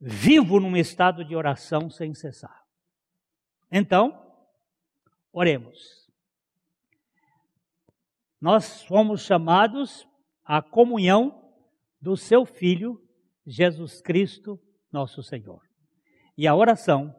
vivo 0.00 0.58
num 0.58 0.76
estado 0.76 1.24
de 1.24 1.36
oração 1.36 1.88
sem 1.88 2.14
cessar. 2.14 2.64
Então, 3.70 4.25
Oremos. 5.38 6.08
Nós 8.40 8.82
fomos 8.84 9.20
chamados 9.20 10.08
à 10.42 10.62
comunhão 10.62 11.52
do 12.00 12.16
seu 12.16 12.46
Filho, 12.46 13.06
Jesus 13.46 14.00
Cristo, 14.00 14.58
nosso 14.90 15.22
Senhor. 15.22 15.60
E 16.38 16.46
a 16.46 16.56
oração 16.56 17.14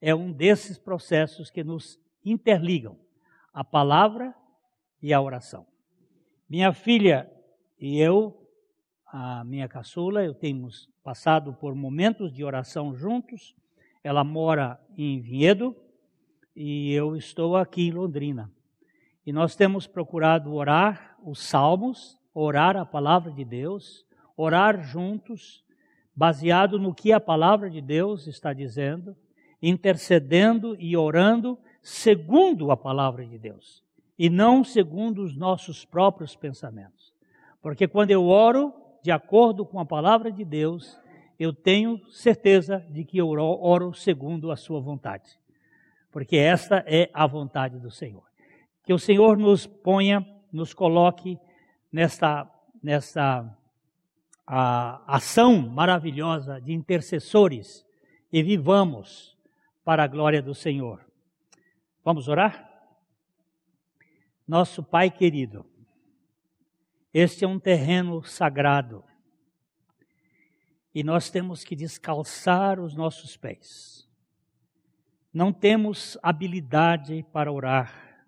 é 0.00 0.14
um 0.14 0.30
desses 0.30 0.78
processos 0.78 1.50
que 1.50 1.64
nos 1.64 1.98
interligam, 2.24 2.96
a 3.52 3.64
palavra 3.64 4.32
e 5.02 5.12
a 5.12 5.20
oração. 5.20 5.66
Minha 6.48 6.72
filha 6.72 7.28
e 7.76 7.98
eu, 7.98 8.40
a 9.04 9.42
minha 9.42 9.66
caçula, 9.66 10.22
eu 10.22 10.32
temos 10.32 10.88
passado 11.02 11.52
por 11.54 11.74
momentos 11.74 12.32
de 12.32 12.44
oração 12.44 12.94
juntos. 12.94 13.56
Ela 14.04 14.22
mora 14.22 14.80
em 14.96 15.20
Vinhedo, 15.20 15.74
e 16.60 16.92
eu 16.92 17.14
estou 17.14 17.56
aqui 17.56 17.86
em 17.86 17.92
Londrina. 17.92 18.50
E 19.24 19.32
nós 19.32 19.54
temos 19.54 19.86
procurado 19.86 20.52
orar 20.52 21.16
os 21.24 21.38
salmos, 21.38 22.18
orar 22.34 22.76
a 22.76 22.84
palavra 22.84 23.30
de 23.30 23.44
Deus, 23.44 24.04
orar 24.36 24.82
juntos, 24.82 25.62
baseado 26.16 26.76
no 26.76 26.92
que 26.92 27.12
a 27.12 27.20
palavra 27.20 27.70
de 27.70 27.80
Deus 27.80 28.26
está 28.26 28.52
dizendo, 28.52 29.16
intercedendo 29.62 30.76
e 30.80 30.96
orando 30.96 31.56
segundo 31.80 32.72
a 32.72 32.76
palavra 32.76 33.24
de 33.24 33.38
Deus, 33.38 33.84
e 34.18 34.28
não 34.28 34.64
segundo 34.64 35.22
os 35.22 35.36
nossos 35.36 35.84
próprios 35.84 36.34
pensamentos. 36.34 37.14
Porque 37.62 37.86
quando 37.86 38.10
eu 38.10 38.26
oro 38.26 38.74
de 39.00 39.12
acordo 39.12 39.64
com 39.64 39.78
a 39.78 39.86
palavra 39.86 40.32
de 40.32 40.44
Deus, 40.44 40.98
eu 41.38 41.52
tenho 41.52 42.04
certeza 42.10 42.84
de 42.90 43.04
que 43.04 43.16
eu 43.16 43.28
oro 43.28 43.94
segundo 43.94 44.50
a 44.50 44.56
sua 44.56 44.80
vontade 44.80 45.38
porque 46.18 46.36
esta 46.36 46.82
é 46.84 47.08
a 47.14 47.28
vontade 47.28 47.78
do 47.78 47.92
Senhor. 47.92 48.24
Que 48.82 48.92
o 48.92 48.98
Senhor 48.98 49.38
nos 49.38 49.68
ponha, 49.68 50.26
nos 50.52 50.74
coloque 50.74 51.38
nesta, 51.92 52.50
nesta 52.82 53.56
a, 54.44 55.14
ação 55.14 55.68
maravilhosa 55.68 56.60
de 56.60 56.72
intercessores 56.72 57.86
e 58.32 58.42
vivamos 58.42 59.38
para 59.84 60.02
a 60.02 60.08
glória 60.08 60.42
do 60.42 60.56
Senhor. 60.56 61.08
Vamos 62.04 62.26
orar? 62.26 62.68
Nosso 64.44 64.82
Pai 64.82 65.12
querido, 65.12 65.64
este 67.14 67.44
é 67.44 67.46
um 67.46 67.60
terreno 67.60 68.24
sagrado 68.24 69.04
e 70.92 71.04
nós 71.04 71.30
temos 71.30 71.62
que 71.62 71.76
descalçar 71.76 72.80
os 72.80 72.96
nossos 72.96 73.36
pés 73.36 74.07
não 75.32 75.52
temos 75.52 76.18
habilidade 76.22 77.24
para 77.32 77.52
orar, 77.52 78.26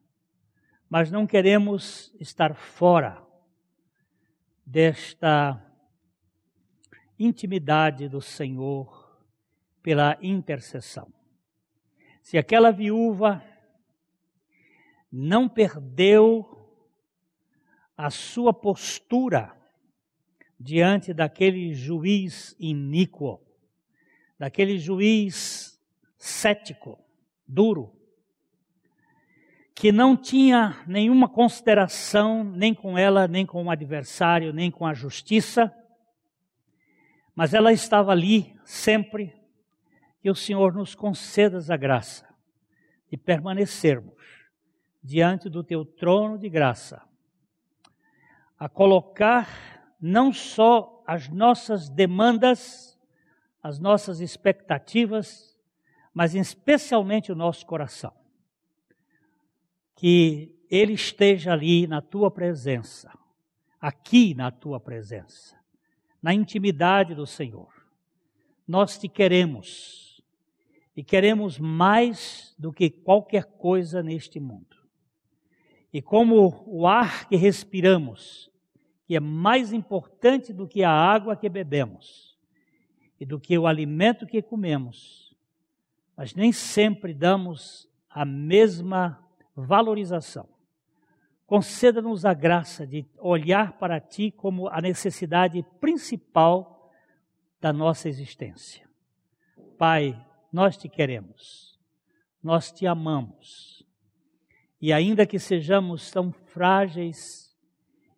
mas 0.89 1.11
não 1.11 1.27
queremos 1.27 2.15
estar 2.21 2.55
fora 2.55 3.23
desta 4.67 5.61
intimidade 7.19 8.09
do 8.09 8.21
Senhor 8.21 9.19
pela 9.83 10.19
intercessão. 10.21 11.13
Se 12.23 12.37
aquela 12.37 12.71
viúva 12.71 13.43
não 15.11 15.49
perdeu 15.49 16.57
a 17.97 18.11
sua 18.11 18.53
postura 18.53 19.57
diante 20.59 21.13
daquele 21.13 21.75
juiz 21.75 22.55
iníquo, 22.59 23.41
daquele 24.39 24.79
juiz 24.79 25.80
cético, 26.21 26.99
duro, 27.49 27.91
que 29.75 29.91
não 29.91 30.15
tinha 30.15 30.85
nenhuma 30.87 31.27
consideração 31.27 32.45
nem 32.45 32.75
com 32.75 32.99
ela, 32.99 33.27
nem 33.27 33.47
com 33.47 33.65
o 33.65 33.71
adversário, 33.71 34.53
nem 34.53 34.71
com 34.71 34.87
a 34.87 34.93
justiça, 34.93 35.75
mas 37.35 37.55
ela 37.55 37.73
estava 37.73 38.13
ali 38.13 38.55
sempre, 38.67 39.35
e 40.23 40.31
o 40.31 40.35
Senhor 40.35 40.75
nos 40.75 40.95
conceda 40.95 41.59
a 41.73 41.77
graça 41.79 42.29
de 43.11 43.17
permanecermos 43.17 44.13
diante 45.03 45.49
do 45.49 45.65
teu 45.65 45.87
trono 45.87 46.39
de 46.39 46.51
graça, 46.51 47.03
a 48.59 48.69
colocar 48.69 49.97
não 49.99 50.31
só 50.31 51.03
as 51.07 51.31
nossas 51.31 51.89
demandas, 51.89 53.01
as 53.63 53.79
nossas 53.79 54.21
expectativas, 54.21 55.50
mas 56.13 56.35
especialmente 56.35 57.31
o 57.31 57.37
nosso 57.37 57.65
coração. 57.67 58.13
Que 59.95 60.55
ele 60.71 60.93
esteja 60.93 61.53
ali 61.53 61.87
na 61.87 62.01
tua 62.01 62.31
presença, 62.31 63.11
aqui 63.81 64.35
na 64.35 64.51
tua 64.51 64.79
presença, 64.79 65.57
na 66.23 66.33
intimidade 66.33 67.15
do 67.15 67.27
Senhor. 67.27 67.73
Nós 68.67 68.99
te 68.99 69.09
queremos 69.09 70.23
e 70.97 71.03
queremos 71.03 71.59
mais 71.59 72.55
do 72.59 72.73
que 72.73 72.91
qualquer 72.91 73.45
coisa 73.45 74.03
neste 74.03 74.39
mundo. 74.39 74.77
E 75.93 76.01
como 76.01 76.63
o 76.67 76.87
ar 76.87 77.29
que 77.29 77.37
respiramos, 77.37 78.51
que 79.07 79.17
é 79.17 79.21
mais 79.21 79.73
importante 79.73 80.53
do 80.53 80.69
que 80.69 80.85
a 80.85 80.91
água 80.91 81.37
que 81.37 81.49
bebemos 81.49 82.39
e 83.19 83.27
do 83.27 83.41
que 83.41 83.59
o 83.59 83.67
alimento 83.67 84.27
que 84.27 84.41
comemos, 84.41 85.30
mas 86.21 86.35
nem 86.35 86.53
sempre 86.53 87.15
damos 87.15 87.89
a 88.11 88.27
mesma 88.27 89.27
valorização. 89.57 90.47
Conceda-nos 91.47 92.27
a 92.27 92.35
graça 92.35 92.87
de 92.87 93.07
olhar 93.17 93.79
para 93.79 93.99
Ti 93.99 94.31
como 94.31 94.69
a 94.69 94.83
necessidade 94.83 95.65
principal 95.81 96.93
da 97.59 97.73
nossa 97.73 98.07
existência. 98.07 98.87
Pai, 99.79 100.15
nós 100.53 100.77
te 100.77 100.91
queremos, 100.91 101.81
nós 102.43 102.71
te 102.71 102.87
amamos, 102.87 103.83
e 104.79 104.93
ainda 104.93 105.25
que 105.25 105.39
sejamos 105.39 106.11
tão 106.11 106.33
frágeis 106.33 107.57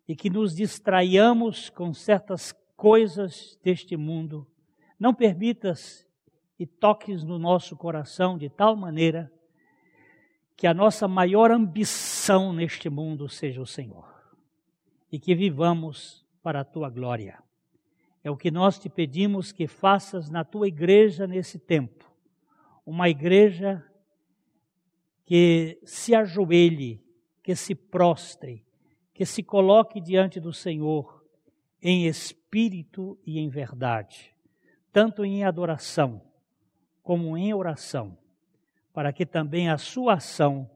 e 0.05 0.13
que 0.13 0.29
nos 0.29 0.53
distraiamos 0.53 1.69
com 1.69 1.93
certas 1.93 2.51
coisas 2.75 3.57
deste 3.63 3.95
mundo, 3.95 4.45
não 4.99 5.13
permitas 5.13 6.05
e 6.63 6.65
toques 6.65 7.25
no 7.25 7.37
nosso 7.37 7.75
coração 7.75 8.37
de 8.37 8.49
tal 8.49 8.73
maneira 8.73 9.29
que 10.55 10.65
a 10.65 10.73
nossa 10.73 11.09
maior 11.09 11.51
ambição 11.51 12.53
neste 12.53 12.89
mundo 12.89 13.27
seja 13.27 13.61
o 13.61 13.65
Senhor 13.65 14.07
e 15.11 15.19
que 15.19 15.35
vivamos 15.35 16.25
para 16.41 16.61
a 16.61 16.63
tua 16.63 16.89
glória. 16.89 17.43
É 18.23 18.31
o 18.31 18.37
que 18.37 18.49
nós 18.49 18.79
te 18.79 18.87
pedimos 18.87 19.51
que 19.51 19.67
faças 19.67 20.29
na 20.29 20.45
tua 20.45 20.65
igreja 20.65 21.27
nesse 21.27 21.59
tempo. 21.59 22.09
Uma 22.85 23.09
igreja 23.09 23.85
que 25.25 25.81
se 25.83 26.15
ajoelhe, 26.15 27.03
que 27.43 27.57
se 27.57 27.75
prostre, 27.75 28.65
que 29.13 29.25
se 29.25 29.43
coloque 29.43 29.99
diante 29.99 30.39
do 30.39 30.53
Senhor 30.53 31.25
em 31.81 32.07
espírito 32.07 33.19
e 33.25 33.37
em 33.37 33.49
verdade, 33.49 34.33
tanto 34.93 35.25
em 35.25 35.43
adoração 35.43 36.21
como 37.03 37.37
em 37.37 37.53
oração, 37.53 38.17
para 38.93 39.11
que 39.11 39.25
também 39.25 39.69
a 39.69 39.77
sua 39.77 40.13
ação 40.13 40.69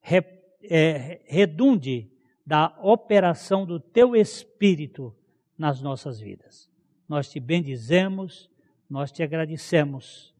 re, 0.00 0.22
é, 0.64 1.20
redunde 1.26 2.10
da 2.44 2.76
operação 2.82 3.64
do 3.64 3.78
teu 3.78 4.16
Espírito 4.16 5.14
nas 5.56 5.80
nossas 5.80 6.18
vidas. 6.18 6.68
Nós 7.08 7.30
te 7.30 7.38
bendizemos, 7.38 8.50
nós 8.90 9.12
te 9.12 9.22
agradecemos 9.22 10.34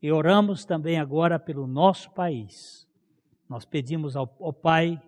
e 0.00 0.12
oramos 0.12 0.64
também 0.64 0.98
agora 0.98 1.38
pelo 1.38 1.66
nosso 1.66 2.10
país. 2.12 2.88
Nós 3.48 3.64
pedimos 3.64 4.16
ao, 4.16 4.32
ao 4.40 4.52
Pai 4.52 5.02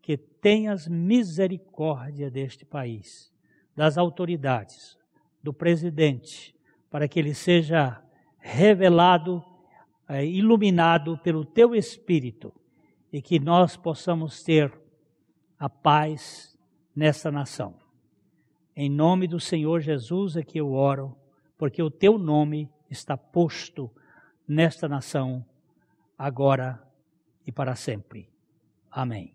que 0.00 0.16
tenhas 0.16 0.88
misericórdia 0.88 2.30
deste 2.30 2.64
país, 2.64 3.30
das 3.76 3.98
autoridades, 3.98 4.98
do 5.42 5.52
presidente, 5.52 6.56
para 6.90 7.06
que 7.06 7.18
ele 7.18 7.34
seja 7.34 8.02
revelado, 8.42 9.42
é, 10.08 10.26
iluminado 10.26 11.16
pelo 11.18 11.44
teu 11.44 11.74
Espírito 11.74 12.52
e 13.12 13.22
que 13.22 13.38
nós 13.38 13.76
possamos 13.76 14.42
ter 14.42 14.72
a 15.58 15.68
paz 15.68 16.58
nessa 16.94 17.30
nação. 17.30 17.74
Em 18.74 18.90
nome 18.90 19.28
do 19.28 19.38
Senhor 19.38 19.80
Jesus 19.80 20.36
é 20.36 20.42
que 20.42 20.58
eu 20.58 20.72
oro, 20.72 21.16
porque 21.56 21.82
o 21.82 21.90
teu 21.90 22.18
nome 22.18 22.68
está 22.90 23.16
posto 23.16 23.90
nesta 24.46 24.88
nação, 24.88 25.44
agora 26.18 26.82
e 27.46 27.52
para 27.52 27.76
sempre. 27.76 28.28
Amém. 28.90 29.34